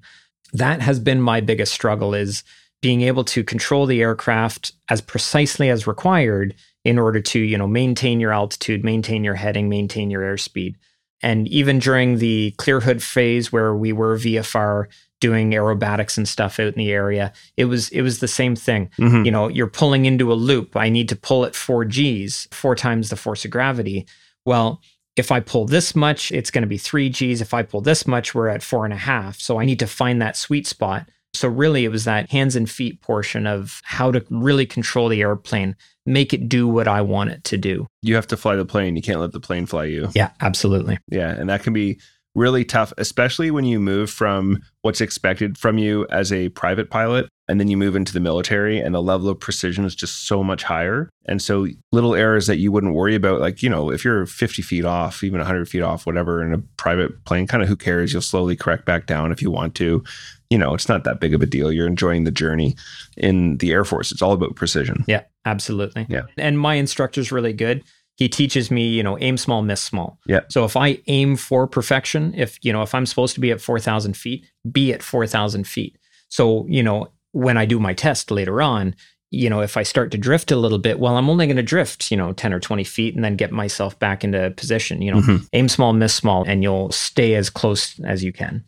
that 0.53 0.81
has 0.83 1.01
been 1.01 1.21
my 1.21 1.41
biggest 1.41 1.73
struggle 1.73 2.15
is 2.15 2.45
being 2.83 3.03
able 3.03 3.25
to 3.25 3.45
control 3.45 3.87
the 3.87 4.01
aircraft 4.01 4.73
as 4.89 5.01
precisely 5.01 5.69
as 5.69 5.87
required 5.87 6.55
in 6.85 6.99
order 6.99 7.21
to, 7.21 7.39
you 7.39 7.59
know, 7.59 7.67
maintain 7.67 8.21
your 8.21 8.33
altitude, 8.33 8.85
maintain 8.85 9.23
your 9.23 9.35
heading, 9.35 9.69
maintain 9.69 10.11
your 10.11 10.23
airspeed. 10.23 10.75
And 11.23 11.47
even 11.49 11.79
during 11.79 12.17
the 12.17 12.53
clear 12.53 12.81
hood 12.81 13.03
phase 13.03 13.53
where 13.53 13.75
we 13.75 13.93
were 13.93 14.17
VFR 14.17 14.87
doing 15.21 15.51
aerobatics 15.53 16.17
and 16.17 16.29
stuff 16.29 16.59
out 16.59 16.69
in 16.73 16.79
the 16.79 16.93
area, 16.93 17.33
it 17.57 17.67
was 17.67 17.89
it 17.91 18.03
was 18.03 18.19
the 18.19 18.29
same 18.29 18.57
thing. 18.57 18.91
Mhm. 18.99 19.25
You 19.25 19.31
know, 19.31 19.49
you're 19.49 19.67
pulling 19.67 20.07
into 20.07 20.33
a 20.33 20.35
loop. 20.35 20.77
I 20.77 20.89
need 20.89 21.09
to 21.11 21.17
pull 21.17 21.45
at 21.45 21.55
four 21.55 21.85
G's, 21.85 22.49
four 22.51 22.75
times 22.75 23.11
the 23.11 23.17
force 23.17 23.45
of 23.45 23.51
gravity. 23.51 24.07
Well, 24.45 24.81
if 25.17 25.31
I 25.31 25.41
pull 25.41 25.67
this 25.67 25.95
much, 25.95 26.33
it's 26.33 26.51
going 26.51 26.63
to 26.63 26.69
be 26.69 26.79
three 26.79 27.11
G's. 27.11 27.41
If 27.43 27.53
I 27.53 27.63
pull 27.63 27.83
this 27.83 28.07
much, 28.07 28.35
we're 28.35 28.49
at 28.49 28.63
four 28.63 28.85
and 28.85 28.95
a 28.95 28.97
half. 28.97 29.39
So 29.39 29.61
I 29.61 29.65
need 29.67 29.79
to 29.81 29.87
find 29.87 30.23
that 30.23 30.37
sweet 30.37 30.67
spot. 30.67 31.07
So 31.35 31.47
really, 31.49 31.85
it 31.85 31.91
was 31.91 32.05
that 32.05 32.31
hands 32.31 32.57
and 32.57 32.69
feet 32.69 33.03
portion 33.03 33.47
of 33.47 33.81
how 33.85 34.11
to 34.13 34.25
really 34.31 34.67
control 34.67 35.09
the 35.09 35.21
airplane, 35.21 35.77
make 36.07 36.33
it 36.33 36.49
do 36.49 36.67
what 36.67 36.89
I 36.89 37.03
want 37.03 37.31
it 37.31 37.45
to 37.45 37.57
do. 37.59 37.87
You 38.03 38.15
have 38.17 38.27
to 38.29 38.37
fly 38.37 38.57
the 38.57 38.65
plane. 38.65 38.97
You 38.97 39.03
can't 39.03 39.21
let 39.21 39.33
the 39.33 39.41
plane 39.41 39.67
fly 39.67 39.85
you. 39.85 40.09
Yeah, 40.15 40.31
absolutely. 40.41 40.99
Yeah, 41.09 41.31
and 41.31 41.49
that 41.51 41.63
can 41.63 41.73
be 41.73 42.01
really 42.35 42.65
tough, 42.65 42.93
especially 42.99 43.51
when 43.51 43.65
you 43.65 43.81
move 43.81 44.11
from 44.11 44.61
what's 44.83 45.01
expected 45.01 45.59
from 45.59 45.79
you 45.79 46.07
as 46.11 46.33
a 46.33 46.49
private 46.51 46.91
pilot 46.91 47.29
and 47.49 47.59
then 47.59 47.67
you 47.67 47.77
move 47.77 47.97
into 47.97 48.13
the 48.13 48.21
military 48.21 48.79
and 48.79 48.95
the 48.95 49.03
level 49.03 49.29
of 49.29 49.41
precision 49.41 49.85
is 49.85 49.97
just 49.97 50.29
so 50.29 50.45
much 50.45 50.63
higher. 50.63 51.11
And 51.27 51.43
so 51.43 51.67
little 51.91 52.15
errors 52.15 52.47
that 52.47 52.59
you 52.59 52.71
wouldn't 52.71 52.95
worry 52.95 53.17
about, 53.17 53.41
like, 53.41 53.63
you 53.63 53.69
know, 53.69 53.91
if 53.91 54.05
you're 54.05 54.25
50 54.27 54.63
feet 54.63 54.85
off, 54.85 55.25
even 55.25 55.41
100 55.41 55.69
feet 55.69 55.83
off, 55.83 56.07
whatever, 56.07 56.45
in 56.45 56.55
a 56.55 56.59
private 56.77 57.25
plane, 57.25 57.49
kind 57.49 57.63
of 57.63 57.69
who 57.69 57.75
cares? 57.75 58.13
You'll 58.13 58.23
slowly 58.23 58.55
correct 58.55 58.85
back 58.85 59.07
down 59.07 59.33
if 59.33 59.43
you 59.43 59.51
want 59.51 59.75
to. 59.77 60.05
you 60.51 60.59
know, 60.59 60.75
it's 60.75 60.89
not 60.89 61.05
that 61.05 61.21
big 61.21 61.33
of 61.33 61.43
a 61.43 61.47
deal. 61.47 61.71
You're 61.73 61.87
enjoying 61.87 62.25
the 62.25 62.33
journey 62.33 62.75
in 63.17 63.57
the 63.59 63.71
Air 63.71 63.85
Force. 63.85 64.11
It's 64.11 64.21
all 64.21 64.33
about 64.33 64.57
precision. 64.57 65.05
Yeah, 65.07 65.23
absolutely. 65.47 66.07
Yeah. 66.09 66.23
And 66.37 66.59
my 66.59 66.75
instructor's 66.75 67.31
really 67.31 67.53
good. 67.53 67.85
He 68.17 68.29
teaches 68.29 68.71
me, 68.71 68.87
you 68.89 69.03
know, 69.03 69.19
aim 69.21 69.37
small, 69.39 69.63
miss 69.63 69.81
small. 69.81 70.19
Yeah. 70.27 70.41
So 70.51 70.65
if 70.65 70.77
I 70.77 70.99
aim 71.07 71.37
for 71.37 71.67
perfection, 71.67 72.35
if, 72.37 72.59
you 72.63 72.73
know, 72.73 72.83
if 72.83 72.95
I'm 72.95 73.07
supposed 73.07 73.35
to 73.35 73.41
be 73.41 73.51
at 73.51 73.61
4,000 73.63 74.15
feet, 74.17 74.45
be 74.71 74.93
at 74.93 75.03
4,000 75.03 75.67
feet. 75.67 75.97
So, 76.29 76.67
you 76.69 76.83
know, 76.83 77.09
when 77.33 77.57
I 77.57 77.65
do 77.65 77.79
my 77.81 77.95
test 77.95 78.31
later 78.31 78.61
on, 78.61 78.95
you 79.31 79.49
know, 79.49 79.61
if 79.61 79.77
I 79.77 79.85
start 79.85 80.11
to 80.11 80.19
drift 80.19 80.51
a 80.51 80.57
little 80.57 80.79
bit, 80.79 80.99
well, 80.99 81.17
I'm 81.17 81.31
only 81.31 81.47
going 81.47 81.57
to 81.57 81.63
drift, 81.63 82.11
you 82.11 82.17
know, 82.17 82.33
10 82.33 82.53
or 82.53 82.61
20 82.61 82.85
feet 82.85 83.15
and 83.15 83.25
then 83.25 83.37
get 83.37 83.53
myself 83.53 83.99
back 83.99 84.23
into 84.25 84.51
position. 84.51 85.01
You 85.03 85.13
know, 85.13 85.21
Mhm. 85.21 85.49
aim 85.53 85.69
small, 85.69 85.93
miss 85.93 86.13
small, 86.15 86.45
and 86.45 86.63
you'll 86.63 86.91
stay 86.93 87.37
as 87.37 87.49
close 87.49 87.99
as 88.01 88.23
you 88.25 88.33
can. 88.33 88.65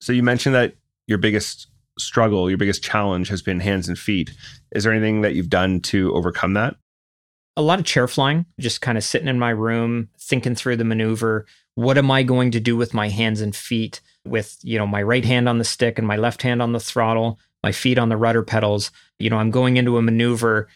So 0.00 0.12
you 0.12 0.22
mentioned 0.22 0.54
that 0.54 0.74
your 1.06 1.18
biggest 1.18 1.68
struggle, 1.98 2.48
your 2.48 2.58
biggest 2.58 2.82
challenge 2.82 3.28
has 3.28 3.42
been 3.42 3.60
hands 3.60 3.88
and 3.88 3.98
feet. 3.98 4.30
Is 4.72 4.84
there 4.84 4.92
anything 4.92 5.20
that 5.20 5.34
you've 5.34 5.50
done 5.50 5.80
to 5.82 6.14
overcome 6.14 6.54
that? 6.54 6.76
A 7.58 7.62
lot 7.62 7.80
of 7.80 7.84
chair 7.84 8.06
flying, 8.06 8.46
just 8.60 8.80
kind 8.80 8.96
of 8.96 9.02
sitting 9.02 9.26
in 9.26 9.36
my 9.36 9.50
room, 9.50 10.08
thinking 10.16 10.54
through 10.54 10.76
the 10.76 10.84
maneuver. 10.84 11.44
What 11.74 11.98
am 11.98 12.08
I 12.08 12.22
going 12.22 12.52
to 12.52 12.60
do 12.60 12.76
with 12.76 12.94
my 12.94 13.08
hands 13.08 13.40
and 13.40 13.54
feet 13.54 14.00
with, 14.24 14.56
you 14.62 14.78
know, 14.78 14.86
my 14.86 15.02
right 15.02 15.24
hand 15.24 15.48
on 15.48 15.58
the 15.58 15.64
stick 15.64 15.98
and 15.98 16.06
my 16.06 16.16
left 16.16 16.42
hand 16.42 16.62
on 16.62 16.72
the 16.72 16.78
throttle, 16.78 17.40
my 17.64 17.72
feet 17.72 17.98
on 17.98 18.10
the 18.10 18.16
rudder 18.16 18.44
pedals? 18.44 18.92
You 19.18 19.28
know, 19.28 19.38
I'm 19.38 19.50
going 19.50 19.76
into 19.76 19.98
a 19.98 20.02
maneuver. 20.02 20.68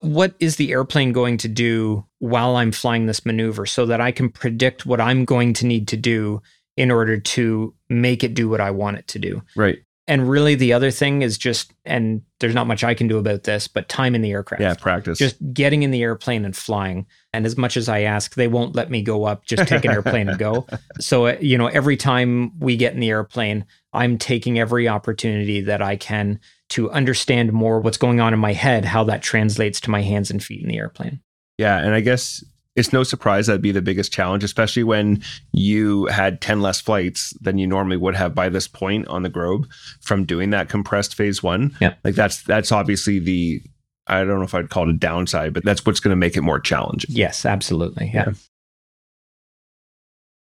What 0.00 0.34
is 0.40 0.56
the 0.56 0.72
airplane 0.72 1.12
going 1.12 1.36
to 1.36 1.48
do 1.48 2.06
while 2.20 2.56
I'm 2.56 2.72
flying 2.72 3.04
this 3.04 3.26
maneuver 3.26 3.66
so 3.66 3.84
that 3.84 4.00
I 4.00 4.10
can 4.10 4.30
predict 4.30 4.86
what 4.86 5.00
I'm 5.00 5.26
going 5.26 5.52
to 5.54 5.66
need 5.66 5.88
to 5.88 5.98
do 5.98 6.40
in 6.74 6.90
order 6.90 7.20
to 7.20 7.74
make 7.90 8.24
it 8.24 8.32
do 8.32 8.48
what 8.48 8.62
I 8.62 8.70
want 8.70 8.96
it 8.96 9.08
to 9.08 9.18
do? 9.18 9.42
Right. 9.54 9.80
And 10.10 10.28
really, 10.28 10.56
the 10.56 10.72
other 10.72 10.90
thing 10.90 11.22
is 11.22 11.38
just, 11.38 11.72
and 11.84 12.22
there's 12.40 12.52
not 12.54 12.66
much 12.66 12.82
I 12.82 12.94
can 12.94 13.06
do 13.06 13.16
about 13.16 13.44
this, 13.44 13.68
but 13.68 13.88
time 13.88 14.16
in 14.16 14.22
the 14.22 14.32
aircraft 14.32 14.60
Yeah, 14.60 14.74
practice. 14.74 15.18
just 15.18 15.36
getting 15.54 15.84
in 15.84 15.92
the 15.92 16.02
airplane 16.02 16.44
and 16.44 16.56
flying. 16.56 17.06
And 17.32 17.46
as 17.46 17.56
much 17.56 17.76
as 17.76 17.88
I 17.88 18.00
ask, 18.00 18.34
they 18.34 18.48
won't 18.48 18.74
let 18.74 18.90
me 18.90 19.02
go 19.02 19.22
up, 19.24 19.44
just 19.44 19.68
take 19.68 19.84
an 19.84 19.92
airplane 19.92 20.28
and 20.28 20.36
go. 20.38 20.66
So, 21.00 21.26
uh, 21.28 21.36
you 21.40 21.56
know, 21.56 21.68
every 21.68 21.96
time 21.96 22.58
we 22.58 22.76
get 22.76 22.92
in 22.92 22.98
the 22.98 23.10
airplane, 23.10 23.64
I'm 23.92 24.18
taking 24.18 24.58
every 24.58 24.88
opportunity 24.88 25.60
that 25.60 25.80
I 25.80 25.94
can 25.94 26.40
to 26.70 26.90
understand 26.90 27.52
more 27.52 27.78
what's 27.78 27.96
going 27.96 28.20
on 28.20 28.34
in 28.34 28.40
my 28.40 28.52
head, 28.52 28.84
how 28.84 29.04
that 29.04 29.22
translates 29.22 29.80
to 29.82 29.90
my 29.90 30.02
hands 30.02 30.30
and 30.32 30.42
feet 30.42 30.60
in 30.60 30.68
the 30.68 30.76
airplane. 30.78 31.20
Yeah, 31.56 31.78
and 31.78 31.94
I 31.94 32.00
guess 32.00 32.42
it's 32.76 32.92
no 32.92 33.02
surprise 33.02 33.46
that'd 33.46 33.62
be 33.62 33.72
the 33.72 33.82
biggest 33.82 34.12
challenge, 34.12 34.44
especially 34.44 34.84
when 34.84 35.22
you 35.52 36.06
had 36.06 36.40
10 36.40 36.62
less 36.62 36.80
flights 36.80 37.30
than 37.40 37.58
you 37.58 37.66
normally 37.66 37.96
would 37.96 38.14
have 38.14 38.34
by 38.34 38.48
this 38.48 38.68
point 38.68 39.08
on 39.08 39.22
the 39.22 39.28
Grob 39.28 39.68
from 40.00 40.24
doing 40.24 40.50
that 40.50 40.68
compressed 40.68 41.14
phase 41.14 41.42
one. 41.42 41.76
Yeah. 41.80 41.94
Like 42.04 42.14
that's 42.14 42.42
that's 42.42 42.72
obviously 42.72 43.18
the 43.18 43.62
I 44.06 44.24
don't 44.24 44.38
know 44.38 44.44
if 44.44 44.54
I'd 44.54 44.70
call 44.70 44.88
it 44.88 44.94
a 44.94 44.98
downside, 44.98 45.52
but 45.52 45.64
that's 45.64 45.84
what's 45.84 46.00
going 46.00 46.10
to 46.10 46.16
make 46.16 46.36
it 46.36 46.42
more 46.42 46.60
challenging. 46.60 47.10
Yes, 47.14 47.44
absolutely. 47.44 48.10
Yeah. 48.12 48.26
Yeah. 48.28 48.32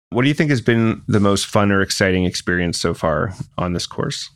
What 0.10 0.22
do 0.22 0.28
you 0.28 0.36
think 0.36 0.52
has 0.52 0.62
been 0.62 1.02
the 1.08 1.20
most 1.20 1.48
fun 1.48 1.72
or 1.72 1.82
exciting 1.82 2.26
experience 2.26 2.80
so 2.80 2.94
far 2.94 3.34
on 3.58 3.74
this 3.74 3.88
course? 3.88 4.30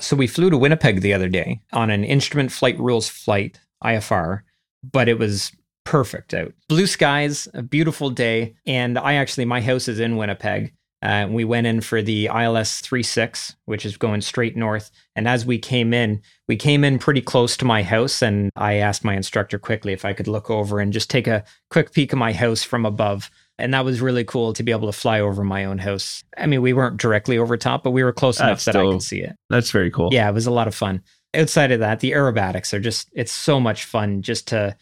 So 0.00 0.16
we 0.16 0.26
flew 0.26 0.48
to 0.50 0.56
Winnipeg 0.56 1.02
the 1.02 1.12
other 1.12 1.28
day 1.28 1.60
on 1.72 1.90
an 1.90 2.04
instrument 2.04 2.50
flight 2.50 2.78
rules 2.78 3.08
flight, 3.08 3.60
IFR, 3.82 4.40
but 4.82 5.08
it 5.08 5.18
was 5.18 5.52
perfect 5.84 6.34
out. 6.34 6.52
Blue 6.68 6.86
skies, 6.86 7.48
a 7.54 7.62
beautiful 7.62 8.10
day. 8.10 8.54
And 8.66 8.98
I 8.98 9.14
actually, 9.14 9.44
my 9.44 9.60
house 9.60 9.88
is 9.88 10.00
in 10.00 10.16
Winnipeg. 10.16 10.74
Uh, 11.02 11.28
we 11.30 11.44
went 11.44 11.66
in 11.66 11.82
for 11.82 12.00
the 12.00 12.26
ILS 12.34 12.80
36, 12.80 13.54
which 13.66 13.84
is 13.84 13.98
going 13.98 14.22
straight 14.22 14.56
north. 14.56 14.90
And 15.14 15.28
as 15.28 15.44
we 15.44 15.58
came 15.58 15.92
in, 15.92 16.22
we 16.48 16.56
came 16.56 16.82
in 16.82 16.98
pretty 16.98 17.20
close 17.20 17.58
to 17.58 17.66
my 17.66 17.82
house. 17.82 18.22
And 18.22 18.50
I 18.56 18.74
asked 18.76 19.04
my 19.04 19.14
instructor 19.14 19.58
quickly 19.58 19.92
if 19.92 20.06
I 20.06 20.14
could 20.14 20.28
look 20.28 20.48
over 20.50 20.80
and 20.80 20.94
just 20.94 21.10
take 21.10 21.26
a 21.26 21.44
quick 21.68 21.92
peek 21.92 22.14
of 22.14 22.18
my 22.18 22.32
house 22.32 22.62
from 22.62 22.86
above. 22.86 23.30
And 23.58 23.74
that 23.74 23.84
was 23.84 24.00
really 24.00 24.24
cool 24.24 24.54
to 24.54 24.62
be 24.62 24.72
able 24.72 24.90
to 24.90 24.98
fly 24.98 25.20
over 25.20 25.44
my 25.44 25.66
own 25.66 25.76
house. 25.78 26.24
I 26.38 26.46
mean, 26.46 26.62
we 26.62 26.72
weren't 26.72 26.96
directly 26.96 27.36
over 27.36 27.56
top, 27.58 27.84
but 27.84 27.90
we 27.90 28.02
were 28.02 28.12
close 28.12 28.40
enough 28.40 28.64
That's 28.64 28.64
that 28.64 28.76
I 28.76 28.80
still- 28.80 28.92
could 28.92 29.02
see 29.02 29.20
it. 29.20 29.36
That's 29.50 29.70
very 29.70 29.90
cool. 29.90 30.08
Yeah, 30.10 30.28
it 30.28 30.32
was 30.34 30.46
a 30.46 30.50
lot 30.50 30.68
of 30.68 30.74
fun. 30.74 31.02
Outside 31.34 31.70
of 31.70 31.80
that, 31.80 32.00
the 32.00 32.12
aerobatics 32.12 32.72
are 32.72 32.80
just, 32.80 33.10
it's 33.12 33.30
so 33.32 33.60
much 33.60 33.84
fun 33.84 34.22
just 34.22 34.48
to 34.48 34.74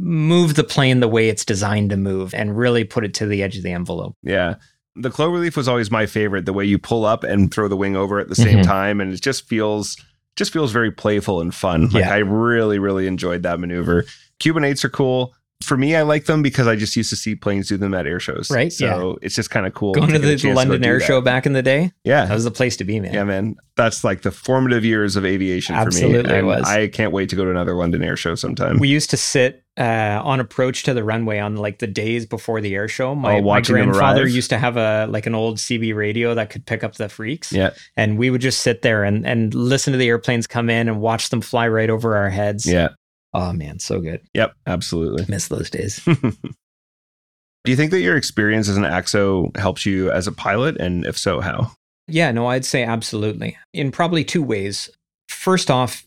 move 0.00 0.54
the 0.54 0.64
plane 0.64 1.00
the 1.00 1.08
way 1.08 1.28
it's 1.28 1.44
designed 1.44 1.90
to 1.90 1.96
move 1.96 2.34
and 2.34 2.56
really 2.56 2.84
put 2.84 3.04
it 3.04 3.14
to 3.14 3.26
the 3.26 3.42
edge 3.42 3.56
of 3.56 3.62
the 3.62 3.72
envelope. 3.72 4.16
Yeah. 4.22 4.54
The 4.96 5.10
cloverleaf 5.10 5.56
was 5.56 5.68
always 5.68 5.90
my 5.90 6.06
favorite. 6.06 6.44
The 6.44 6.52
way 6.52 6.64
you 6.64 6.78
pull 6.78 7.04
up 7.04 7.22
and 7.24 7.52
throw 7.52 7.68
the 7.68 7.76
wing 7.76 7.96
over 7.96 8.18
at 8.18 8.28
the 8.28 8.34
same 8.34 8.58
Mhm. 8.58 8.64
time, 8.64 9.00
and 9.00 9.12
it 9.12 9.20
just 9.22 9.46
feels 9.48 9.96
just 10.36 10.52
feels 10.52 10.70
very 10.70 10.92
playful 10.92 11.40
and 11.40 11.52
fun. 11.52 11.88
Like 11.88 12.04
Yeah. 12.04 12.14
I 12.14 12.18
really, 12.18 12.78
really 12.78 13.08
enjoyed 13.08 13.42
that 13.42 13.58
maneuver. 13.58 14.04
Cuban 14.38 14.62
eights 14.62 14.84
are 14.84 14.88
cool. 14.88 15.34
For 15.64 15.76
me, 15.76 15.96
I 15.96 16.02
like 16.02 16.26
them 16.26 16.40
because 16.40 16.66
I 16.68 16.76
just 16.76 16.94
used 16.94 17.10
to 17.10 17.16
see 17.16 17.34
planes 17.34 17.68
do 17.68 17.76
them 17.76 17.92
at 17.92 18.06
air 18.06 18.20
shows. 18.20 18.48
Right, 18.50 18.72
So 18.72 19.18
it's 19.22 19.34
just 19.34 19.50
kind 19.50 19.66
of 19.66 19.74
cool. 19.74 19.92
Going 19.92 20.08
to 20.10 20.16
a 20.16 20.36
the 20.36 20.52
London 20.54 20.80
do 20.80 20.88
Air. 20.88 21.00
Show 21.00 21.20
back 21.20 21.46
in 21.46 21.52
the 21.52 21.62
day, 21.62 21.92
Yeah. 22.04 22.26
that 22.26 22.32
was 22.34 22.44
the 22.44 22.50
place 22.52 22.76
to 22.78 22.84
be, 22.84 23.00
man. 23.00 23.12
yeah, 23.12 23.24
man. 23.24 23.56
That's 23.76 24.04
like 24.04 24.22
the 24.22 24.30
formative 24.30 24.84
years 24.84 25.16
of 25.16 25.24
aviation 25.26 25.74
for 25.74 25.80
me. 25.80 25.86
Absolutely 25.86 26.32
it 26.34 26.44
was. 26.44 26.64
I 26.66 26.86
can't 26.88 27.12
wait 27.12 27.28
to 27.30 27.36
go 27.36 27.44
to 27.44 27.50
another 27.50 27.74
London 27.74 28.02
Air 28.04 28.16
Show 28.16 28.34
sometime. 28.36 28.78
We 28.78 28.88
used 28.88 29.10
to 29.10 29.16
sit 29.16 29.64
uh, 29.76 30.20
on 30.24 30.40
approach 30.40 30.84
to 30.84 30.94
the 30.94 31.02
runway 31.04 31.38
on 31.38 31.56
like 31.56 31.80
the 31.80 31.86
days 31.88 32.24
before 32.24 32.60
the 32.60 32.74
air 32.74 32.88
show. 32.88 33.14
My, 33.14 33.38
Oh, 33.38 33.42
my 33.42 33.60
grandfather 33.60 34.26
used 34.26 34.50
to 34.50 34.58
have 34.58 34.76
a 34.76 35.06
like 35.10 35.26
an 35.26 35.34
old 35.34 35.58
CB 35.58 35.94
radio 35.94 36.34
that 36.34 36.50
could 36.50 36.66
pick 36.66 36.82
up 36.84 36.94
the 36.94 37.08
freaks. 37.08 37.52
yeah. 37.52 37.70
And 37.96 38.16
we 38.16 38.30
would 38.30 38.40
just 38.40 38.60
sit 38.62 38.82
there 38.82 39.04
and, 39.04 39.26
and 39.26 39.52
listen 39.54 39.92
to 39.92 39.98
the 39.98 40.08
airplanes 40.08 40.46
come 40.46 40.70
in 40.70 40.88
and 40.88 41.00
watch 41.00 41.30
them 41.30 41.40
fly 41.40 41.68
right 41.68 41.90
over 41.90 42.16
our 42.16 42.30
heads. 42.30 42.64
Yeah. 42.66 42.88
Oh 43.34 43.52
man, 43.52 43.78
so 43.78 44.00
good. 44.00 44.22
Yep. 44.34 44.54
Absolutely. 44.66 45.24
Miss 45.28 45.48
those 45.48 45.70
days. 45.70 46.00
Do 46.04 47.72
you 47.72 47.76
think 47.76 47.90
that 47.90 48.00
your 48.00 48.16
experience 48.16 48.68
as 48.68 48.76
an 48.76 48.84
ACSO 48.84 49.54
helps 49.56 49.84
you 49.84 50.10
as 50.10 50.26
a 50.26 50.32
pilot? 50.32 50.78
And 50.80 51.04
if 51.04 51.18
so, 51.18 51.40
how? 51.40 51.72
Yeah, 52.06 52.30
no, 52.32 52.46
I'd 52.46 52.64
say 52.64 52.82
absolutely. 52.82 53.58
In 53.74 53.90
probably 53.90 54.24
two 54.24 54.42
ways. 54.42 54.88
First 55.28 55.70
off, 55.70 56.06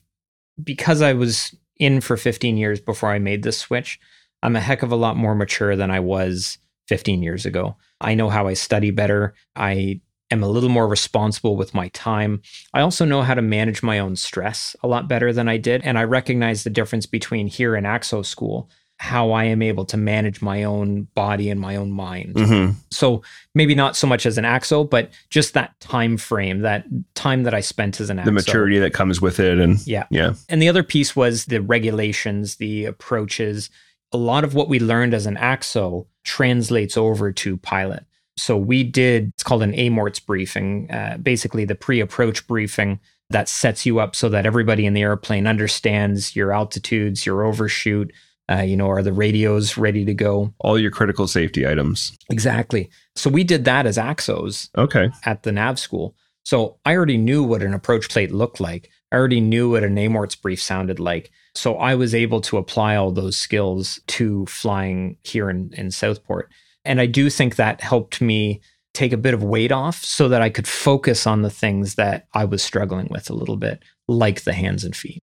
because 0.63 1.01
I 1.01 1.13
was 1.13 1.55
in 1.77 2.01
for 2.01 2.17
15 2.17 2.57
years 2.57 2.79
before 2.79 3.11
I 3.11 3.19
made 3.19 3.43
this 3.43 3.59
switch, 3.59 3.99
I'm 4.41 4.55
a 4.55 4.59
heck 4.61 4.81
of 4.81 4.91
a 4.91 4.95
lot 4.95 5.17
more 5.17 5.35
mature 5.35 5.75
than 5.75 5.91
I 5.91 5.99
was 5.99 6.57
15 6.87 7.21
years 7.21 7.45
ago. 7.45 7.75
I 7.99 8.15
know 8.15 8.29
how 8.29 8.47
I 8.47 8.53
study 8.53 8.89
better. 8.89 9.35
I 9.55 10.01
am 10.31 10.41
a 10.43 10.47
little 10.49 10.69
more 10.69 10.87
responsible 10.87 11.55
with 11.55 11.73
my 11.73 11.89
time. 11.89 12.41
I 12.73 12.81
also 12.81 13.05
know 13.05 13.21
how 13.21 13.33
to 13.33 13.41
manage 13.41 13.83
my 13.83 13.99
own 13.99 14.15
stress 14.15 14.75
a 14.81 14.87
lot 14.87 15.07
better 15.07 15.33
than 15.33 15.47
I 15.47 15.57
did. 15.57 15.83
And 15.83 15.97
I 15.99 16.03
recognize 16.05 16.63
the 16.63 16.69
difference 16.69 17.05
between 17.05 17.47
here 17.47 17.75
and 17.75 17.85
ACSO 17.85 18.25
school, 18.25 18.69
how 18.97 19.31
I 19.31 19.45
am 19.45 19.61
able 19.63 19.83
to 19.85 19.97
manage 19.97 20.41
my 20.43 20.63
own 20.63 21.07
body 21.15 21.49
and 21.49 21.59
my 21.59 21.75
own 21.75 21.91
mind 21.91 22.35
Mm-hmm. 22.35 22.73
so 22.91 23.23
maybe 23.55 23.73
not 23.73 23.95
so 23.95 24.05
much 24.05 24.25
as 24.27 24.37
an 24.37 24.43
ACSO 24.45 24.87
but 24.87 25.09
just 25.31 25.53
that 25.55 25.77
time 25.79 26.17
frame 26.17 26.59
that 26.59 26.85
time 27.15 27.41
that 27.43 27.53
i 27.55 27.61
spent 27.61 27.99
as 27.99 28.11
an 28.11 28.17
ACSO 28.19 28.25
The 28.25 28.31
maturity 28.31 28.77
that 28.79 28.93
comes 28.93 29.19
with 29.19 29.39
it. 29.39 29.57
And 29.57 29.85
yeah 29.87 30.05
yeah. 30.11 30.33
and 30.49 30.61
the 30.61 30.69
other 30.69 30.83
piece 30.83 31.15
was 31.15 31.45
the 31.45 31.61
regulations 31.61 32.57
the 32.57 32.85
approaches 32.85 33.71
a 34.11 34.17
lot 34.17 34.43
of 34.43 34.53
what 34.53 34.69
we 34.69 34.77
learned 34.79 35.13
as 35.15 35.25
an 35.25 35.35
ACSO 35.37 36.05
translates 36.23 36.95
over 36.95 37.31
to 37.31 37.57
pilot 37.57 38.05
so 38.37 38.57
we 38.57 38.83
did 38.83 39.29
it's 39.35 39.43
called 39.43 39.63
an 39.63 39.73
amorts 39.73 40.19
briefing 40.25 40.89
uh, 40.91 41.17
basically 41.17 41.65
the 41.65 41.75
pre-approach 41.75 42.47
briefing 42.47 42.99
that 43.29 43.47
sets 43.49 43.85
you 43.85 43.99
up 43.99 44.15
so 44.15 44.27
that 44.29 44.45
everybody 44.45 44.85
in 44.85 44.93
the 44.93 45.01
airplane 45.01 45.47
understands 45.47 46.35
your 46.35 46.51
altitudes 46.53 47.25
your 47.25 47.43
overshoot 47.43 48.11
uh, 48.51 48.61
you 48.61 48.75
know 48.75 48.89
are 48.89 49.03
the 49.03 49.13
radios 49.13 49.77
ready 49.77 50.03
to 50.05 50.13
go 50.13 50.53
All 50.59 50.77
your 50.79 50.91
critical 50.91 51.27
safety 51.27 51.65
items. 51.67 52.11
exactly 52.29 52.89
so 53.15 53.29
we 53.29 53.43
did 53.43 53.65
that 53.65 53.85
as 53.85 53.97
ACSOs 53.97 54.69
Okay. 54.77 55.09
at 55.25 55.43
the 55.43 55.51
nav 55.51 55.77
school. 55.79 56.15
So 56.43 56.77
I 56.85 56.95
already 56.95 57.17
knew 57.17 57.43
what 57.43 57.61
an 57.61 57.73
approach 57.73 58.09
plate 58.09 58.31
looked 58.31 58.59
like. 58.59 58.89
I 59.11 59.15
already 59.17 59.41
knew 59.41 59.69
what 59.71 59.83
an 59.83 59.95
AMORTS 59.97 60.35
brief 60.41 60.59
sounded 60.61 60.99
like. 60.99 61.29
So 61.53 61.75
I 61.75 61.93
was 61.93 62.15
able 62.15 62.41
to 62.41 62.57
apply 62.57 62.95
all 62.95 63.11
those 63.11 63.37
skills 63.37 63.99
to 64.07 64.45
flying 64.47 65.17
here 65.23 65.49
in, 65.51 65.71
in 65.73 65.91
Southport. 65.91 66.49
And 66.85 66.99
I 66.99 67.05
do 67.05 67.29
think 67.29 67.55
that 67.55 67.81
helped 67.81 68.21
me 68.21 68.61
take 68.93 69.13
a 69.13 69.17
bit 69.17 69.33
of 69.33 69.43
weight 69.43 69.71
off 69.71 70.03
so 70.03 70.27
that 70.29 70.41
I 70.41 70.49
could 70.49 70.67
focus 70.67 71.25
on 71.25 71.41
the 71.41 71.49
things 71.49 71.95
that 71.95 72.27
I 72.33 72.45
was 72.45 72.61
struggling 72.61 73.07
with 73.09 73.29
a 73.29 73.33
little 73.33 73.55
bit, 73.55 73.83
like 74.07 74.43
the 74.43 74.53
hands 74.53 74.83
and 74.83 74.95
feet. 74.95 75.23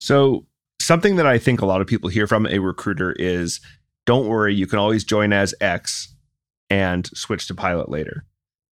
So, 0.00 0.46
something 0.80 1.16
that 1.16 1.26
I 1.26 1.38
think 1.38 1.60
a 1.60 1.66
lot 1.66 1.80
of 1.80 1.86
people 1.86 2.10
hear 2.10 2.26
from 2.26 2.46
a 2.46 2.58
recruiter 2.58 3.12
is 3.12 3.60
don't 4.06 4.28
worry, 4.28 4.54
you 4.54 4.66
can 4.66 4.78
always 4.78 5.04
join 5.04 5.32
as 5.32 5.54
X 5.60 6.14
and 6.70 7.06
switch 7.14 7.46
to 7.48 7.54
pilot 7.54 7.88
later. 7.88 8.24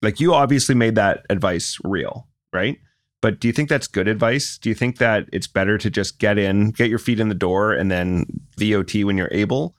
Like, 0.01 0.19
you 0.19 0.33
obviously 0.33 0.75
made 0.75 0.95
that 0.95 1.25
advice 1.29 1.77
real, 1.83 2.27
right? 2.53 2.77
But 3.21 3.39
do 3.39 3.47
you 3.47 3.53
think 3.53 3.67
that's 3.67 3.87
good 3.87 4.07
advice? 4.07 4.57
Do 4.57 4.69
you 4.69 4.75
think 4.75 4.99
that 4.99 5.25
it's 5.33 5.47
better 5.47 5.77
to 5.79 5.89
just 5.89 6.19
get 6.19 6.37
in, 6.37 6.71
get 6.71 6.89
your 6.89 6.99
feet 6.99 7.19
in 7.19 7.29
the 7.29 7.35
door, 7.35 7.73
and 7.73 7.89
then 7.89 8.25
VOT 8.57 9.03
when 9.03 9.17
you're 9.17 9.31
able? 9.31 9.75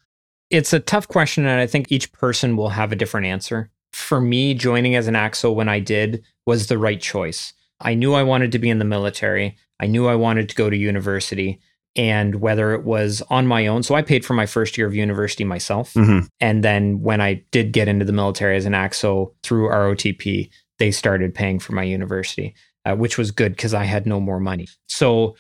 It's 0.51 0.73
a 0.73 0.81
tough 0.81 1.09
question, 1.09 1.47
and 1.47 1.61
I 1.61 1.67
think 1.67 1.91
each 1.91 2.13
person 2.13 2.57
will 2.57 2.71
have 2.71 2.93
a 2.93 2.97
different 2.97 3.27
answer. 3.27 3.71
For 3.93 4.21
me, 4.21 4.55
joining 4.55 4.95
as 4.95 5.07
an 5.07 5.15
ACSO 5.15 5.55
when 5.55 5.69
I 5.69 5.81
did 5.81 6.25
was 6.47 6.67
the 6.67 6.79
right 6.79 7.01
choice. 7.01 7.53
I 7.81 7.95
knew 7.95 8.15
I 8.15 8.23
wanted 8.23 8.53
to 8.53 8.59
be 8.59 8.71
in 8.71 8.79
the 8.79 8.85
military. 8.85 9.57
I 9.81 9.87
knew 9.87 10.07
I 10.07 10.15
wanted 10.15 10.49
to 10.49 10.55
go 10.55 10.71
to 10.71 10.77
university. 10.77 11.61
And 11.97 12.37
whether 12.37 12.75
it 12.75 12.85
was 12.85 13.23
on 13.29 13.47
my 13.47 13.67
own, 13.67 13.83
so 13.83 13.95
I 13.95 14.03
paid 14.03 14.25
for 14.25 14.35
my 14.35 14.47
first 14.47 14.79
year 14.79 14.87
of 14.87 14.95
university 14.95 15.43
myself. 15.43 15.95
Mm-hmm. 15.95 16.27
And 16.39 16.63
then 16.63 17.01
when 17.01 17.21
I 17.21 17.43
did 17.51 17.73
get 17.73 17.89
into 17.89 18.05
the 18.05 18.13
military 18.13 18.57
as 18.57 18.67
an 18.67 18.73
ACSO 18.73 19.35
through 19.43 19.69
ROTP, 19.69 20.49
they 20.79 20.91
started 20.93 21.35
paying 21.35 21.59
for 21.59 21.73
my 21.73 21.83
university, 21.83 22.55
uh, 22.85 22.95
which 22.95 23.19
was 23.19 23.33
good 23.33 23.53
because 23.53 23.75
I 23.75 23.85
had 23.85 24.07
no 24.07 24.21
more 24.21 24.39
money. 24.39 24.69
So 24.87 25.35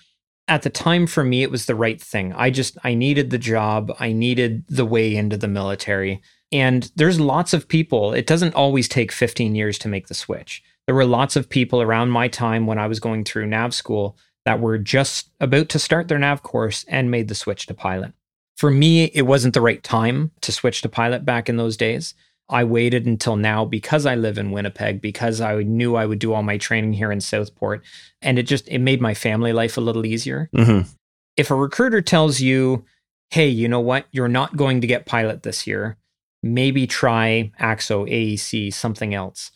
at 0.49 0.63
the 0.63 0.71
time 0.71 1.07
for 1.07 1.23
me, 1.23 1.43
it 1.43 1.51
was 1.51 1.67
the 1.67 1.75
right 1.75 2.01
thing. 2.01 2.33
I 2.33 2.51
just, 2.51 2.77
I 2.83 2.95
needed 2.95 3.31
the 3.31 3.39
job, 3.39 3.93
I 4.01 4.13
needed 4.13 4.65
the 4.69 4.87
way 4.87 5.15
into 5.15 5.37
the 5.37 5.49
military. 5.49 6.23
And 6.51 6.91
there's 6.97 7.21
lots 7.21 7.53
of 7.53 7.69
people, 7.69 8.15
it 8.15 8.27
doesn't 8.27 8.55
always 8.55 8.89
take 8.89 9.13
15 9.13 9.55
years 9.55 9.79
to 9.81 9.89
make 9.89 10.09
the 10.09 10.15
switch. 10.15 10.63
There 10.87 10.95
were 10.95 11.05
lots 11.05 11.37
of 11.37 11.51
people 11.51 11.83
around 11.83 12.11
my 12.11 12.29
time 12.29 12.67
when 12.67 12.79
I 12.79 12.87
was 12.87 12.99
going 12.99 13.25
through 13.25 13.47
NAV 13.47 13.75
school 13.75 14.17
that 14.47 14.61
were 14.61 14.79
just 14.79 15.31
about 15.41 15.69
to 15.69 15.79
start 15.79 16.09
their 16.09 16.19
NAV 16.19 16.43
course 16.43 16.87
and 16.89 17.11
made 17.11 17.29
the 17.29 17.35
switch 17.35 17.67
to 17.67 17.75
pilot. 17.75 18.13
For 18.57 18.71
me, 18.71 19.05
it 19.05 19.23
wasn't 19.23 19.53
the 19.53 19.61
right 19.61 19.83
time 19.83 20.31
to 20.41 20.51
switch 20.51 20.81
to 20.83 20.89
pilot 20.89 21.25
back 21.27 21.51
in 21.51 21.59
those 21.59 21.77
days. 21.77 22.15
I 22.51 22.65
waited 22.65 23.07
until 23.07 23.37
now 23.37 23.65
because 23.65 24.07
I 24.07 24.15
live 24.15 24.39
in 24.39 24.53
Winnipeg, 24.53 25.01
because 25.01 25.41
I 25.41 25.63
knew 25.63 25.97
I 25.97 26.07
would 26.07 26.19
do 26.19 26.33
all 26.33 26.43
my 26.43 26.57
training 26.57 26.95
here 26.95 27.13
in 27.13 27.21
Southport. 27.21 27.85
And 28.23 28.39
it 28.39 28.45
just 28.45 28.69
it 28.69 28.79
made 28.79 29.01
my 29.01 29.15
family 29.15 29.53
life 29.53 29.77
a 29.77 29.83
little 29.83 30.07
easier. 30.07 30.49
Mm-hmm. 30.55 30.89
If 31.37 31.51
a 31.51 31.55
recruiter 31.55 32.01
tells 32.01 32.41
you, 32.41 32.85
hey, 33.31 33.49
you 33.49 33.69
know 33.69 33.81
what, 33.81 34.07
you're 34.11 34.29
not 34.29 34.57
going 34.57 34.81
to 34.81 34.87
get 34.87 35.07
pilot 35.07 35.43
this 35.43 35.67
year, 35.67 35.99
maybe 36.43 36.87
try 36.87 37.53
ACSO, 37.61 38.11
AEC, 38.11 38.73
something 38.73 39.15
else. 39.15 39.51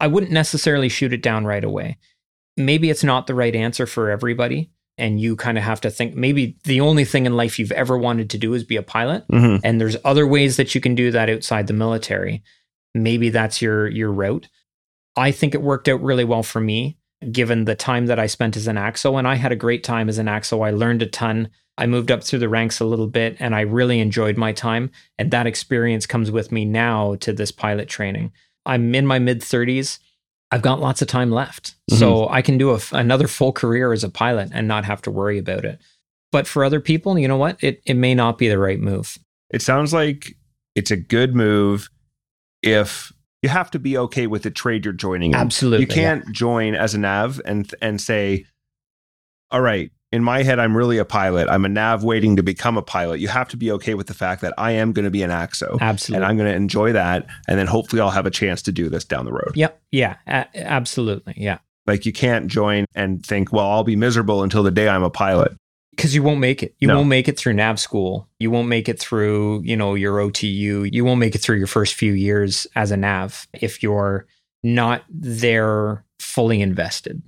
I 0.00 0.08
wouldn't 0.08 0.32
necessarily 0.32 0.88
shoot 0.88 1.12
it 1.12 1.22
down 1.22 1.46
right 1.46 1.64
away. 1.64 1.98
Maybe 2.56 2.90
it's 2.90 3.04
not 3.04 3.26
the 3.26 3.34
right 3.34 3.54
answer 3.54 3.86
for 3.86 4.10
everybody. 4.10 4.70
And 4.96 5.20
you 5.20 5.34
kind 5.34 5.58
of 5.58 5.64
have 5.64 5.80
to 5.80 5.90
think 5.90 6.14
maybe 6.14 6.56
the 6.64 6.80
only 6.80 7.04
thing 7.04 7.26
in 7.26 7.36
life 7.36 7.58
you've 7.58 7.72
ever 7.72 7.98
wanted 7.98 8.30
to 8.30 8.38
do 8.38 8.54
is 8.54 8.62
be 8.62 8.76
a 8.76 8.82
pilot. 8.82 9.26
Mm-hmm. 9.28 9.64
And 9.64 9.80
there's 9.80 9.96
other 10.04 10.26
ways 10.26 10.56
that 10.56 10.74
you 10.74 10.80
can 10.80 10.94
do 10.94 11.10
that 11.10 11.28
outside 11.28 11.66
the 11.66 11.72
military. 11.72 12.42
Maybe 12.94 13.30
that's 13.30 13.60
your 13.60 13.88
your 13.88 14.12
route. 14.12 14.48
I 15.16 15.32
think 15.32 15.54
it 15.54 15.62
worked 15.62 15.88
out 15.88 16.02
really 16.02 16.24
well 16.24 16.42
for 16.42 16.60
me, 16.60 16.98
given 17.30 17.64
the 17.64 17.74
time 17.74 18.06
that 18.06 18.18
I 18.18 18.26
spent 18.26 18.56
as 18.56 18.66
an 18.66 18.76
ACSO. 18.76 19.18
And 19.18 19.26
I 19.26 19.34
had 19.34 19.52
a 19.52 19.56
great 19.56 19.82
time 19.82 20.08
as 20.08 20.18
an 20.18 20.26
ACSO. 20.26 20.64
I 20.64 20.70
learned 20.70 21.02
a 21.02 21.06
ton. 21.06 21.50
I 21.76 21.86
moved 21.86 22.10
up 22.10 22.22
through 22.22 22.38
the 22.38 22.48
ranks 22.48 22.80
a 22.80 22.84
little 22.84 23.08
bit 23.08 23.36
and 23.40 23.54
I 23.54 23.62
really 23.62 23.98
enjoyed 23.98 24.36
my 24.36 24.52
time. 24.52 24.90
And 25.18 25.30
that 25.30 25.46
experience 25.46 26.06
comes 26.06 26.30
with 26.30 26.52
me 26.52 26.64
now 26.64 27.16
to 27.16 27.32
this 27.32 27.50
pilot 27.50 27.88
training. 27.88 28.32
I'm 28.64 28.94
in 28.94 29.06
my 29.06 29.18
mid 29.18 29.40
30s. 29.40 29.98
I've 30.50 30.62
got 30.62 30.80
lots 30.80 31.02
of 31.02 31.08
time 31.08 31.30
left. 31.30 31.74
Mm-hmm. 31.90 31.98
So 31.98 32.28
I 32.28 32.42
can 32.42 32.58
do 32.58 32.74
a 32.74 32.80
another 32.92 33.28
full 33.28 33.52
career 33.52 33.92
as 33.92 34.04
a 34.04 34.10
pilot 34.10 34.50
and 34.52 34.68
not 34.68 34.84
have 34.84 35.02
to 35.02 35.10
worry 35.10 35.38
about 35.38 35.64
it. 35.64 35.80
But 36.32 36.46
for 36.46 36.64
other 36.64 36.80
people, 36.80 37.18
you 37.18 37.28
know 37.28 37.36
what? 37.36 37.62
It, 37.62 37.80
it 37.86 37.94
may 37.94 38.14
not 38.14 38.38
be 38.38 38.48
the 38.48 38.58
right 38.58 38.80
move. 38.80 39.18
It 39.50 39.62
sounds 39.62 39.92
like 39.92 40.36
it's 40.74 40.90
a 40.90 40.96
good 40.96 41.34
move 41.34 41.88
if 42.62 43.12
you 43.42 43.48
have 43.48 43.70
to 43.72 43.78
be 43.78 43.96
okay 43.98 44.26
with 44.26 44.42
the 44.42 44.50
trade 44.50 44.84
you're 44.84 44.94
joining 44.94 45.32
in. 45.32 45.36
Absolutely. 45.36 45.82
You 45.82 45.86
can't 45.86 46.30
join 46.32 46.74
as 46.74 46.94
a 46.94 46.98
nav 46.98 47.40
and 47.44 47.72
and 47.80 48.00
say, 48.00 48.46
"All 49.50 49.60
right, 49.60 49.92
in 50.14 50.22
my 50.24 50.42
head, 50.42 50.58
I'm 50.58 50.76
really 50.76 50.98
a 50.98 51.04
pilot. 51.04 51.48
I'm 51.50 51.64
a 51.64 51.68
nav 51.68 52.04
waiting 52.04 52.36
to 52.36 52.42
become 52.42 52.76
a 52.76 52.82
pilot." 52.82 53.20
You 53.20 53.28
have 53.28 53.48
to 53.48 53.56
be 53.56 53.70
okay 53.72 53.94
with 53.94 54.06
the 54.06 54.14
fact 54.14 54.40
that 54.42 54.54
I 54.56 54.70
am 54.72 54.92
going 54.92 55.04
to 55.04 55.10
be 55.10 55.22
an 55.22 55.30
ACSO, 55.30 55.78
Absolutely. 55.80 56.16
and 56.16 56.24
I'm 56.30 56.36
going 56.36 56.48
to 56.50 56.56
enjoy 56.56 56.92
that, 56.92 57.26
and 57.48 57.58
then 57.58 57.66
hopefully 57.66 58.00
I'll 58.00 58.10
have 58.10 58.26
a 58.26 58.30
chance 58.30 58.62
to 58.62 58.72
do 58.72 58.88
this 58.88 59.04
down 59.04 59.24
the 59.24 59.32
road. 59.32 59.52
Yep. 59.54 59.80
Yeah. 59.92 60.16
A- 60.26 60.46
absolutely. 60.56 61.34
Yeah. 61.36 61.58
Like 61.86 62.06
you 62.06 62.12
can't 62.12 62.46
join 62.46 62.86
and 62.94 63.24
think, 63.26 63.52
"Well, 63.52 63.66
I'll 63.66 63.84
be 63.84 63.96
miserable 63.96 64.42
until 64.42 64.62
the 64.62 64.70
day 64.70 64.88
I'm 64.88 65.02
a 65.02 65.10
pilot." 65.10 65.52
Because 65.90 66.12
you 66.14 66.22
won't 66.24 66.40
make 66.40 66.62
it. 66.62 66.74
You 66.80 66.88
No. 66.88 66.96
won't 66.96 67.08
make 67.08 67.28
it 67.28 67.38
through 67.38 67.52
NAV 67.52 67.78
school. 67.78 68.28
You 68.40 68.50
won't 68.50 68.66
make 68.68 68.88
it 68.88 68.98
through, 68.98 69.62
you 69.64 69.76
know, 69.76 69.94
your 69.94 70.18
OTU. 70.18 70.88
You 70.92 71.04
won't 71.04 71.20
make 71.20 71.34
it 71.36 71.38
through 71.38 71.58
your 71.58 71.68
first 71.68 71.94
few 71.94 72.12
years 72.14 72.66
as 72.74 72.90
a 72.90 72.96
NAV 72.96 73.46
if 73.52 73.80
you're 73.82 74.26
not 74.64 75.04
there 75.08 76.04
fully 76.18 76.60
invested. 76.62 77.22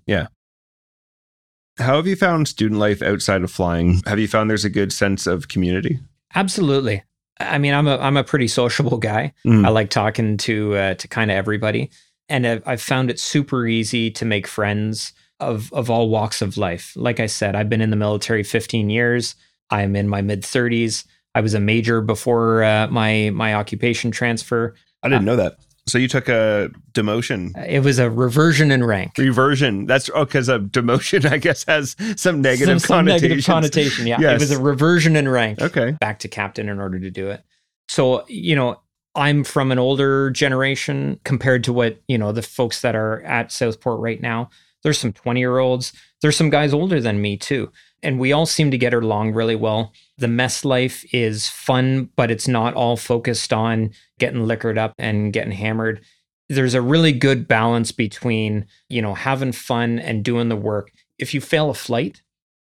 How 1.79 1.97
have 1.97 2.07
you 2.07 2.17
found 2.17 2.49
student 2.49 2.81
life 2.81 3.03
outside 3.03 3.43
of 3.43 3.51
flying? 3.51 4.01
Have 4.07 4.19
you 4.19 4.29
found 4.29 4.49
there's 4.49 4.65
a 4.65 4.71
good 4.71 4.93
sense 4.93 5.27
of 5.27 5.49
community? 5.49 5.99
Absolutely. 6.35 7.03
I 7.39 7.59
mean, 7.59 7.75
I'm 7.75 7.87
a 7.87 7.99
I'm 7.99 8.17
a 8.17 8.25
pretty 8.25 8.49
sociable 8.49 8.99
guy. 8.99 9.35
Mm. 9.47 9.67
I 9.67 9.69
like 9.69 9.91
talking 9.91 10.39
to 10.39 10.75
uh, 10.75 10.95
to 10.95 11.09
kind 11.09 11.31
of 11.31 11.37
everybody, 11.37 11.91
and 12.29 12.47
I've, 12.47 12.63
I've 12.67 12.83
found 12.83 13.11
it 13.11 13.21
super 13.21 13.67
easy 13.67 14.11
to 14.13 14.25
make 14.25 14.47
friends 14.47 15.13
of 15.39 15.71
of 15.73 15.91
all 15.91 16.09
walks 16.09 16.41
of 16.41 16.57
life. 16.57 16.95
Like 16.97 17.21
I 17.21 17.27
said, 17.27 17.55
I've 17.55 17.69
been 17.69 17.83
in 17.83 17.91
the 17.91 17.97
military 17.97 18.43
15 18.43 18.89
years. 18.89 19.35
I'm 19.71 19.97
in 19.97 20.09
my 20.09 20.23
mid 20.23 20.43
30s. 20.43 21.05
I 21.35 21.43
was 21.43 21.53
a 21.53 21.61
major 21.61 22.01
before 22.01 22.65
uh, 22.65 22.89
my 22.89 23.31
my 23.35 23.55
occupation 23.55 24.11
transfer. 24.11 24.75
I 25.03 25.11
didn't 25.11 25.27
know 25.27 25.37
that. 25.37 25.59
So 25.89 25.99
you 25.99 26.09
took 26.09 26.29
a 26.29 26.71
demotion, 26.95 27.53
It 27.67 27.85
was 27.85 28.01
a 28.01 28.11
reversion 28.11 28.73
in 28.73 28.83
rank. 28.83 29.13
reversion. 29.19 29.87
That's 29.87 30.11
oh, 30.13 30.25
because 30.25 30.49
a 30.49 30.59
demotion, 30.59 31.31
I 31.31 31.39
guess, 31.39 31.65
has 31.67 31.95
some 32.17 32.41
negative 32.43 32.81
some, 32.83 32.89
some 32.99 33.05
negative 33.05 33.45
connotation. 33.45 34.07
Yeah, 34.07 34.19
Yes. 34.21 34.41
it 34.43 34.45
was 34.45 34.51
a 34.51 34.61
reversion 34.61 35.15
in 35.15 35.29
rank. 35.29 35.61
Okay. 35.63 35.93
back 35.93 36.19
to 36.21 36.29
captain 36.29 36.69
in 36.69 36.81
order 36.81 36.99
to 36.99 37.11
do 37.11 37.31
it. 37.31 37.43
So, 37.89 38.25
you 38.27 38.57
know, 38.57 38.81
I'm 39.15 39.45
from 39.45 39.71
an 39.71 39.79
older 39.79 40.31
generation 40.31 41.21
compared 41.25 41.63
to 41.65 41.73
what, 41.73 42.01
you 42.09 42.19
know, 42.19 42.33
the 42.33 42.43
folks 42.43 42.81
that 42.81 42.97
are 42.97 43.23
at 43.23 43.53
Southport 43.53 44.01
right 44.01 44.21
now. 44.21 44.51
There's 44.83 44.99
some 44.99 45.13
20 45.13 45.39
year 45.41 45.59
olds. 45.59 45.93
There's 46.21 46.37
some 46.37 46.51
guys 46.51 46.75
older 46.75 47.01
than 47.01 47.21
me 47.21 47.37
too. 47.37 47.71
And 48.07 48.21
we 48.21 48.33
all 48.33 48.47
seem 48.47 48.71
to 48.71 48.79
get 48.79 48.95
along 48.95 49.33
really 49.33 49.57
well. 49.57 49.93
The 50.17 50.29
mess 50.29 50.65
life 50.65 51.05
is 51.13 51.49
fun, 51.49 52.09
but 52.15 52.31
it's 52.31 52.47
not 52.47 52.73
all 52.75 52.97
focused 52.97 53.53
on 53.53 53.91
getting 54.21 54.47
liquored 54.47 54.79
up 54.79 54.95
and 54.97 55.33
getting 55.33 55.51
hammered. 55.51 56.03
There's 56.49 56.75
a 56.75 56.81
really 56.81 57.11
good 57.11 57.49
balance 57.49 57.91
between, 57.91 58.67
you 58.89 59.03
know, 59.03 59.15
having 59.15 59.51
fun 59.51 59.99
and 59.99 60.25
doing 60.25 60.49
the 60.49 60.55
work. 60.55 60.93
If 61.19 61.35
you 61.35 61.41
fail 61.41 61.69
a 61.69 61.75
flight, 61.75 62.23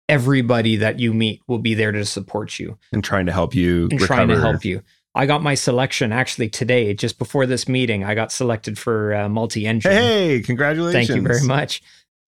everybody 0.07 0.75
that 0.75 0.99
you 0.99 1.11
meet 1.11 1.41
will 1.47 1.57
be 1.57 1.73
there 1.73 1.91
to 1.91 2.05
support 2.05 2.59
you 2.59 2.77
And 2.93 3.03
trying 3.03 3.25
to 3.25 3.31
help 3.31 3.55
you 3.55 3.85
and 3.89 3.93
recover. 3.93 4.07
trying 4.07 4.27
to 4.27 4.39
help 4.39 4.63
you. 4.63 4.83
I 5.15 5.25
got 5.25 5.41
my 5.41 5.55
selection 5.55 6.13
actually 6.13 6.49
today, 6.49 6.93
just 6.93 7.17
before 7.17 7.45
this 7.45 7.67
meeting. 7.67 8.03
I 8.03 8.13
got 8.15 8.31
selected 8.31 8.77
for 8.77 9.13
uh, 9.13 9.27
multi 9.27 9.65
engine. 9.65 9.91
Hey, 9.91 10.41
congratulations. 10.41 11.07
Thank 11.07 11.17
you 11.17 11.27
very 11.27 11.43
much. 11.43 11.81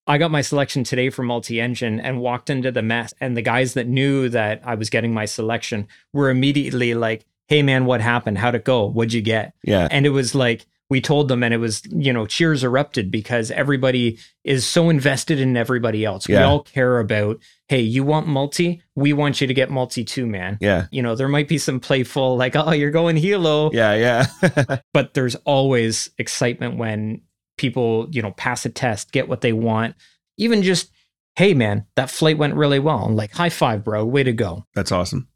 I 0.06 0.18
got 0.18 0.32
my 0.32 0.42
selection 0.42 0.84
today 0.84 1.10
for 1.10 1.24
multi 1.24 1.62
engine 1.62 2.00
and 2.00 2.20
walked 2.20 2.50
into 2.50 2.72
the 2.72 2.82
mess. 2.82 3.14
And 3.22 3.38
the 3.38 3.42
guys 3.42 3.74
that 3.76 3.88
knew 3.88 4.30
that 4.30 4.62
I 4.66 4.76
was 4.76 4.90
getting 4.90 5.14
my 5.14 5.26
selection 5.26 5.88
were 6.12 6.30
immediately 6.30 6.94
like, 6.94 7.26
Hey, 7.48 7.62
man, 7.62 7.86
what 7.86 8.02
happened? 8.02 8.38
How'd 8.38 8.56
it 8.56 8.64
go? 8.66 8.86
What'd 8.86 9.14
you 9.14 9.22
get? 9.22 9.54
Yeah. 9.64 9.88
And 9.92 10.06
it 10.06 10.10
was 10.10 10.34
like, 10.34 10.66
we 10.90 11.02
told 11.02 11.28
them, 11.28 11.42
and 11.44 11.54
it 11.54 11.58
was, 11.58 11.82
you 11.90 12.14
know, 12.14 12.26
cheers 12.28 12.64
erupted 12.64 13.10
because 13.10 13.50
everybody 13.52 14.20
is 14.44 14.66
so 14.66 14.90
invested 14.90 15.40
in 15.40 15.58
everybody 15.58 16.06
else. 16.06 16.28
Yeah. 16.30 16.40
We 16.40 16.44
all 16.44 16.62
care 16.62 17.00
about, 17.00 17.40
hey, 17.68 17.80
you 17.80 18.04
want 18.04 18.28
multi? 18.28 18.82
We 18.94 19.12
want 19.14 19.42
you 19.42 19.48
to 19.48 19.54
get 19.54 19.72
multi 19.72 20.04
too, 20.04 20.28
man 20.28 20.58
Yeah. 20.62 20.86
you 20.92 21.02
know, 21.02 21.16
there 21.16 21.28
might 21.30 21.48
be 21.48 21.58
some 21.58 21.80
playful, 21.80 22.38
like, 22.38 22.56
oh, 22.56 22.72
you're 22.72 22.92
going 22.92 23.16
helo, 23.16 23.74
Yeah. 23.74 24.28
Yeah. 24.44 24.78
but 24.94 25.14
there's 25.16 25.36
always 25.46 26.10
excitement 26.18 26.78
when 26.78 27.22
people, 27.58 28.08
you 28.12 28.22
know, 28.22 28.32
pass 28.32 28.66
a 28.66 28.70
test, 28.70 29.12
get 29.12 29.28
what 29.28 29.42
they 29.42 29.54
want. 29.54 29.96
Even 30.38 30.64
just, 30.64 30.92
hey, 31.36 31.54
man, 31.54 31.86
that 31.96 32.10
flight 32.10 32.38
went 32.38 32.56
really 32.56 32.80
well. 32.80 33.10
Like, 33.10 33.32
high 33.32 33.50
five, 33.50 33.84
bro, 33.84 34.06
way 34.06 34.24
to 34.24 34.34
go. 34.34 34.66
That's 34.76 34.92
awesome. 34.92 35.28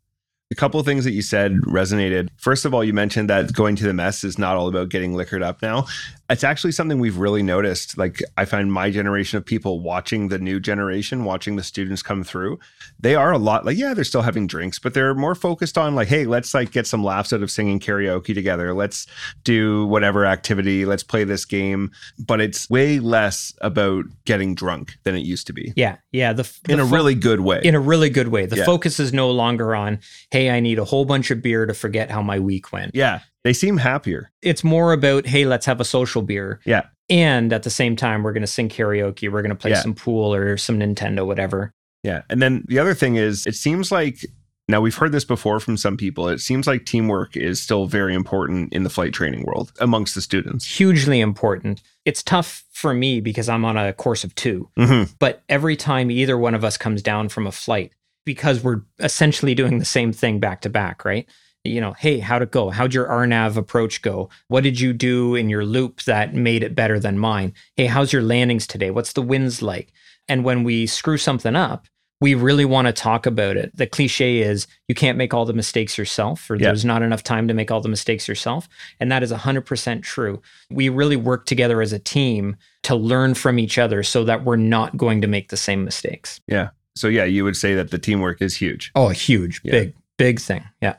A 0.49 0.55
couple 0.55 0.79
of 0.79 0.85
things 0.85 1.03
that 1.03 1.11
you 1.11 1.21
said 1.21 1.53
resonated. 1.63 2.29
First 2.37 2.63
of 2.63 2.73
all, 2.73 2.83
you 2.83 2.93
mentioned 2.93 3.29
that 3.29 3.51
going 3.53 3.75
to 3.75 3.83
the 3.83 3.93
mess 3.93 4.23
is 4.23 4.37
not 4.37 4.55
all 4.55 4.69
about 4.69 4.89
getting 4.89 5.13
liquored 5.13 5.43
up 5.43 5.61
now. 5.61 5.85
It's 6.29 6.43
actually 6.43 6.73
something 6.73 6.99
we've 6.99 7.17
really 7.17 7.41
noticed. 7.41 7.97
Like, 7.97 8.21
I 8.35 8.43
find 8.45 8.71
my 8.71 8.91
generation 8.91 9.37
of 9.37 9.45
people 9.45 9.79
watching 9.79 10.27
the 10.27 10.37
new 10.37 10.59
generation, 10.59 11.23
watching 11.23 11.55
the 11.55 11.63
students 11.63 12.01
come 12.03 12.23
through, 12.23 12.59
they 12.99 13.15
are 13.15 13.31
a 13.31 13.37
lot 13.37 13.65
like, 13.65 13.77
yeah, 13.77 13.93
they're 13.93 14.03
still 14.03 14.23
having 14.23 14.45
drinks, 14.45 14.77
but 14.77 14.93
they're 14.93 15.15
more 15.15 15.35
focused 15.35 15.77
on, 15.77 15.95
like, 15.95 16.09
hey, 16.09 16.25
let's 16.25 16.53
like 16.53 16.71
get 16.71 16.85
some 16.85 17.03
laughs 17.03 17.31
out 17.31 17.41
of 17.43 17.49
singing 17.49 17.79
karaoke 17.79 18.33
together. 18.33 18.73
Let's 18.73 19.07
do 19.45 19.85
whatever 19.85 20.25
activity. 20.25 20.85
Let's 20.85 21.03
play 21.03 21.23
this 21.23 21.45
game. 21.45 21.91
But 22.19 22.41
it's 22.41 22.69
way 22.69 22.99
less 22.99 23.53
about 23.61 24.05
getting 24.25 24.53
drunk 24.53 24.97
than 25.03 25.15
it 25.15 25.19
used 25.25 25.47
to 25.47 25.53
be 25.53 25.71
Yeah. 25.77 25.97
Yeah. 26.11 26.33
The, 26.33 26.43
the 26.65 26.73
in 26.73 26.79
a 26.81 26.85
fo- 26.85 26.93
really 26.95 27.15
good 27.15 27.39
way. 27.39 27.61
in 27.63 27.73
a 27.75 27.79
really 27.79 28.09
good 28.09 28.27
way. 28.27 28.45
The 28.45 28.57
Yeah. 28.57 28.65
focus 28.65 28.99
is 28.99 29.13
no 29.13 29.31
longer 29.31 29.75
on, 29.75 29.99
hey, 30.31 30.49
I 30.49 30.59
need 30.59 30.77
a 30.79 30.85
whole 30.85 31.05
bunch 31.05 31.31
of 31.31 31.41
beer 31.41 31.65
to 31.65 31.73
forget 31.73 32.11
how 32.11 32.21
my 32.21 32.39
week 32.39 32.73
went. 32.73 32.95
yeah. 32.95 33.19
They 33.43 33.53
seem 33.53 33.77
happier. 33.77 34.31
It's 34.41 34.63
more 34.63 34.91
about, 34.93 35.25
hey, 35.25 35.45
let's 35.45 35.65
have 35.65 35.79
a 35.79 35.85
social 35.85 36.21
beer. 36.21 36.59
Yeah. 36.65 36.87
And 37.09 37.53
at 37.53 37.63
the 37.63 37.69
same 37.69 37.95
time, 37.95 38.23
we're 38.23 38.33
going 38.33 38.41
to 38.41 38.47
sing 38.47 38.67
karaoke. 38.67 39.31
We're 39.31 39.41
going 39.41 39.49
to 39.49 39.55
play 39.55 39.71
Yeah. 39.71 39.81
some 39.81 39.93
pool 39.93 40.33
or 40.33 40.57
some 40.57 40.79
Nintendo, 40.79 41.25
whatever. 41.25 41.71
Yeah. 42.03 42.23
And 42.29 42.41
then 42.41 42.65
the 42.67 42.79
other 42.79 42.93
thing 42.93 43.15
is, 43.15 43.47
it 43.47 43.55
seems 43.55 43.91
like 43.91 44.25
Now, 44.69 44.81
we've 44.81 44.95
heard 44.95 45.13
this 45.13 45.23
before 45.23 45.61
from 45.61 45.77
some 45.77 45.95
people. 45.95 46.27
It 46.27 46.39
seems 46.39 46.67
like 46.67 46.85
teamwork 46.85 47.37
is 47.37 47.61
still 47.61 47.85
very 47.85 48.13
important 48.13 48.73
in 48.73 48.83
the 48.83 48.89
flight 48.89 49.13
training 49.13 49.43
world 49.43 49.71
amongst 49.79 50.13
the 50.13 50.21
students. 50.21 50.65
Hugely 50.65 51.21
important. 51.21 51.81
It's 52.03 52.21
tough 52.21 52.65
for 52.73 52.93
me 52.93 53.21
because 53.21 53.47
I'm 53.47 53.63
on 53.63 53.77
a 53.77 53.93
course 53.93 54.23
of 54.25 54.35
2 54.35 54.69
Mm-hmm. 54.77 55.13
But 55.19 55.43
every 55.47 55.77
time 55.77 56.11
either 56.11 56.37
one 56.37 56.53
of 56.53 56.65
us 56.65 56.77
comes 56.77 57.01
down 57.01 57.29
from 57.29 57.47
a 57.47 57.51
flight, 57.51 57.91
because 58.25 58.61
we're 58.61 58.81
essentially 58.99 59.55
doing 59.55 59.79
the 59.79 59.85
same 59.85 60.11
thing 60.11 60.39
back 60.39 60.59
to 60.61 60.69
back, 60.69 61.05
right? 61.05 61.25
You 61.67 61.81
know, 61.81 61.93
hey, 61.93 62.19
how'd 62.19 62.41
it 62.41 62.51
go? 62.51 62.69
How'd 62.69 62.93
your 62.93 63.07
RNAV 63.07 63.57
approach 63.57 64.01
go? 64.01 64.29
What 64.47 64.63
did 64.63 64.79
you 64.79 64.93
do 64.93 65.35
in 65.35 65.49
your 65.49 65.65
loop 65.65 66.01
that 66.03 66.33
made 66.33 66.63
it 66.63 66.75
better 66.75 66.99
than 66.99 67.17
mine? 67.19 67.53
Hey, 67.75 67.85
how's 67.85 68.11
your 68.13 68.21
landings 68.21 68.65
today? 68.67 68.91
What's 68.91 69.13
the 69.13 69.21
winds 69.21 69.61
like? 69.61 69.91
And 70.27 70.43
when 70.43 70.63
we 70.63 70.87
screw 70.87 71.17
something 71.17 71.55
up, 71.55 71.85
we 72.19 72.33
really 72.33 72.65
want 72.65 72.87
to 72.87 72.93
talk 72.93 73.27
about 73.27 73.57
it. 73.57 73.71
The 73.77 73.85
cliche 73.85 74.39
is 74.39 74.65
you 74.87 74.95
can't 74.95 75.19
make 75.19 75.35
all 75.35 75.45
the 75.45 75.53
mistakes 75.53 75.99
yourself, 75.99 76.49
or 76.49 76.55
Yeah. 76.55 76.67
there's 76.67 76.83
not 76.83 77.03
enough 77.03 77.21
time 77.21 77.47
to 77.47 77.53
make 77.53 77.69
all 77.69 77.79
the 77.79 77.89
mistakes 77.89 78.27
yourself. 78.27 78.67
And 78.99 79.11
that 79.11 79.21
is 79.21 79.31
100% 79.31 80.01
true. 80.03 80.41
We 80.71 80.89
really 80.89 81.15
work 81.15 81.45
together 81.45 81.79
as 81.79 81.93
a 81.93 81.99
team 81.99 82.55
to 82.83 82.95
learn 82.95 83.35
from 83.35 83.59
each 83.59 83.77
other 83.77 84.01
so 84.01 84.23
that 84.23 84.43
we're 84.43 84.55
not 84.55 84.97
going 84.97 85.21
to 85.21 85.27
make 85.27 85.49
the 85.49 85.57
same 85.57 85.85
mistakes. 85.85 86.41
Yeah. 86.47 86.69
So, 86.95 87.07
yeah, 87.07 87.25
you 87.25 87.43
would 87.43 87.55
say 87.55 87.75
that 87.75 87.91
the 87.91 87.99
teamwork 87.99 88.41
is 88.41 88.55
huge. 88.57 88.91
Oh, 88.95 89.09
huge, 89.09 89.61
Yeah. 89.63 89.71
big, 89.71 89.93
big 90.17 90.39
thing. 90.39 90.63
Yeah. 90.81 90.95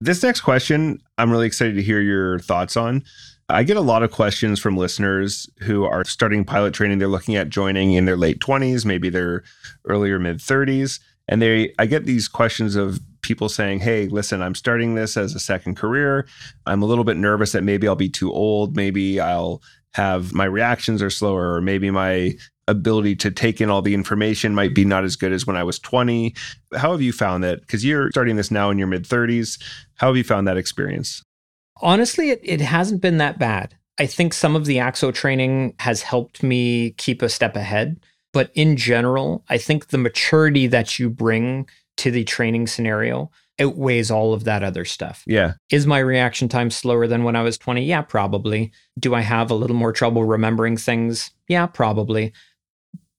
This 0.00 0.22
next 0.22 0.42
question, 0.42 1.00
I'm 1.16 1.30
really 1.30 1.46
excited 1.46 1.74
to 1.76 1.82
hear 1.82 2.00
your 2.00 2.38
thoughts 2.38 2.76
on. 2.76 3.02
I 3.48 3.62
get 3.62 3.76
a 3.76 3.82
lot 3.82 4.02
of 4.02 4.10
questions 4.10 4.60
from 4.60 4.76
listeners 4.76 5.48
who 5.60 5.84
are 5.84 6.04
starting 6.04 6.44
pilot 6.44 6.74
training. 6.74 6.98
They're 6.98 7.08
looking 7.08 7.36
at 7.36 7.48
joining 7.48 7.92
in 7.92 8.04
their 8.04 8.16
late 8.16 8.40
20s, 8.40 8.84
maybe 8.84 9.08
their 9.08 9.42
earlier 9.86 10.18
mid 10.18 10.38
30s. 10.38 11.00
And 11.28 11.40
they 11.40 11.72
I 11.78 11.86
get 11.86 12.04
these 12.04 12.28
questions 12.28 12.76
of 12.76 13.00
people 13.22 13.48
saying, 13.48 13.80
"Hey, 13.80 14.06
listen, 14.08 14.42
I'm 14.42 14.54
starting 14.54 14.94
this 14.94 15.16
as 15.16 15.34
a 15.34 15.40
second 15.40 15.76
career. 15.76 16.26
I'm 16.66 16.82
a 16.82 16.86
little 16.86 17.04
bit 17.04 17.16
nervous 17.16 17.52
that 17.52 17.64
maybe 17.64 17.88
I'll 17.88 17.96
be 17.96 18.08
too 18.08 18.32
old, 18.32 18.76
maybe 18.76 19.18
I'll 19.18 19.62
have 19.96 20.32
my 20.32 20.44
reactions 20.44 21.02
are 21.02 21.10
slower 21.10 21.54
or 21.54 21.60
maybe 21.60 21.90
my 21.90 22.34
ability 22.68 23.14
to 23.14 23.30
take 23.30 23.60
in 23.60 23.70
all 23.70 23.82
the 23.82 23.94
information 23.94 24.54
might 24.54 24.74
be 24.74 24.84
not 24.84 25.04
as 25.04 25.16
good 25.16 25.32
as 25.32 25.46
when 25.46 25.56
I 25.56 25.64
was 25.64 25.78
20." 25.78 26.34
How 26.76 26.92
have 26.92 27.02
you 27.02 27.12
found 27.12 27.42
that 27.44 27.66
cuz 27.68 27.84
you're 27.84 28.10
starting 28.10 28.36
this 28.36 28.50
now 28.50 28.70
in 28.70 28.78
your 28.78 28.88
mid 28.88 29.04
30s? 29.04 29.60
How 29.94 30.08
have 30.08 30.16
you 30.16 30.24
found 30.24 30.46
that 30.46 30.56
experience? 30.56 31.22
Honestly, 31.82 32.30
it, 32.30 32.40
it 32.42 32.60
hasn't 32.60 33.02
been 33.02 33.18
that 33.18 33.38
bad. 33.38 33.74
I 33.98 34.06
think 34.06 34.34
some 34.34 34.56
of 34.56 34.66
the 34.66 34.76
ACSO 34.76 35.12
training 35.12 35.74
has 35.78 36.02
helped 36.02 36.42
me 36.42 36.90
keep 36.92 37.22
a 37.22 37.28
step 37.28 37.56
ahead. 37.56 37.98
But 38.32 38.50
in 38.54 38.76
general, 38.76 39.44
I 39.48 39.56
think 39.56 39.88
the 39.88 39.98
maturity 39.98 40.66
that 40.66 40.98
you 40.98 41.08
bring 41.08 41.68
to 41.98 42.10
the 42.10 42.24
training 42.24 42.66
scenario 42.66 43.30
outweighs 43.60 44.10
all 44.10 44.32
of 44.32 44.44
that 44.44 44.62
other 44.62 44.84
stuff. 44.84 45.22
Yeah. 45.26 45.54
Is 45.70 45.86
my 45.86 45.98
reaction 45.98 46.48
time 46.48 46.70
slower 46.70 47.06
than 47.06 47.24
when 47.24 47.36
I 47.36 47.42
was 47.42 47.58
20? 47.58 47.84
Yeah, 47.84 48.02
probably. 48.02 48.72
Do 48.98 49.14
I 49.14 49.20
have 49.20 49.50
a 49.50 49.54
little 49.54 49.76
more 49.76 49.92
trouble 49.92 50.24
remembering 50.24 50.76
things? 50.76 51.30
Yeah, 51.48 51.66
probably. 51.66 52.32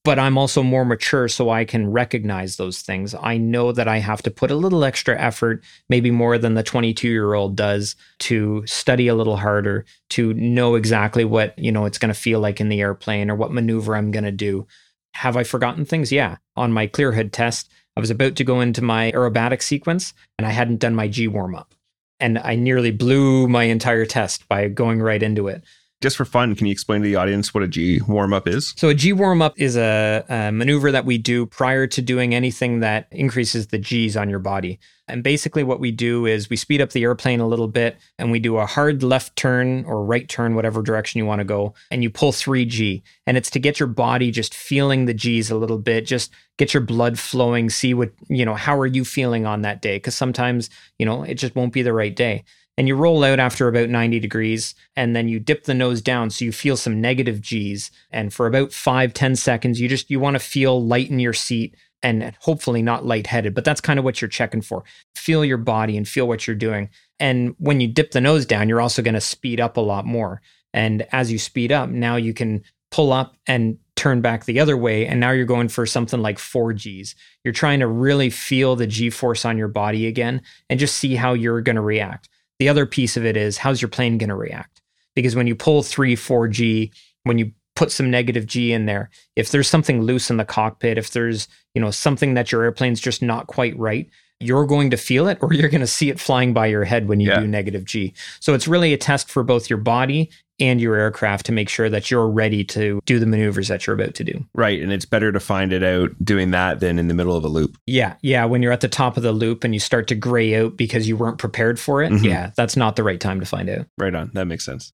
But 0.04 0.20
I'm 0.20 0.38
also 0.38 0.64
more 0.64 0.86
mature, 0.86 1.28
so 1.28 1.50
I 1.50 1.66
can 1.66 1.92
recognize 1.92 2.56
those 2.56 2.82
things. 2.82 3.14
I 3.14 3.38
know 3.38 3.74
that 3.74 3.90
I 3.90 3.98
have 3.98 4.22
to 4.22 4.32
put 4.32 4.52
a 4.52 4.56
little 4.56 4.86
extra 4.86 5.20
effort, 5.20 5.66
maybe 5.90 6.12
more 6.12 6.38
than 6.38 6.54
the 6.54 6.64
22 6.64 7.10
year 7.10 7.34
old 7.34 7.58
does, 7.58 7.98
to 8.20 8.66
study 8.66 9.10
a 9.10 9.16
little 9.16 9.36
harder, 9.36 9.86
to 10.12 10.34
know 10.34 10.76
exactly 10.76 11.26
what 11.26 11.60
you 11.60 11.74
know 11.74 11.84
it's 11.84 11.98
going 11.98 12.14
to 12.14 12.20
feel 12.20 12.40
like 12.40 12.62
in 12.62 12.70
the 12.70 12.80
airplane 12.80 13.30
or 13.30 13.36
what 13.36 13.52
maneuver 13.52 13.98
I'm 13.98 14.12
going 14.12 14.24
to 14.24 14.32
do. 14.32 14.66
Have 15.14 15.36
I 15.36 15.44
forgotten 15.44 15.84
things? 15.84 16.10
Yeah. 16.10 16.38
On 16.56 16.72
my 16.72 16.88
clear 16.88 17.12
clearhead 17.12 17.34
test, 17.34 17.70
I 17.98 18.00
was 18.00 18.12
about 18.12 18.36
to 18.36 18.44
go 18.44 18.62
into 18.62 18.84
my 18.84 19.12
aerobatic 19.12 19.64
sequence 19.64 20.14
and 20.38 20.46
I 20.46 20.52
hadn't 20.52 20.80
done 20.80 20.94
my 20.94 21.08
G 21.08 21.28
warm 21.28 21.56
up. 21.56 21.74
And 22.20 22.38
I 22.38 22.54
nearly 22.54 22.92
blew 22.92 23.48
my 23.48 23.64
entire 23.64 24.06
test 24.06 24.48
by 24.48 24.68
going 24.68 25.02
right 25.02 25.24
into 25.24 25.48
it. 25.48 25.64
Just 26.00 26.16
for 26.16 26.26
fun, 26.26 26.54
can 26.54 26.68
you 26.68 26.72
explain 26.72 27.02
to 27.02 27.08
the 27.08 27.16
audience 27.16 27.56
what 27.56 27.64
a 27.64 27.68
G 27.68 28.02
warm 28.08 28.32
up 28.32 28.48
is? 28.48 28.76
So, 28.78 28.90
a 28.90 28.94
G 28.94 29.14
warm 29.14 29.42
up 29.42 29.56
is 29.58 29.76
a, 29.76 30.24
a 30.30 30.52
maneuver 30.52 30.92
that 30.92 31.06
we 31.06 31.18
do 31.18 31.48
prior 31.48 31.88
to 31.88 32.02
doing 32.04 32.36
anything 32.36 32.82
that 32.82 33.08
increases 33.10 33.68
the 33.68 33.80
G's 33.80 34.16
on 34.16 34.30
your 34.30 34.38
body. 34.38 34.80
And 35.08 35.24
basically, 35.24 35.64
what 35.64 35.80
we 35.80 35.92
do 35.92 36.28
is 36.28 36.52
we 36.52 36.56
speed 36.56 36.82
up 36.82 36.92
the 36.92 37.02
airplane 37.02 37.40
a 37.40 37.48
little 37.48 37.68
bit 37.68 37.98
and 38.20 38.30
we 38.30 38.38
do 38.38 38.58
a 38.58 38.68
hard 38.68 39.02
left 39.02 39.36
turn 39.36 39.86
or 39.86 40.06
right 40.06 40.30
turn, 40.30 40.54
whatever 40.54 40.84
direction 40.84 41.18
you 41.18 41.26
want 41.26 41.40
to 41.40 41.46
go, 41.46 41.74
and 41.90 42.04
you 42.04 42.12
pull 42.12 42.32
3G. 42.32 43.02
And 43.26 43.36
it's 43.36 43.50
to 43.52 43.60
get 43.60 43.80
your 43.80 43.88
body 43.88 44.30
just 44.30 44.54
feeling 44.54 45.06
the 45.06 45.16
G's 45.16 45.50
a 45.50 45.58
little 45.58 45.80
bit, 45.80 46.06
just 46.06 46.32
get 46.58 46.76
your 46.76 46.82
blood 46.82 47.18
flowing, 47.18 47.72
see 47.72 47.96
what, 47.96 48.12
you 48.28 48.46
know, 48.46 48.54
how 48.54 48.78
are 48.78 48.86
you 48.86 49.04
feeling 49.04 49.48
on 49.48 49.64
that 49.64 49.82
day? 49.82 49.96
Because 49.96 50.16
sometimes, 50.16 50.70
you 51.00 51.08
know, 51.08 51.24
it 51.24 51.36
just 51.36 51.56
won't 51.56 51.74
be 51.74 51.82
the 51.82 51.94
right 51.94 52.16
day 52.16 52.44
and 52.78 52.88
you 52.88 52.96
roll 52.96 53.24
out 53.24 53.40
after 53.40 53.68
about 53.68 53.90
90 53.90 54.20
degrees 54.20 54.76
and 54.96 55.16
then 55.16 55.28
you 55.28 55.40
dip 55.40 55.64
the 55.64 55.74
nose 55.74 56.02
down 56.02 56.30
so 56.30 56.46
you 56.46 56.52
feel 56.52 56.78
some 56.78 57.02
negative 57.02 57.42
g's. 57.42 57.92
And 58.12 58.34
for 58.34 58.46
about 58.48 58.72
five 58.72 59.14
ten 59.14 59.36
seconds 59.36 59.82
you 59.82 59.90
just 59.90 60.10
you 60.10 60.20
want 60.20 60.36
to 60.36 60.40
feel 60.40 60.86
light 60.86 61.10
in 61.10 61.20
your 61.20 61.34
seat 61.34 61.76
and 62.04 62.36
hopefully 62.40 62.84
not 62.84 63.06
lightheaded 63.06 63.56
but 63.56 63.66
that's 63.66 63.82
kind 63.82 63.98
of 63.98 64.06
what 64.06 64.22
you're 64.22 64.30
checking 64.30 64.62
for. 64.62 64.84
Feel 65.16 65.44
your 65.44 65.58
body 65.58 65.98
and 65.98 66.08
feel 66.08 66.28
what 66.28 66.46
you're 66.46 66.56
doing. 66.56 66.90
And 67.20 67.56
when 67.58 67.82
you 67.82 67.88
dip 67.88 68.12
the 68.12 68.22
nose 68.22 68.46
down 68.46 68.70
you're 68.70 68.82
also 68.82 69.02
going 69.02 69.16
to 69.16 69.22
speed 69.22 69.60
up 69.60 69.78
a 69.78 69.82
lot 69.82 70.06
more. 70.06 70.42
And 70.74 71.08
as 71.12 71.32
you 71.32 71.40
speed 71.40 71.72
up 71.72 71.90
now 71.90 72.16
you 72.16 72.34
can 72.34 72.64
pull 72.92 73.12
up 73.12 73.36
and 73.48 73.80
turn 73.96 74.22
back 74.22 74.46
the 74.46 74.60
other 74.60 74.78
way 74.78 75.08
and 75.08 75.20
now 75.20 75.32
you're 75.32 75.44
going 75.44 75.68
for 75.68 75.88
something 75.88 76.22
like 76.22 76.38
4 76.38 76.74
Gs. 76.74 77.16
You're 77.44 77.54
trying 77.54 77.80
to 77.80 77.88
really 77.88 78.30
feel 78.30 78.76
the 78.76 78.86
G 78.86 79.10
force 79.10 79.44
on 79.44 79.58
your 79.58 79.68
body 79.68 80.06
again 80.06 80.44
and 80.70 80.80
just 80.80 80.98
see 80.98 81.16
how 81.16 81.34
you're 81.34 81.62
going 81.62 81.78
to 81.78 81.82
react 81.82 82.30
the 82.60 82.70
other 82.70 82.86
piece 82.86 83.18
of 83.18 83.26
it 83.26 83.38
is 83.38 83.58
how's 83.58 83.82
your 83.82 83.90
plane 83.90 84.18
going 84.18 84.30
to 84.30 84.36
react? 84.36 84.82
Because 85.16 85.36
when 85.36 85.48
you 85.48 85.56
pull 85.56 85.84
3, 85.84 86.16
4G, 86.16 86.92
when 87.24 87.38
you 87.38 87.52
put 87.76 87.92
some 87.92 88.10
negative 88.10 88.46
G 88.46 88.74
in 88.74 88.86
there, 88.86 89.10
if 89.36 89.52
there's 89.52 89.68
something 89.68 90.02
loose 90.02 90.30
in 90.30 90.38
the 90.38 90.46
cockpit, 90.46 90.98
if 90.98 91.12
there's, 91.12 91.48
you 91.74 91.82
know, 91.82 91.92
something 91.92 92.34
that 92.34 92.52
your 92.52 92.64
airplane's 92.64 93.00
just 93.00 93.22
not 93.22 93.48
quite 93.48 93.78
right, 93.78 94.10
you're 94.40 94.66
going 94.66 94.92
to 94.92 94.98
feel 94.98 95.28
it 95.28 95.38
or 95.42 95.54
you're 95.54 95.70
going 95.70 95.82
to 95.82 95.88
see 95.88 96.10
it 96.10 96.20
flying 96.20 96.54
by 96.54 96.68
your 96.68 96.84
head 96.84 97.08
when 97.08 97.20
you 97.20 97.30
Yeah. 97.30 97.40
do 97.40 97.48
negative 97.48 97.86
G. 97.86 98.14
So 98.40 98.54
it's 98.54 98.68
really 98.68 98.94
a 98.94 98.98
test 98.98 99.30
for 99.32 99.44
both 99.44 99.70
your 99.70 99.78
body 99.80 100.30
and 100.60 100.82
your 100.82 100.96
aircraft 100.96 101.46
to 101.48 101.52
make 101.52 101.70
sure 101.70 101.90
that 101.90 102.10
you're 102.10 102.28
ready 102.28 102.64
to 102.64 103.00
do 103.06 103.20
the 103.20 103.26
maneuvers 103.28 103.68
that 103.68 103.86
you're 103.86 103.96
about 103.96 104.16
to 104.16 104.24
do. 104.24 104.44
Right. 104.56 104.82
And 104.82 104.92
it's 104.92 105.06
better 105.06 105.32
to 105.32 105.40
find 105.40 105.72
it 105.72 105.84
out 105.84 106.12
doing 106.24 106.52
that 106.52 106.80
than 106.80 106.98
in 106.98 107.08
the 107.08 107.14
middle 107.14 107.36
of 107.36 107.44
a 107.44 107.48
loop. 107.48 107.78
Yeah, 107.86 108.16
yeah. 108.22 108.46
When 108.46 108.62
you're 108.64 108.72
at 108.72 108.82
the 108.82 108.88
top 108.88 109.18
of 109.18 109.24
the 109.24 109.32
loop 109.32 109.64
and 109.64 109.74
you 109.74 109.80
start 109.80 110.08
to 110.08 110.16
gray 110.16 110.56
out 110.56 110.76
because 110.78 111.08
you 111.08 111.16
weren't 111.16 111.38
prepared 111.38 111.80
for 111.80 112.02
it, 112.02 112.12
Mhm. 112.12 112.24
yeah, 112.24 112.52
that's 112.56 112.76
not 112.76 112.96
the 112.96 113.04
right 113.04 113.20
time 113.20 113.40
to 113.40 113.46
find 113.46 113.70
out. 113.70 113.86
Right 114.00 114.14
on. 114.16 114.32
That 114.34 114.46
makes 114.46 114.66
sense. 114.66 114.94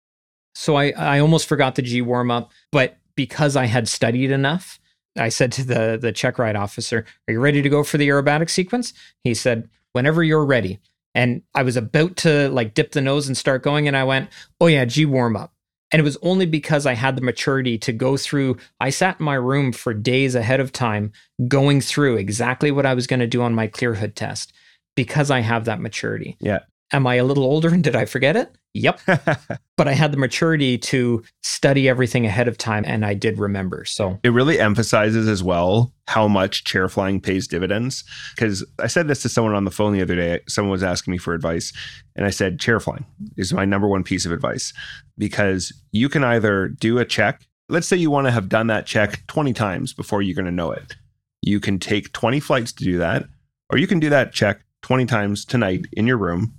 So 0.55 0.75
I, 0.75 0.91
I 0.97 1.19
almost 1.19 1.47
forgot 1.47 1.75
the 1.75 1.81
G 1.81 2.01
warm 2.01 2.29
up, 2.29 2.51
but 2.71 2.97
because 3.15 3.55
I 3.55 3.65
had 3.65 3.87
studied 3.87 4.31
enough, 4.31 4.79
I 5.18 5.30
said 5.30 5.51
to 5.53 5.64
the 5.64 5.97
the 6.01 6.11
check 6.11 6.39
ride 6.39 6.55
officer, 6.55 7.05
"Are 7.28 7.34
you 7.34 7.39
ready 7.39 7.61
to 7.61 7.70
go 7.70 7.84
for 7.84 7.97
the 7.97 8.07
aerobatic 8.07 8.49
sequence?" 8.49 8.93
He 9.24 9.34
said, 9.34 9.70
"Whenever 9.91 10.24
you're 10.24 10.45
ready." 10.45 10.80
And 11.16 11.43
I 11.53 11.61
was 11.64 11.78
about 11.78 12.18
to 12.18 12.49
like 12.49 12.74
dip 12.74 12.91
the 12.91 13.01
nose 13.01 13.28
and 13.28 13.38
start 13.38 13.61
going, 13.61 13.88
and 13.88 13.95
I 13.95 14.03
went, 14.03 14.30
"Oh 14.59 14.68
yeah, 14.68 14.86
G 14.86 15.05
warm 15.05 15.36
up." 15.36 15.53
And 15.91 15.99
it 15.99 16.03
was 16.03 16.18
only 16.24 16.47
because 16.47 16.88
I 16.88 16.93
had 16.93 17.16
the 17.16 17.22
maturity 17.22 17.78
to 17.78 17.93
go 17.93 18.18
through. 18.18 18.57
I 18.80 18.89
sat 18.89 19.20
in 19.20 19.26
my 19.26 19.36
room 19.36 19.72
for 19.72 19.93
days 19.93 20.34
ahead 20.34 20.59
of 20.59 20.72
time, 20.72 21.11
going 21.47 21.82
through 21.82 22.18
exactly 22.18 22.72
what 22.72 22.88
I 22.88 22.95
was 22.95 23.05
going 23.05 23.20
to 23.20 23.28
do 23.28 23.43
on 23.43 23.53
my 23.53 23.68
clear 23.68 23.93
hood 23.93 24.16
test, 24.16 24.53
because 24.95 25.30
I 25.30 25.41
have 25.41 25.66
that 25.66 25.80
maturity. 25.80 26.36
Yeah. 26.39 26.61
Am 26.91 27.05
I 27.05 27.16
a 27.16 27.24
little 27.24 27.43
older 27.43 27.70
and 27.70 27.84
did 27.84 27.95
I 27.95 28.05
forget 28.05 28.36
it? 28.36 28.55
Yep 28.74 28.99
but 29.78 29.88
I 29.88 29.93
had 29.93 30.11
the 30.11 30.17
maturity 30.17 30.78
to 30.78 31.24
study 31.41 31.89
everything 31.89 32.26
ahead 32.26 32.47
of 32.47 32.57
time 32.57 32.84
and 32.86 33.05
I 33.05 33.13
did 33.13 33.39
remember. 33.39 33.86
So, 33.86 34.19
it 34.24 34.30
really 34.30 34.59
emphasizes 34.59 35.28
as 35.28 35.43
well 35.43 35.93
how 36.07 36.28
much 36.28 36.63
chair 36.63 36.88
flying 36.89 37.19
pays 37.19 37.47
dividends. 37.47 38.03
Because 38.36 38.65
I 38.80 38.88
said 38.88 39.07
this 39.07 39.21
to 39.24 39.30
someone 39.30 39.55
on 39.55 39.65
the 39.65 39.71
phone 39.71 39.93
the 39.93 40.01
other 40.01 40.15
day. 40.15 40.41
Someone 40.47 40.71
was 40.71 40.84
asking 40.84 41.11
me 41.11 41.17
for 41.17 41.34
advice, 41.34 41.74
and 42.15 42.26
I 42.26 42.30
said, 42.30 42.59
chair 42.59 42.80
flying 42.80 43.05
is 43.38 43.53
my 43.53 43.65
number 43.65 43.88
one 43.88 44.03
piece 44.03 44.26
of 44.26 44.32
advice 44.32 44.74
because 45.17 45.74
you 45.91 46.09
can 46.09 46.24
either 46.24 46.67
do 46.67 46.99
a 46.99 47.05
check. 47.05 47.45
Let's 47.69 47.88
say 47.88 47.97
you 47.97 48.11
want 48.11 48.28
to 48.28 48.32
have 48.32 48.49
done 48.49 48.67
that 48.67 48.86
check 48.86 49.26
20 49.28 49.53
times 49.53 49.93
before 49.93 50.21
you're 50.21 50.36
going 50.36 50.45
to 50.45 50.51
know 50.51 50.71
it. 50.71 50.95
You 51.41 51.59
can 51.59 51.80
take 51.80 52.13
20 52.13 52.39
flights 52.39 52.71
to 52.74 52.84
do 52.84 52.97
that, 52.99 53.26
or 53.69 53.78
you 53.78 53.88
can 53.88 53.99
do 53.99 54.09
that 54.09 54.34
check 54.34 54.61
20 54.82 55.05
times 55.05 55.45
tonight 55.45 55.86
in 55.93 56.05
your 56.05 56.17
room. 56.17 56.53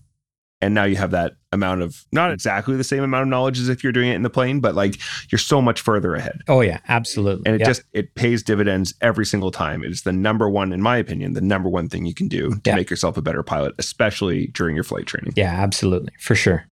And 0.64 0.74
now 0.74 0.84
you 0.84 0.96
have 0.96 1.10
that 1.10 1.34
amount 1.52 1.82
of 1.82 2.04
not 2.10 2.30
mm. 2.30 2.34
exactly 2.34 2.76
the 2.76 2.84
same 2.84 3.02
amount 3.02 3.22
of 3.22 3.28
knowledge 3.28 3.58
as 3.58 3.68
if 3.68 3.84
you're 3.84 3.92
doing 3.92 4.08
it 4.08 4.14
in 4.14 4.22
the 4.22 4.30
plane, 4.30 4.60
but 4.60 4.74
like 4.74 4.98
you're 5.30 5.38
so 5.38 5.60
much 5.60 5.80
further 5.80 6.14
ahead 6.14 6.40
oh 6.48 6.60
yeah, 6.60 6.80
absolutely. 6.88 7.42
and 7.46 7.60
it 7.60 7.64
just 7.64 7.82
it 7.92 8.14
pays 8.14 8.42
dividends 8.42 8.94
every 9.00 9.26
single 9.26 9.50
time 9.50 9.84
it 9.84 9.90
is 9.90 10.02
the 10.02 10.12
number 10.12 10.48
one 10.48 10.72
in 10.72 10.80
my 10.80 10.96
opinion 10.96 11.34
the 11.34 11.40
number 11.40 11.68
one 11.68 11.88
thing 11.88 12.06
you 12.06 12.14
can 12.14 12.28
do 12.28 12.54
to 12.64 12.74
make 12.74 12.90
yourself 12.90 13.16
a 13.16 13.22
better 13.22 13.42
pilot 13.42 13.74
especially 13.78 14.48
during 14.48 14.74
your 14.74 14.84
flight 14.84 15.06
training 15.06 15.32
yeah, 15.36 15.52
absolutely. 15.52 16.12
For 16.18 16.34
sure. 16.34 16.66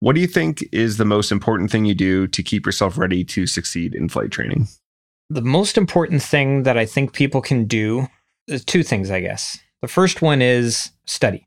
what 0.00 0.14
do 0.14 0.20
you 0.20 0.26
think 0.26 0.64
is 0.72 0.96
the 0.96 1.04
most 1.04 1.30
important 1.30 1.70
thing 1.70 1.84
you 1.84 1.94
do 1.94 2.26
to 2.28 2.42
keep 2.42 2.66
yourself 2.66 2.96
ready 2.96 3.24
to 3.24 3.46
succeed 3.46 3.94
in 3.94 4.08
flight 4.08 4.30
training 4.30 4.68
The 5.28 5.42
most 5.42 5.76
important 5.76 6.22
thing 6.22 6.62
that 6.62 6.78
I 6.78 6.86
think 6.86 7.12
people 7.12 7.40
can 7.40 7.66
do 7.66 8.06
is 8.46 8.64
two 8.64 8.82
things, 8.82 9.10
I 9.10 9.20
guess. 9.20 9.58
The 9.82 9.88
first 9.88 10.22
one 10.22 10.40
is 10.40 10.92
study. 11.06 11.45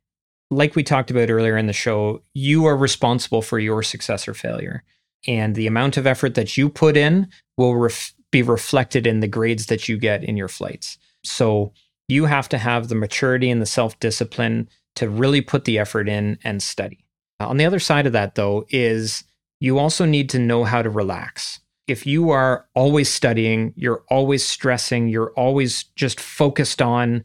Like 0.52 0.76
we 0.76 0.84
talked 0.84 1.12
about 1.12 1.30
earlier 1.30 1.58
in 1.58 1.68
the 1.68 1.74
show, 1.74 2.24
you 2.34 2.66
are 2.66 2.78
responsible 2.78 3.42
for 3.42 3.60
your 3.60 3.84
success 3.84 4.28
or 4.28 4.34
failure. 4.34 4.84
And 5.28 5.56
the 5.56 5.68
amount 5.68 5.98
of 5.98 6.08
effort 6.08 6.36
that 6.36 6.58
you 6.58 6.70
put 6.70 6.98
in 6.98 7.28
will 7.58 7.76
ref- 7.76 8.14
be 8.32 8.42
reflected 8.42 9.06
in 9.06 9.20
the 9.20 9.28
grades 9.28 9.68
that 9.68 9.88
you 9.88 9.98
get 9.98 10.24
in 10.24 10.38
your 10.38 10.48
flights. 10.48 10.98
So 11.24 11.74
you 12.08 12.26
have 12.26 12.50
to 12.50 12.58
have 12.58 12.88
the 12.88 12.96
maturity 12.96 13.50
and 13.50 13.62
the 13.62 13.68
self 13.68 14.00
discipline 14.00 14.70
to 14.96 15.10
really 15.10 15.42
put 15.42 15.66
the 15.66 15.78
effort 15.78 16.10
in 16.10 16.38
and 16.44 16.62
study. 16.64 17.06
On 17.40 17.58
the 17.58 17.66
other 17.66 17.80
side 17.80 18.06
of 18.06 18.14
that, 18.14 18.36
though, 18.36 18.66
is 18.70 19.24
you 19.60 19.78
also 19.78 20.06
need 20.06 20.30
to 20.32 20.40
know 20.40 20.64
how 20.64 20.82
to 20.82 20.90
relax. 20.90 21.60
If 21.88 22.06
you 22.06 22.30
are 22.30 22.68
always 22.76 23.10
studying, 23.10 23.74
you're 23.76 24.04
always 24.10 24.46
stressing, 24.46 25.08
you're 25.08 25.32
always 25.32 25.84
just 25.96 26.20
focused 26.20 26.82
on 26.82 27.24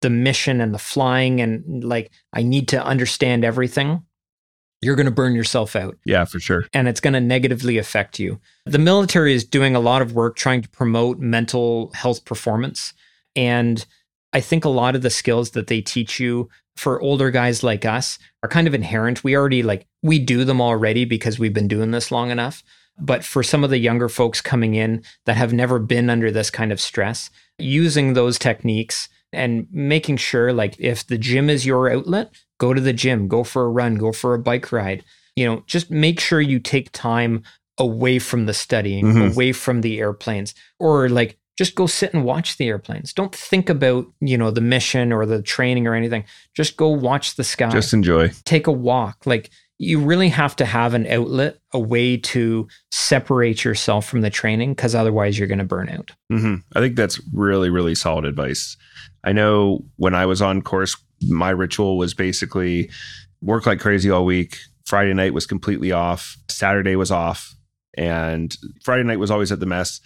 the 0.00 0.10
mission 0.10 0.60
and 0.60 0.72
the 0.74 0.78
flying, 0.78 1.40
and 1.40 1.84
like, 1.84 2.10
I 2.32 2.42
need 2.42 2.68
to 2.68 2.84
understand 2.84 3.44
everything, 3.44 4.02
you're 4.80 4.94
going 4.96 5.06
to 5.06 5.12
burn 5.12 5.34
yourself 5.34 5.74
out 5.74 5.96
Yeah, 6.04 6.24
for 6.24 6.38
sure. 6.38 6.64
and 6.72 6.86
it's 6.86 7.00
going 7.00 7.14
to 7.14 7.20
negatively 7.20 7.78
affect 7.78 8.20
you. 8.20 8.40
The 8.64 8.78
military 8.78 9.34
is 9.34 9.44
doing 9.44 9.74
a 9.74 9.80
lot 9.80 10.02
of 10.02 10.12
work 10.12 10.36
trying 10.36 10.62
to 10.62 10.68
promote 10.68 11.18
mental 11.18 11.90
health 11.94 12.24
performance. 12.24 12.92
And 13.34 13.84
I 14.32 14.40
think 14.40 14.64
a 14.64 14.68
lot 14.68 14.94
of 14.94 15.02
the 15.02 15.10
skills 15.10 15.50
that 15.50 15.66
they 15.66 15.80
teach 15.80 16.20
you 16.20 16.48
for 16.76 17.00
older 17.02 17.32
guys 17.32 17.64
like 17.64 17.84
us 17.84 18.20
are 18.44 18.48
kind 18.48 18.68
of 18.68 18.74
inherent. 18.74 19.24
We 19.24 19.34
already 19.34 19.64
like, 19.64 19.84
we 20.04 20.20
do 20.20 20.44
them 20.44 20.60
already 20.60 21.04
because 21.04 21.40
we've 21.40 21.52
been 21.52 21.66
doing 21.66 21.90
this 21.90 22.12
long 22.12 22.30
enough. 22.30 22.62
But 23.00 23.24
for 23.24 23.42
some 23.42 23.64
of 23.64 23.70
the 23.70 23.78
younger 23.78 24.08
folks 24.08 24.40
coming 24.40 24.74
in 24.74 25.02
that 25.26 25.36
have 25.36 25.52
never 25.52 25.80
been 25.80 26.08
under 26.08 26.30
this 26.30 26.50
kind 26.50 26.70
of 26.70 26.80
stress, 26.80 27.30
using 27.58 28.12
those 28.12 28.38
techniques 28.38 29.08
and 29.32 29.66
making 29.70 30.16
sure, 30.16 30.52
like, 30.52 30.76
if 30.78 31.06
the 31.06 31.18
gym 31.18 31.50
is 31.50 31.66
your 31.66 31.90
outlet, 31.90 32.30
go 32.58 32.72
to 32.74 32.80
the 32.80 32.92
gym, 32.92 33.28
go 33.28 33.44
for 33.44 33.64
a 33.64 33.68
run, 33.70 33.96
go 33.96 34.12
for 34.12 34.34
a 34.34 34.38
bike 34.38 34.72
ride. 34.72 35.04
You 35.36 35.46
know, 35.46 35.62
just 35.66 35.90
make 35.90 36.18
sure 36.20 36.40
you 36.40 36.58
take 36.58 36.90
time 36.92 37.42
away 37.78 38.18
from 38.18 38.46
the 38.46 38.54
studying, 38.54 39.04
Mhm. 39.04 39.32
away 39.32 39.52
from 39.52 39.82
the 39.82 39.98
airplanes, 40.00 40.54
or 40.80 41.08
like 41.08 41.38
just 41.56 41.74
go 41.74 41.86
sit 41.86 42.12
and 42.14 42.24
watch 42.24 42.56
the 42.56 42.66
airplanes. 42.68 43.12
Don't 43.12 43.34
think 43.34 43.68
about, 43.68 44.06
you 44.20 44.38
know, 44.38 44.50
the 44.50 44.60
mission 44.60 45.12
or 45.12 45.26
the 45.26 45.42
training 45.42 45.86
or 45.88 45.94
anything. 45.94 46.24
Just 46.56 46.76
go 46.76 46.88
watch 46.88 47.34
the 47.36 47.44
sky 47.44 47.68
Just 47.70 47.92
enjoy. 47.92 48.30
take 48.44 48.66
a 48.66 48.72
walk. 48.72 49.26
Like 49.26 49.50
you 49.78 50.00
really 50.00 50.28
have 50.28 50.56
to 50.56 50.64
have 50.64 50.94
an 50.94 51.06
outlet, 51.06 51.58
a 51.72 51.78
way 51.78 52.16
to 52.16 52.66
separate 52.90 53.64
yourself 53.64 54.06
from 54.06 54.22
the 54.22 54.30
training 54.30 54.72
because 54.72 54.94
otherwise 54.94 55.38
you're 55.38 55.48
going 55.48 55.58
to 55.58 55.64
burn 55.64 55.88
out. 55.88 56.10
hmm 56.30 56.56
I 56.74 56.80
think 56.80 56.96
that's 56.96 57.20
really, 57.32 57.70
really 57.70 57.94
solid 57.94 58.24
advice. 58.24 58.76
I 59.24 59.32
know 59.32 59.84
when 59.96 60.14
I 60.14 60.26
was 60.26 60.42
on 60.42 60.62
course, 60.62 60.96
my 61.22 61.50
ritual 61.50 61.96
was 61.96 62.12
basically 62.12 62.90
work 63.40 63.66
like 63.66 63.80
crazy 63.80 64.10
all 64.10 64.24
week. 64.24 64.58
Friday 64.84 65.14
night 65.14 65.34
was 65.34 65.46
completely 65.46 65.92
off. 65.92 66.36
Saturday 66.48 66.96
was 66.96 67.10
off. 67.10 67.54
And 67.96 68.56
Friday 68.84 69.02
night 69.02 69.18
was 69.18 69.30
always 69.30 69.52
at 69.52 69.60
the 69.60 69.66
mess. 69.66 70.00